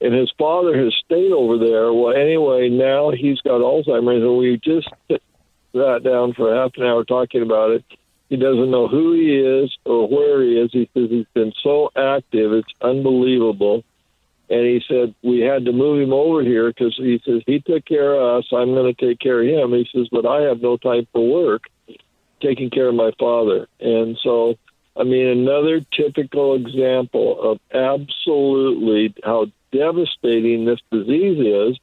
And 0.01 0.13
his 0.13 0.31
father 0.37 0.77
has 0.77 0.95
stayed 1.05 1.33
over 1.33 1.57
there. 1.57 1.93
Well, 1.93 2.15
anyway, 2.15 2.69
now 2.69 3.11
he's 3.11 3.41
got 3.41 3.61
Alzheimer's, 3.61 4.23
and 4.23 4.37
we 4.37 4.59
just 4.59 4.89
sat 5.09 6.03
down 6.03 6.35
for 6.35 6.55
half 6.55 6.73
an 6.77 6.85
hour 6.85 7.05
talking 7.05 7.43
about 7.43 7.71
it 7.71 7.85
he 8.35 8.41
doesn't 8.41 8.71
know 8.73 8.89
who 8.89 9.13
he 9.13 9.37
is 9.37 9.77
or 9.85 10.09
where 10.09 10.43
he 10.43 10.59
is. 10.59 10.73
He 10.73 10.91
says 10.93 11.09
he's 11.09 11.27
been 11.35 11.53
so 11.63 11.93
active, 11.95 12.53
it's 12.53 12.73
unbelievable. 12.81 13.85
And 14.51 14.67
he 14.67 14.83
said 14.89 15.15
we 15.23 15.41
had 15.41 15.65
to 15.67 15.73
move 15.73 16.03
him 16.03 16.13
over 16.13 16.43
here 16.43 16.69
because 16.69 16.97
he 16.97 17.23
says 17.25 17.43
he 17.47 17.61
took 17.61 17.85
care 17.85 18.15
of 18.15 18.41
us. 18.41 18.49
I'm 18.53 18.75
going 18.75 18.93
to 18.93 19.07
take 19.07 19.21
care 19.21 19.41
of 19.41 19.47
him. 19.47 19.73
He 19.73 19.89
says, 19.95 20.09
but 20.11 20.27
I 20.27 20.43
have 20.43 20.61
no 20.61 20.77
time 20.77 21.07
for 21.13 21.25
work, 21.25 21.65
taking 22.43 22.71
care 22.71 22.89
of 22.89 22.97
my 22.97 23.13
father. 23.21 23.69
And 23.79 24.19
so, 24.21 24.57
I 24.97 25.05
mean, 25.05 25.29
another 25.29 25.81
typical 25.93 26.57
example 26.57 27.41
of 27.41 27.61
absolutely 27.73 29.15
how 29.23 29.47
devastating 29.71 30.65
this 30.65 30.81
disease 30.91 31.39
is. 31.39 31.79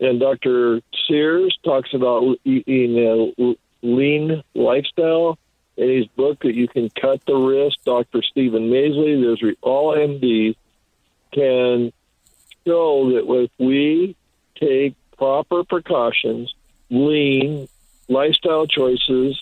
And 0.00 0.18
Dr. 0.18 0.80
Sears 1.06 1.56
talks 1.62 1.92
about 1.92 2.38
eating 2.44 2.98
a 2.98 3.54
lean 3.82 4.42
lifestyle 4.54 5.38
in 5.76 5.88
his 5.88 6.06
book 6.08 6.40
that 6.40 6.54
you 6.54 6.68
can 6.68 6.90
cut 6.90 7.24
the 7.26 7.34
wrist. 7.34 7.78
Dr. 7.84 8.22
Steven 8.22 8.68
Masley, 8.68 9.20
there's 9.20 9.56
all 9.62 9.96
MDs 9.96 10.54
can 11.32 11.92
show 12.66 13.10
that 13.12 13.42
if 13.42 13.50
we 13.58 14.16
take 14.56 14.94
proper 15.16 15.64
precautions, 15.64 16.54
lean 16.90 17.68
lifestyle 18.08 18.66
choices, 18.66 19.38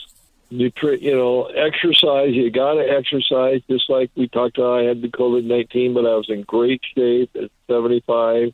nutri- 0.52 1.02
you 1.02 1.14
know, 1.14 1.44
exercise. 1.46 2.32
You 2.32 2.50
got 2.50 2.74
to 2.74 2.88
exercise, 2.88 3.62
just 3.68 3.90
like 3.90 4.10
we 4.14 4.28
talked 4.28 4.58
about. 4.58 4.80
I 4.80 4.84
had 4.84 5.02
the 5.02 5.08
COVID 5.08 5.44
nineteen, 5.44 5.94
but 5.94 6.06
I 6.06 6.14
was 6.14 6.28
in 6.28 6.42
great 6.42 6.80
shape 6.94 7.30
at 7.34 7.50
seventy 7.68 8.02
five. 8.06 8.52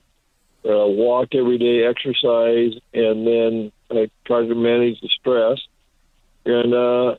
Uh, 0.64 0.86
walk 0.86 1.28
every 1.34 1.58
day, 1.58 1.84
exercise, 1.84 2.72
and 2.92 3.24
then 3.24 3.72
I 3.88 4.10
tried 4.24 4.48
to 4.48 4.54
manage 4.56 5.00
the 5.00 5.08
stress. 5.08 5.60
And 6.44 6.74
uh, 6.74 7.16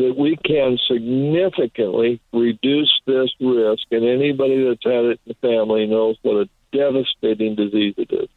that 0.00 0.16
we 0.16 0.36
can 0.36 0.78
significantly 0.88 2.20
reduce 2.32 2.90
this 3.06 3.30
risk, 3.40 3.82
and 3.90 4.04
anybody 4.04 4.64
that's 4.64 4.84
had 4.84 5.04
it 5.04 5.20
in 5.26 5.34
the 5.34 5.34
family 5.40 5.86
knows 5.86 6.16
what 6.22 6.36
a 6.36 6.48
devastating 6.72 7.54
disease 7.54 7.94
it 7.96 8.10
is. 8.10 8.28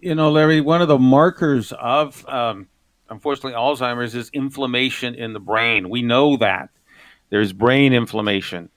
You 0.00 0.14
know, 0.14 0.30
Larry, 0.30 0.60
one 0.60 0.82
of 0.82 0.88
the 0.88 0.98
markers 0.98 1.72
of, 1.72 2.26
um, 2.28 2.68
unfortunately, 3.08 3.52
Alzheimer's 3.52 4.14
is 4.14 4.30
inflammation 4.32 5.14
in 5.14 5.32
the 5.32 5.40
brain. 5.40 5.88
We 5.88 6.02
know 6.02 6.36
that 6.38 6.70
there's 7.30 7.52
brain 7.52 7.92
inflammation. 7.92 8.70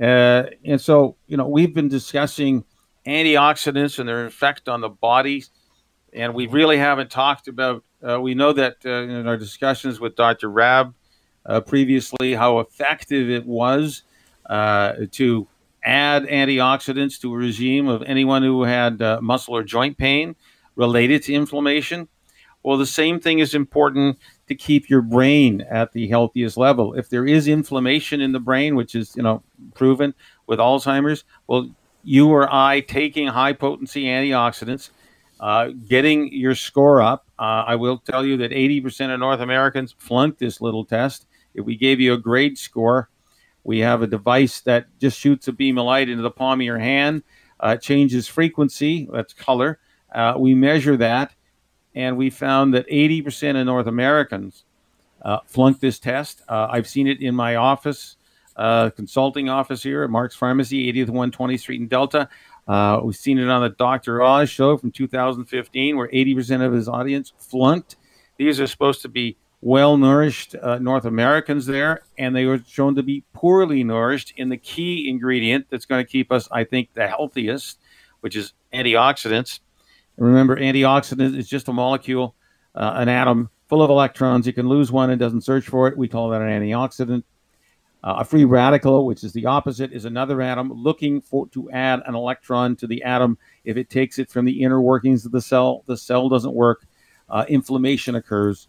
Uh, 0.00 0.44
and 0.64 0.80
so, 0.80 1.16
you 1.26 1.36
know, 1.36 1.48
we've 1.48 1.74
been 1.74 1.88
discussing 1.88 2.64
antioxidants 3.06 3.98
and 3.98 4.08
their 4.08 4.26
effect 4.26 4.68
on 4.68 4.80
the 4.80 4.88
body, 4.88 5.44
and 6.12 6.34
we 6.34 6.46
really 6.46 6.78
haven't 6.78 7.10
talked 7.10 7.48
about. 7.48 7.84
Uh, 8.06 8.20
we 8.20 8.34
know 8.34 8.52
that 8.52 8.76
uh, 8.84 8.90
in 8.90 9.26
our 9.26 9.36
discussions 9.36 9.98
with 9.98 10.16
Dr. 10.16 10.50
Rab, 10.50 10.94
uh, 11.46 11.60
previously, 11.60 12.34
how 12.34 12.58
effective 12.58 13.30
it 13.30 13.46
was 13.46 14.02
uh, 14.46 14.92
to 15.12 15.46
add 15.84 16.24
antioxidants 16.24 17.20
to 17.20 17.32
a 17.32 17.36
regime 17.36 17.88
of 17.88 18.02
anyone 18.02 18.42
who 18.42 18.64
had 18.64 19.00
uh, 19.00 19.20
muscle 19.22 19.56
or 19.56 19.62
joint 19.62 19.96
pain 19.96 20.34
related 20.74 21.22
to 21.22 21.32
inflammation. 21.32 22.08
Well, 22.62 22.76
the 22.76 22.86
same 22.86 23.20
thing 23.20 23.38
is 23.38 23.54
important 23.54 24.18
to 24.48 24.54
keep 24.56 24.90
your 24.90 25.02
brain 25.02 25.60
at 25.70 25.92
the 25.92 26.08
healthiest 26.08 26.56
level. 26.56 26.94
If 26.94 27.08
there 27.08 27.24
is 27.24 27.46
inflammation 27.46 28.20
in 28.20 28.32
the 28.32 28.40
brain, 28.40 28.74
which 28.74 28.94
is 28.96 29.14
you 29.16 29.22
know 29.22 29.42
proven 29.74 30.14
with 30.46 30.58
Alzheimer's, 30.58 31.24
well, 31.46 31.70
you 32.02 32.28
or 32.28 32.52
I 32.52 32.80
taking 32.80 33.28
high 33.28 33.52
potency 33.52 34.04
antioxidants, 34.04 34.90
uh, 35.40 35.68
getting 35.86 36.32
your 36.32 36.54
score 36.54 37.02
up. 37.02 37.26
Uh, 37.38 37.64
I 37.66 37.76
will 37.76 37.98
tell 37.98 38.24
you 38.24 38.36
that 38.38 38.52
80% 38.52 39.12
of 39.12 39.20
North 39.20 39.40
Americans 39.40 39.94
flunked 39.98 40.38
this 40.38 40.60
little 40.60 40.84
test. 40.84 41.26
If 41.56 41.64
we 41.64 41.76
gave 41.76 42.00
you 42.00 42.12
a 42.12 42.18
grade 42.18 42.58
score, 42.58 43.08
we 43.64 43.80
have 43.80 44.02
a 44.02 44.06
device 44.06 44.60
that 44.60 44.86
just 45.00 45.18
shoots 45.18 45.48
a 45.48 45.52
beam 45.52 45.78
of 45.78 45.86
light 45.86 46.08
into 46.08 46.22
the 46.22 46.30
palm 46.30 46.60
of 46.60 46.64
your 46.64 46.78
hand, 46.78 47.24
uh, 47.58 47.76
changes 47.76 48.28
frequency, 48.28 49.08
that's 49.10 49.32
color. 49.32 49.80
Uh, 50.14 50.34
we 50.38 50.54
measure 50.54 50.96
that, 50.98 51.34
and 51.94 52.16
we 52.16 52.30
found 52.30 52.74
that 52.74 52.86
80% 52.88 53.58
of 53.58 53.66
North 53.66 53.86
Americans 53.86 54.64
uh, 55.22 55.38
flunked 55.46 55.80
this 55.80 55.98
test. 55.98 56.42
Uh, 56.48 56.68
I've 56.70 56.86
seen 56.86 57.08
it 57.08 57.20
in 57.20 57.34
my 57.34 57.56
office, 57.56 58.16
uh, 58.54 58.90
consulting 58.90 59.48
office 59.48 59.82
here 59.82 60.04
at 60.04 60.10
Mark's 60.10 60.36
Pharmacy, 60.36 60.92
80th 60.92 61.08
120th 61.08 61.60
Street 61.60 61.80
in 61.80 61.88
Delta. 61.88 62.28
Uh, 62.68 63.00
we've 63.02 63.16
seen 63.16 63.38
it 63.38 63.48
on 63.48 63.62
the 63.62 63.70
Dr. 63.70 64.22
Oz 64.22 64.50
show 64.50 64.76
from 64.76 64.90
2015, 64.90 65.96
where 65.96 66.08
80% 66.08 66.64
of 66.64 66.72
his 66.72 66.88
audience 66.88 67.32
flunked. 67.38 67.96
These 68.36 68.60
are 68.60 68.66
supposed 68.66 69.02
to 69.02 69.08
be 69.08 69.36
well 69.66 69.96
nourished 69.96 70.54
uh, 70.62 70.78
North 70.78 71.04
Americans 71.04 71.66
there, 71.66 72.02
and 72.16 72.36
they 72.36 72.46
were 72.46 72.60
shown 72.68 72.94
to 72.94 73.02
be 73.02 73.24
poorly 73.32 73.82
nourished 73.82 74.32
in 74.36 74.48
the 74.48 74.56
key 74.56 75.08
ingredient 75.08 75.66
that's 75.68 75.86
going 75.86 76.04
to 76.04 76.08
keep 76.08 76.30
us, 76.30 76.48
I 76.52 76.62
think, 76.62 76.94
the 76.94 77.08
healthiest, 77.08 77.80
which 78.20 78.36
is 78.36 78.52
antioxidants. 78.72 79.58
And 80.16 80.24
remember, 80.24 80.56
antioxidant 80.56 81.36
is 81.36 81.48
just 81.48 81.66
a 81.66 81.72
molecule, 81.72 82.36
uh, 82.76 82.92
an 82.94 83.08
atom 83.08 83.50
full 83.68 83.82
of 83.82 83.90
electrons. 83.90 84.46
You 84.46 84.52
can 84.52 84.68
lose 84.68 84.92
one 84.92 85.10
and 85.10 85.18
doesn't 85.18 85.40
search 85.40 85.66
for 85.66 85.88
it. 85.88 85.98
We 85.98 86.06
call 86.06 86.30
that 86.30 86.42
an 86.42 86.62
antioxidant. 86.62 87.24
Uh, 88.04 88.18
a 88.18 88.24
free 88.24 88.44
radical, 88.44 89.04
which 89.04 89.24
is 89.24 89.32
the 89.32 89.46
opposite, 89.46 89.92
is 89.92 90.04
another 90.04 90.40
atom 90.40 90.70
looking 90.72 91.20
for 91.20 91.48
to 91.48 91.68
add 91.72 92.02
an 92.06 92.14
electron 92.14 92.76
to 92.76 92.86
the 92.86 93.02
atom. 93.02 93.36
If 93.64 93.76
it 93.76 93.90
takes 93.90 94.20
it 94.20 94.30
from 94.30 94.44
the 94.44 94.62
inner 94.62 94.80
workings 94.80 95.26
of 95.26 95.32
the 95.32 95.42
cell, 95.42 95.82
the 95.86 95.96
cell 95.96 96.28
doesn't 96.28 96.54
work. 96.54 96.86
Uh, 97.28 97.44
inflammation 97.48 98.14
occurs, 98.14 98.68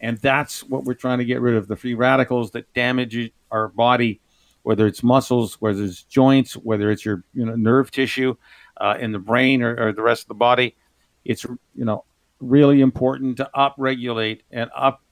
and 0.00 0.18
that's 0.18 0.62
what 0.64 0.84
we're 0.84 0.94
trying 0.94 1.18
to 1.18 1.24
get 1.24 1.40
rid 1.40 1.54
of: 1.54 1.68
the 1.68 1.76
free 1.76 1.94
radicals 1.94 2.50
that 2.52 2.72
damage 2.74 3.32
our 3.50 3.68
body, 3.68 4.20
whether 4.62 4.86
it's 4.86 5.02
muscles, 5.02 5.54
whether 5.60 5.82
it's 5.82 6.02
joints, 6.04 6.54
whether 6.54 6.90
it's 6.90 7.04
your 7.04 7.24
you 7.34 7.44
know 7.44 7.54
nerve 7.54 7.90
tissue 7.90 8.34
uh, 8.78 8.96
in 9.00 9.12
the 9.12 9.18
brain 9.18 9.62
or, 9.62 9.88
or 9.88 9.92
the 9.92 10.02
rest 10.02 10.22
of 10.22 10.28
the 10.28 10.34
body. 10.34 10.76
It's 11.24 11.44
you 11.44 11.84
know 11.84 12.04
really 12.40 12.80
important 12.80 13.36
to 13.38 13.50
upregulate 13.54 14.40
and 14.50 14.70
up 14.76 15.02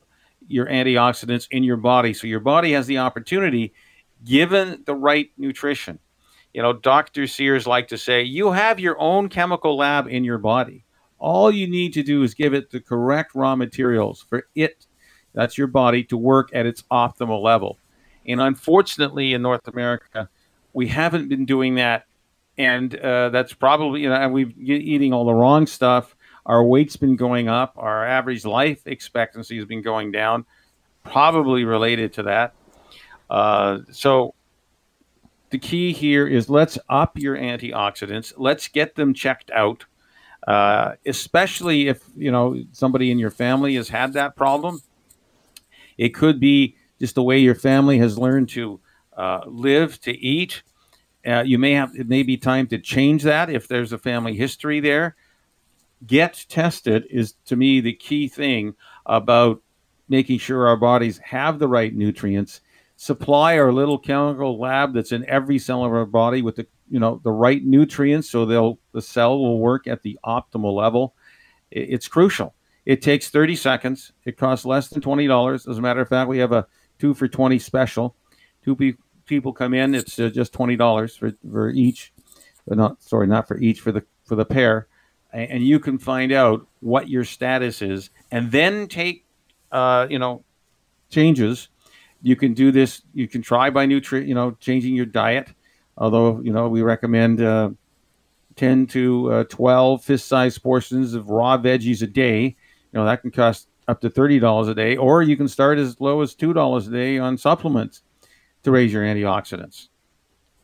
your 0.48 0.66
antioxidants 0.66 1.48
in 1.50 1.64
your 1.64 1.76
body. 1.76 2.14
So 2.14 2.26
your 2.26 2.40
body 2.40 2.72
has 2.72 2.86
the 2.86 2.98
opportunity, 2.98 3.74
given 4.24 4.82
the 4.86 4.94
right 4.94 5.30
nutrition. 5.36 5.98
You 6.54 6.62
know, 6.62 6.72
Dr. 6.72 7.26
Sears 7.26 7.66
like 7.66 7.88
to 7.88 7.98
say, 7.98 8.22
you 8.22 8.52
have 8.52 8.80
your 8.80 8.98
own 8.98 9.28
chemical 9.28 9.76
lab 9.76 10.06
in 10.08 10.24
your 10.24 10.38
body. 10.38 10.85
All 11.18 11.50
you 11.50 11.66
need 11.68 11.92
to 11.94 12.02
do 12.02 12.22
is 12.22 12.34
give 12.34 12.54
it 12.54 12.70
the 12.70 12.80
correct 12.80 13.34
raw 13.34 13.56
materials 13.56 14.24
for 14.28 14.46
it, 14.54 14.86
that's 15.32 15.56
your 15.56 15.66
body, 15.66 16.04
to 16.04 16.16
work 16.16 16.50
at 16.52 16.66
its 16.66 16.82
optimal 16.90 17.42
level. 17.42 17.78
And 18.26 18.40
unfortunately, 18.40 19.34
in 19.34 19.42
North 19.42 19.68
America, 19.68 20.28
we 20.72 20.88
haven't 20.88 21.28
been 21.28 21.46
doing 21.46 21.76
that. 21.76 22.06
And 22.58 22.94
uh, 22.98 23.28
that's 23.30 23.52
probably, 23.52 24.02
you 24.02 24.08
know, 24.08 24.14
and 24.14 24.32
we've 24.32 24.56
eating 24.58 25.12
all 25.12 25.26
the 25.26 25.34
wrong 25.34 25.66
stuff 25.66 26.16
our 26.46 26.62
weight's 26.62 26.96
been 26.96 27.16
going 27.16 27.48
up. 27.48 27.74
Our 27.76 28.06
average 28.06 28.44
life 28.44 28.86
expectancy 28.86 29.56
has 29.56 29.66
been 29.66 29.82
going 29.82 30.12
down, 30.12 30.46
probably 31.02 31.64
related 31.64 32.12
to 32.14 32.22
that. 32.22 32.54
Uh, 33.28 33.80
so 33.90 34.34
the 35.50 35.58
key 35.58 35.92
here 35.92 36.26
is 36.26 36.48
let's 36.48 36.78
up 36.88 37.18
your 37.18 37.36
antioxidants. 37.36 38.32
Let's 38.36 38.68
get 38.68 38.94
them 38.94 39.12
checked 39.12 39.50
out, 39.50 39.84
uh, 40.46 40.92
especially 41.04 41.88
if 41.88 42.02
you 42.16 42.30
know 42.30 42.62
somebody 42.72 43.10
in 43.10 43.18
your 43.18 43.30
family 43.30 43.74
has 43.74 43.88
had 43.88 44.12
that 44.14 44.36
problem. 44.36 44.80
It 45.98 46.10
could 46.10 46.38
be 46.38 46.76
just 47.00 47.14
the 47.14 47.22
way 47.22 47.38
your 47.38 47.54
family 47.54 47.98
has 47.98 48.18
learned 48.18 48.50
to 48.50 48.80
uh, 49.16 49.40
live, 49.46 50.00
to 50.02 50.12
eat. 50.12 50.62
Uh, 51.26 51.42
you 51.42 51.58
may 51.58 51.72
have 51.72 51.94
it 51.96 52.08
may 52.08 52.22
be 52.22 52.36
time 52.36 52.66
to 52.68 52.78
change 52.78 53.22
that 53.22 53.50
if 53.50 53.66
there's 53.66 53.92
a 53.92 53.98
family 53.98 54.36
history 54.36 54.80
there 54.80 55.16
get 56.04 56.44
tested 56.48 57.06
is 57.10 57.34
to 57.46 57.56
me 57.56 57.80
the 57.80 57.92
key 57.92 58.28
thing 58.28 58.74
about 59.06 59.62
making 60.08 60.38
sure 60.38 60.66
our 60.66 60.76
bodies 60.76 61.18
have 61.18 61.58
the 61.58 61.68
right 61.68 61.94
nutrients 61.94 62.60
supply 62.96 63.58
our 63.58 63.72
little 63.72 63.98
chemical 63.98 64.58
lab 64.58 64.92
that's 64.92 65.12
in 65.12 65.28
every 65.28 65.58
cell 65.58 65.84
of 65.84 65.92
our 65.92 66.06
body 66.06 66.42
with 66.42 66.56
the 66.56 66.66
you 66.88 67.00
know 67.00 67.20
the 67.24 67.32
right 67.32 67.64
nutrients 67.64 68.30
so 68.30 68.46
they'll 68.46 68.78
the 68.92 69.02
cell 69.02 69.38
will 69.38 69.58
work 69.58 69.86
at 69.86 70.02
the 70.02 70.18
optimal 70.24 70.74
level. 70.74 71.14
It's 71.70 72.08
crucial. 72.08 72.54
It 72.84 73.02
takes 73.02 73.28
30 73.28 73.56
seconds. 73.56 74.12
It 74.24 74.36
costs 74.36 74.64
less 74.64 74.88
than 74.88 75.02
$20 75.02 75.68
as 75.68 75.78
a 75.78 75.80
matter 75.80 76.00
of 76.00 76.08
fact 76.08 76.28
we 76.28 76.38
have 76.38 76.52
a 76.52 76.66
two 76.98 77.14
for 77.14 77.26
20 77.26 77.58
special. 77.58 78.14
Two 78.64 78.76
pe- 78.76 78.94
people 79.26 79.52
come 79.52 79.74
in 79.74 79.94
it's 79.94 80.18
uh, 80.18 80.28
just 80.28 80.52
$20 80.52 81.18
for, 81.18 81.32
for 81.50 81.70
each 81.70 82.12
but 82.66 82.76
not 82.76 83.02
sorry 83.02 83.26
not 83.26 83.48
for 83.48 83.58
each 83.58 83.80
for 83.80 83.92
the 83.92 84.04
for 84.24 84.36
the 84.36 84.44
pair. 84.44 84.88
And 85.32 85.66
you 85.66 85.80
can 85.80 85.98
find 85.98 86.32
out 86.32 86.66
what 86.80 87.10
your 87.10 87.24
status 87.24 87.82
is 87.82 88.10
and 88.30 88.50
then 88.50 88.88
take 88.88 89.26
uh, 89.72 90.06
you 90.08 90.18
know 90.18 90.44
changes. 91.10 91.68
You 92.22 92.36
can 92.36 92.54
do 92.54 92.70
this 92.70 93.02
you 93.12 93.28
can 93.28 93.42
try 93.42 93.70
by 93.70 93.86
nutri 93.86 94.26
you 94.26 94.34
know 94.34 94.52
changing 94.60 94.94
your 94.94 95.06
diet 95.06 95.50
although 95.98 96.40
you 96.40 96.52
know 96.52 96.68
we 96.68 96.82
recommend 96.82 97.40
uh, 97.40 97.70
10 98.56 98.86
to 98.86 99.32
uh, 99.32 99.44
12 99.44 100.04
fist 100.04 100.28
sized 100.28 100.62
portions 100.62 101.14
of 101.14 101.28
raw 101.28 101.58
veggies 101.58 102.02
a 102.02 102.06
day 102.06 102.44
you 102.44 102.54
know 102.92 103.04
that 103.04 103.22
can 103.22 103.30
cost 103.30 103.68
up 103.88 104.00
to 104.00 104.10
$30 104.10 104.68
a 104.68 104.74
day 104.74 104.96
or 104.96 105.22
you 105.22 105.36
can 105.36 105.46
start 105.46 105.78
as 105.78 106.00
low 106.00 106.20
as 106.20 106.34
$2 106.34 106.86
a 106.86 106.90
day 106.90 107.18
on 107.18 107.38
supplements 107.38 108.02
to 108.62 108.70
raise 108.70 108.92
your 108.92 109.04
antioxidants 109.04 109.88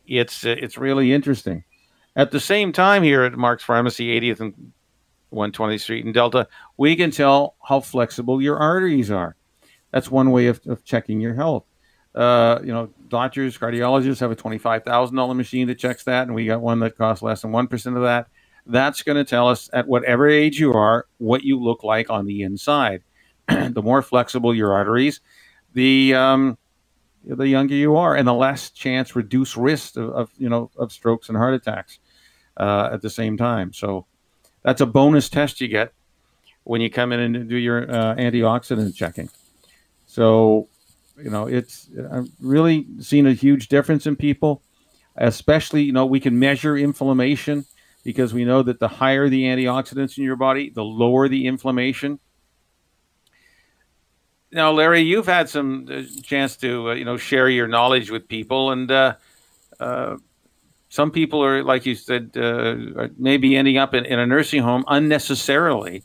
it's 0.07 0.45
uh, 0.45 0.57
it's 0.59 0.77
really 0.77 1.13
interesting 1.13 1.65
at 2.15 2.31
the 2.31 2.41
same 2.41 2.73
time, 2.73 3.03
here 3.03 3.23
at 3.23 3.35
Mark's 3.35 3.65
Pharmacy, 3.65 4.21
80th 4.21 4.41
and 4.41 4.73
120th 5.33 5.81
Street 5.81 6.05
in 6.05 6.13
Delta, 6.13 6.47
we 6.77 6.95
can 6.95 7.11
tell 7.11 7.57
how 7.67 7.81
flexible 7.81 8.43
your 8.43 8.59
arteries 8.59 9.11
are. 9.11 9.35
That's 9.93 10.11
one 10.11 10.31
way 10.31 10.47
of, 10.47 10.61
of 10.67 10.85
checking 10.85 11.21
your 11.21 11.35
health. 11.35 11.65
Uh, 12.15 12.59
you 12.63 12.73
know, 12.73 12.91
doctors, 13.09 13.57
cardiologists 13.57 14.21
have 14.21 14.31
a 14.31 14.37
$25,000 14.37 15.37
machine 15.37 15.67
that 15.69 15.79
checks 15.79 16.05
that, 16.05 16.27
and 16.27 16.35
we 16.35 16.47
got 16.47 16.61
one 16.61 16.81
that 16.81 16.97
costs 16.97 17.23
less 17.23 17.43
than 17.43 17.53
1% 17.53 17.97
of 17.97 18.03
that. 18.03 18.29
That's 18.67 19.03
going 19.03 19.17
to 19.17 19.25
tell 19.25 19.49
us 19.49 19.71
at 19.73 19.89
whatever 19.89 20.29
age 20.29 20.61
you 20.61 20.73
are 20.73 21.07
what 21.19 21.43
you 21.43 21.59
look 21.59 21.83
like 21.83 22.11
on 22.11 22.27
the 22.27 22.43
inside. 22.43 23.03
the 23.49 23.83
more 23.83 24.03
flexible 24.03 24.55
your 24.55 24.73
arteries, 24.73 25.21
the 25.75 26.15
um, 26.15 26.59
the 27.25 27.49
younger 27.49 27.75
you 27.75 27.97
are, 27.97 28.15
and 28.15 28.27
the 28.27 28.35
less 28.35 28.71
chance, 28.71 29.17
reduced 29.17 29.57
risk 29.57 29.97
of, 29.97 30.11
of 30.11 30.31
you 30.39 30.49
know 30.49 30.71
of 30.79 30.93
strokes 30.93 31.29
and 31.29 31.37
heart 31.37 31.55
attacks 31.55 31.99
uh, 32.57 32.91
at 32.93 33.03
the 33.03 33.11
same 33.11 33.37
time. 33.37 33.73
So 33.73 34.07
that's 34.63 34.81
a 34.81 34.87
bonus 34.87 35.29
test 35.29 35.61
you 35.61 35.69
get 35.69 35.93
when 36.65 36.81
you 36.81 36.91
come 36.91 37.13
in 37.13 37.21
and 37.21 37.49
do 37.49 37.57
your 37.57 37.91
uh, 37.91 38.15
antioxidant 38.15 38.95
checking. 38.95 39.29
So 40.07 40.69
you 41.17 41.31
know 41.31 41.47
it's 41.47 41.89
I've 42.11 42.29
really 42.41 42.87
seen 43.01 43.27
a 43.27 43.33
huge 43.33 43.69
difference 43.69 44.07
in 44.07 44.17
people, 44.17 44.63
especially 45.17 45.83
you 45.83 45.93
know 45.93 46.07
we 46.07 46.21
can 46.21 46.39
measure 46.39 46.77
inflammation 46.77 47.65
because 48.05 48.35
we 48.35 48.45
know 48.45 48.63
that 48.63 48.81
the 48.81 48.89
higher 48.89 49.29
the 49.29 49.45
antioxidants 49.45 50.19
in 50.19 50.25
your 50.25 50.37
body, 50.37 50.71
the 50.71 50.85
lower 50.85 51.29
the 51.29 51.47
inflammation 51.47 52.19
now, 54.53 54.71
Larry, 54.71 55.01
you've 55.01 55.27
had 55.27 55.49
some 55.49 55.89
uh, 55.91 56.03
chance 56.23 56.57
to 56.59 56.91
uh, 56.91 56.95
you 56.95 57.05
know 57.05 57.17
share 57.17 57.49
your 57.49 57.67
knowledge 57.67 58.11
with 58.11 58.29
people, 58.29 58.71
and 58.71 58.91
uh, 58.91 59.15
uh, 59.81 60.17
some 60.91 61.11
people 61.11 61.43
are, 61.43 61.65
like 61.65 61.87
you 61.87 61.95
said, 61.95 62.37
uh, 62.37 63.09
maybe 63.17 63.57
ending 63.57 63.79
up 63.79 63.95
in, 63.95 64.05
in, 64.05 64.19
a 64.19 64.27
nursing 64.27 64.63
home 64.63 64.85
unnecessarily. 64.89 66.03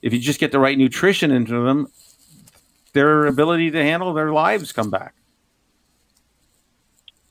If 0.00 0.12
you 0.12 0.20
just 0.20 0.38
get 0.38 0.52
the 0.52 0.60
right 0.60 0.78
nutrition 0.78 1.32
into 1.32 1.64
them, 1.64 1.88
their 2.92 3.26
ability 3.26 3.70
to 3.70 3.82
handle 3.82 4.12
their 4.12 4.32
lives 4.32 4.72
come 4.72 4.90
back. 4.90 5.14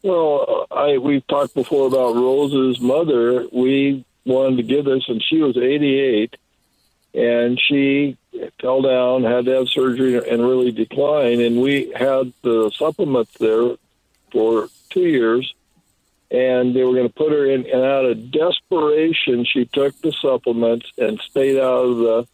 Well, 0.04 0.68
I 0.72 0.98
we've 0.98 1.26
talked 1.28 1.54
before 1.54 1.88
about 1.88 2.16
Rose's 2.16 2.82
mother. 2.82 3.48
We 3.52 4.04
wanted 4.26 4.58
to 4.58 4.64
give 4.64 4.86
this, 4.86 5.04
and 5.08 5.22
she 5.22 5.38
was 5.42 5.58
88, 5.58 6.36
and 7.14 7.60
she 7.60 8.18
fell 8.60 8.82
down, 8.82 9.24
had 9.24 9.46
to 9.46 9.52
have 9.58 9.70
surgery, 9.70 10.18
and 10.18 10.42
really 10.42 10.72
declined. 10.72 11.42
And 11.42 11.62
we 11.62 11.92
had 11.96 12.34
the 12.42 12.72
supplements 12.72 13.38
there 13.38 13.76
for 14.32 14.70
two 14.90 15.06
years, 15.06 15.54
and 16.32 16.76
they 16.76 16.84
were 16.84 16.94
going 16.94 17.08
to 17.08 17.14
put 17.14 17.32
her 17.32 17.46
in. 17.46 17.66
And 17.68 17.84
out 17.84 18.06
of 18.06 18.32
desperation, 18.32 19.46
she 19.46 19.66
took 19.66 20.00
the 20.02 20.14
supplements 20.14 20.92
and 20.98 21.20
stayed 21.20 21.60
out 21.60 21.86
of 21.86 21.98
the 21.98 22.28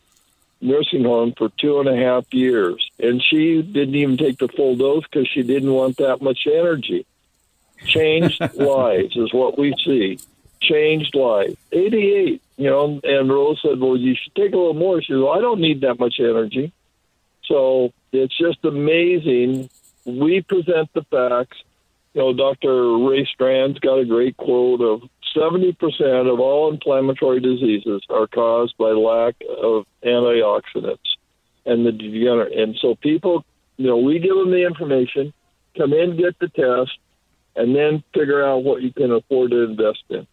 nursing 0.61 1.03
home 1.03 1.33
for 1.37 1.49
two 1.57 1.79
and 1.79 1.89
a 1.89 1.95
half 1.95 2.33
years. 2.33 2.89
And 2.99 3.21
she 3.21 3.61
didn't 3.61 3.95
even 3.95 4.17
take 4.17 4.37
the 4.37 4.47
full 4.47 4.75
dose 4.75 5.03
because 5.03 5.27
she 5.27 5.43
didn't 5.43 5.71
want 5.71 5.97
that 5.97 6.21
much 6.21 6.47
energy. 6.47 7.05
Changed 7.85 8.41
lives 8.55 9.15
is 9.15 9.33
what 9.33 9.57
we 9.57 9.73
see. 9.85 10.19
Changed 10.61 11.15
lives. 11.15 11.55
88 11.71 12.41
you 12.57 12.69
know, 12.69 12.99
and 13.03 13.29
Rose 13.29 13.59
said, 13.61 13.79
well, 13.79 13.95
you 13.95 14.15
should 14.15 14.33
take 14.35 14.53
a 14.53 14.57
little 14.57 14.73
more. 14.73 14.99
She 15.01 15.13
said, 15.13 15.19
well, 15.19 15.37
I 15.37 15.41
don't 15.41 15.61
need 15.61 15.81
that 15.81 15.99
much 15.99 16.15
energy. 16.19 16.73
So 17.45 17.93
it's 18.11 18.35
just 18.35 18.65
amazing. 18.65 19.69
We 20.05 20.41
present 20.41 20.91
the 20.93 21.03
facts. 21.03 21.57
You 22.13 22.21
know, 22.21 22.33
Dr. 22.33 22.97
Ray 22.97 23.25
Strand's 23.25 23.77
got 23.79 23.99
a 23.99 24.05
great 24.05 24.37
quote 24.37 24.81
of 24.81 25.07
70% 25.35 26.31
of 26.31 26.39
all 26.39 26.71
inflammatory 26.71 27.39
diseases 27.39 28.01
are 28.09 28.27
caused 28.27 28.77
by 28.77 28.89
lack 28.91 29.35
of 29.61 29.85
antioxidants 30.03 30.97
and 31.65 31.85
the. 31.85 32.49
And 32.55 32.77
so 32.81 32.95
people, 32.95 33.45
you 33.77 33.87
know, 33.87 33.97
we 33.97 34.19
give 34.19 34.35
them 34.35 34.51
the 34.51 34.65
information, 34.65 35.33
come 35.77 35.93
in, 35.93 36.17
get 36.17 36.37
the 36.39 36.49
test, 36.49 36.97
and 37.55 37.75
then 37.75 38.03
figure 38.13 38.45
out 38.45 38.63
what 38.63 38.81
you 38.81 38.93
can 38.93 39.11
afford 39.11 39.51
to 39.51 39.63
invest 39.63 40.03
in. 40.09 40.27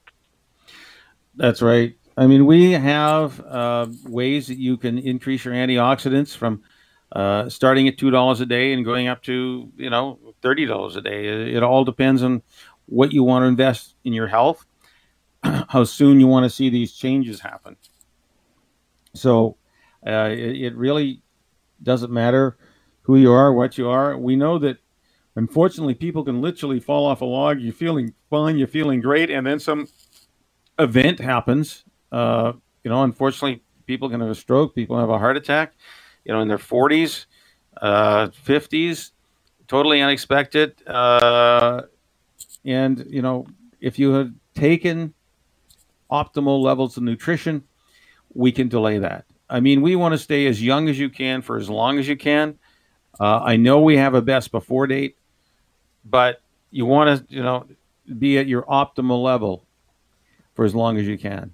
That's 1.36 1.62
right. 1.62 1.96
I 2.16 2.26
mean, 2.26 2.46
we 2.46 2.72
have 2.72 3.40
uh, 3.40 3.86
ways 4.04 4.46
that 4.46 4.58
you 4.58 4.76
can 4.76 4.98
increase 4.98 5.44
your 5.44 5.54
antioxidants 5.54 6.36
from 6.36 6.62
uh, 7.10 7.48
starting 7.48 7.88
at 7.88 7.98
two 7.98 8.10
dollars 8.10 8.40
a 8.40 8.46
day 8.46 8.72
and 8.72 8.84
going 8.84 9.08
up 9.08 9.22
to 9.22 9.70
you 9.76 9.90
know 9.90 10.18
thirty 10.42 10.66
dollars 10.66 10.96
a 10.96 11.00
day. 11.00 11.54
It, 11.54 11.62
all 11.62 11.84
depends 11.84 12.22
on 12.22 12.42
what 12.86 13.12
you 13.12 13.24
want 13.24 13.42
to 13.42 13.46
invest 13.46 13.94
in 14.04 14.12
your 14.12 14.26
health, 14.26 14.64
how 15.68 15.84
soon 15.84 16.20
you 16.20 16.26
want 16.26 16.44
to 16.44 16.50
see 16.50 16.70
these 16.70 16.92
changes 16.92 17.40
happen. 17.40 17.76
So 19.14 19.56
uh, 20.06 20.28
it, 20.30 20.56
it 20.62 20.76
really 20.76 21.22
doesn't 21.82 22.12
matter 22.12 22.56
who 23.02 23.16
you 23.16 23.32
are, 23.32 23.52
what 23.52 23.78
you 23.78 23.88
are. 23.88 24.16
We 24.16 24.36
know 24.36 24.58
that 24.58 24.78
Unfortunately, 25.36 25.94
people 25.94 26.24
can 26.24 26.40
literally 26.40 26.78
fall 26.78 27.06
off 27.06 27.20
a 27.20 27.24
log. 27.24 27.60
You're 27.60 27.72
feeling 27.72 28.14
fine, 28.30 28.56
you're 28.56 28.68
feeling 28.68 29.00
great, 29.00 29.30
and 29.30 29.46
then 29.46 29.58
some 29.58 29.88
event 30.78 31.18
happens. 31.18 31.84
Uh, 32.12 32.52
you 32.84 32.90
know, 32.90 33.02
unfortunately, 33.02 33.62
people 33.86 34.08
can 34.08 34.20
have 34.20 34.30
a 34.30 34.34
stroke, 34.34 34.74
people 34.74 34.98
have 34.98 35.10
a 35.10 35.18
heart 35.18 35.36
attack, 35.36 35.72
you 36.24 36.32
know, 36.32 36.40
in 36.40 36.46
their 36.46 36.58
40s, 36.58 37.26
uh, 37.82 38.28
50s, 38.28 39.10
totally 39.66 40.00
unexpected. 40.00 40.86
Uh, 40.86 41.82
and, 42.64 43.04
you 43.08 43.20
know, 43.20 43.46
if 43.80 43.98
you 43.98 44.12
had 44.12 44.34
taken 44.54 45.14
optimal 46.14 46.62
levels 46.62 46.96
of 46.96 47.02
nutrition, 47.02 47.64
we 48.32 48.52
can 48.52 48.68
delay 48.68 48.98
that. 48.98 49.24
I 49.48 49.60
mean, 49.60 49.82
we 49.82 49.96
want 49.96 50.12
to 50.12 50.18
stay 50.18 50.46
as 50.46 50.62
young 50.62 50.88
as 50.88 50.98
you 50.98 51.10
can 51.10 51.42
for 51.42 51.56
as 51.56 51.68
long 51.68 51.98
as 51.98 52.06
you 52.08 52.16
can. 52.16 52.58
Uh, 53.20 53.40
I 53.52 53.56
know 53.56 53.80
we 53.80 53.96
have 53.96 54.14
a 54.14 54.22
best 54.22 54.50
before 54.50 54.86
date, 54.86 55.16
but 56.04 56.40
you 56.70 56.86
want 56.86 57.06
to, 57.28 57.34
you 57.34 57.42
know, 57.42 57.66
be 58.18 58.38
at 58.38 58.46
your 58.46 58.62
optimal 58.62 59.22
level 59.22 59.66
for 60.54 60.64
as 60.64 60.74
long 60.74 60.98
as 60.98 61.06
you 61.06 61.18
can. 61.18 61.52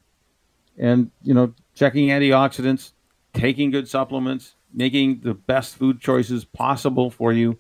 And, 0.79 1.11
you 1.23 1.35
know, 1.35 1.55
checking 1.75 2.09
antioxidants, 2.09 2.93
taking 3.35 3.71
good 3.71 3.89
supplements, 3.89 4.55
making 4.73 5.21
the 5.21 5.35
best 5.35 5.77
food 5.77 6.01
choices 6.01 6.45
possible 6.45 7.11
for 7.11 7.33
you, 7.33 7.59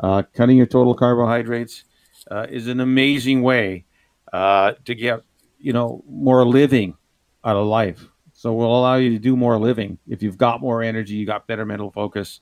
uh, 0.00 0.22
cutting 0.34 0.56
your 0.56 0.66
total 0.66 0.94
carbohydrates 0.94 1.84
uh, 2.30 2.46
is 2.50 2.66
an 2.66 2.80
amazing 2.80 3.42
way 3.42 3.84
uh, 4.32 4.72
to 4.84 4.94
get, 4.94 5.22
you 5.58 5.72
know, 5.72 6.04
more 6.08 6.44
living 6.44 6.96
out 7.44 7.56
of 7.56 7.66
life. 7.66 8.04
So 8.32 8.52
we'll 8.52 8.74
allow 8.76 8.96
you 8.96 9.10
to 9.10 9.18
do 9.18 9.36
more 9.36 9.58
living. 9.58 9.98
If 10.08 10.22
you've 10.22 10.36
got 10.36 10.60
more 10.60 10.82
energy, 10.82 11.14
you 11.14 11.24
got 11.24 11.46
better 11.46 11.64
mental 11.64 11.90
focus. 11.90 12.40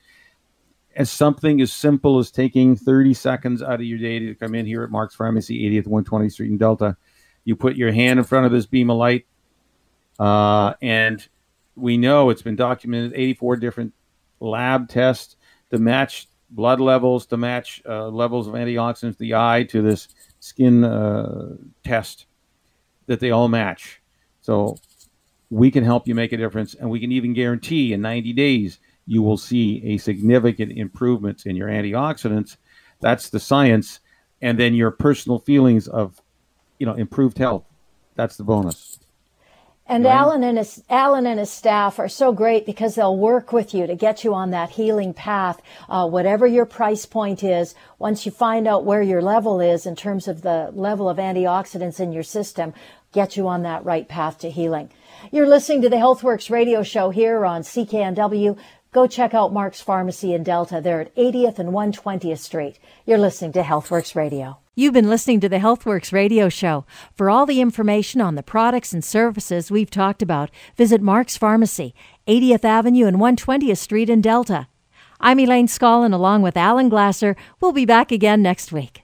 As 0.97 1.11
something 1.11 1.61
as 1.61 1.73
simple 1.73 2.19
as 2.19 2.31
taking 2.31 2.75
30 2.77 3.15
seconds 3.15 3.62
out 3.62 3.75
of 3.75 3.83
your 3.83 3.99
day 3.99 4.19
to 4.19 4.35
come 4.35 4.55
in 4.55 4.67
here 4.67 4.83
at 4.83 4.91
Mark's 4.91 5.15
Pharmacy, 5.15 5.71
80th 5.71 5.87
120th 5.87 6.33
Street 6.33 6.51
in 6.51 6.59
Delta. 6.59 6.97
You 7.45 7.57
put 7.57 7.77
your 7.77 7.93
hand 7.93 8.19
in 8.19 8.25
front 8.25 8.47
of 8.47 8.53
this 8.53 8.67
beam 8.67 8.91
of 8.91 8.97
light, 8.97 9.27
uh, 10.19 10.75
and 10.81 11.27
we 11.77 11.97
know 11.97 12.31
it's 12.31 12.43
been 12.43 12.57
documented 12.57 13.12
84 13.15 13.57
different 13.57 13.95
lab 14.41 14.89
tests 14.89 15.37
to 15.71 15.79
match 15.79 16.29
blood 16.51 16.81
levels, 16.81 17.27
to 17.27 17.37
match 17.37 17.83
uh, 17.87 18.09
levels 18.09 18.47
of 18.47 18.55
antioxidants, 18.55 19.19
the 19.19 19.35
eye 19.35 19.65
to 19.65 19.83
this 19.83 20.09
skin 20.41 20.85
uh, 20.85 21.57
test 21.85 22.27
that 23.07 23.21
they 23.21 23.31
all 23.31 23.49
match. 23.49 24.01
So 24.41 24.77
we 25.51 25.71
can 25.71 25.85
help 25.85 26.09
you 26.09 26.15
make 26.15 26.33
a 26.33 26.37
difference, 26.37 26.75
and 26.75 26.91
we 26.91 27.01
can 27.01 27.13
even 27.13 27.33
guarantee 27.33 27.93
in 27.93 28.01
90 28.01 28.33
days 28.33 28.79
you 29.07 29.23
will 29.23 29.37
see 29.37 29.83
a 29.85 29.99
significant 29.99 30.73
improvement 30.73 31.47
in 31.47 31.57
your 31.57 31.69
antioxidants. 31.69 32.57
That's 33.01 33.31
the 33.31 33.41
science, 33.41 34.01
and 34.43 34.59
then 34.59 34.75
your 34.75 34.91
personal 34.91 35.39
feelings 35.39 35.89
of, 35.89 36.21
you 36.79 36.87
know, 36.87 36.95
improved 36.95 37.39
health. 37.39 37.65
That's 38.15 38.37
the 38.37 38.45
bonus. 38.45 38.93
And 39.87 40.05
right. 40.05 40.14
Alan 40.14 40.43
and 40.43 40.57
his 40.57 40.82
Alan 40.89 41.26
and 41.26 41.39
his 41.39 41.51
staff 41.51 41.99
are 41.99 42.09
so 42.09 42.32
great 42.32 42.64
because 42.64 42.95
they'll 42.95 43.18
work 43.18 43.53
with 43.53 43.74
you 43.74 43.87
to 43.87 43.95
get 43.95 44.24
you 44.24 44.32
on 44.32 44.51
that 44.51 44.70
healing 44.70 45.12
path, 45.12 45.61
uh, 45.91 46.09
whatever 46.09 46.47
your 46.47 46.64
price 46.64 47.05
point 47.05 47.45
is. 47.45 47.74
Once 47.99 48.24
you 48.24 48.32
find 48.32 48.66
out 48.66 48.85
where 48.85 49.03
your 49.03 49.20
level 49.20 49.61
is 49.61 49.85
in 49.85 49.95
terms 49.95 50.26
of 50.26 50.41
the 50.41 50.70
level 50.72 51.09
of 51.09 51.18
antioxidants 51.18 52.01
in 52.01 52.12
your 52.12 52.22
system, 52.22 52.72
get 53.12 53.37
you 53.37 53.47
on 53.47 53.62
that 53.62 53.85
right 53.85 54.09
path 54.09 54.39
to 54.39 54.51
healing. 54.51 54.89
You're 55.30 55.49
listening 55.49 55.82
to 55.82 55.91
the 55.91 55.97
HealthWorks 55.97 56.51
radio 56.51 56.82
show 56.82 57.11
here 57.11 57.45
on 57.45 57.62
CKNW. 57.62 58.59
Go 58.95 59.09
check 59.09 59.34
out 59.34 59.53
Mark's 59.53 59.80
Pharmacy 59.80 60.34
in 60.34 60.45
Delta. 60.45 60.80
They're 60.80 61.01
at 61.01 61.16
80th 61.16 61.59
and 61.59 61.70
120th 61.70 62.38
Street. 62.38 62.78
You're 63.05 63.18
listening 63.18 63.51
to 63.55 63.62
HealthWorks 63.62 64.14
Radio. 64.14 64.59
You've 64.76 64.92
been 64.92 65.11
listening 65.11 65.40
to 65.40 65.49
the 65.49 65.59
HealthWorks 65.59 66.12
radio 66.12 66.49
show. 66.49 66.86
For 67.12 67.28
all 67.28 67.45
the 67.45 67.61
information 67.61 68.20
on 68.20 68.36
the 68.36 68.42
products 68.45 68.92
and 68.92 69.05
services 69.05 69.68
we've 69.68 69.90
talked 69.90 70.22
about, 70.22 70.53
visit 70.76 71.03
Mark's 71.03 71.36
Pharmacy, 71.36 71.92
80th 72.28 72.64
Avenue 72.64 73.07
and 73.07 73.16
120th 73.16 73.78
Street 73.78 74.09
in 74.09 74.20
Delta. 74.20 74.68
I'm 75.18 75.40
Elaine 75.40 75.66
Scollin 75.66 76.14
along 76.14 76.42
with 76.42 76.57
Alan 76.57 76.88
Glasser. 76.88 77.34
We'll 77.61 77.72
be 77.72 77.86
back 77.86 78.12
again 78.12 78.42
next 78.42 78.70
week. 78.70 79.04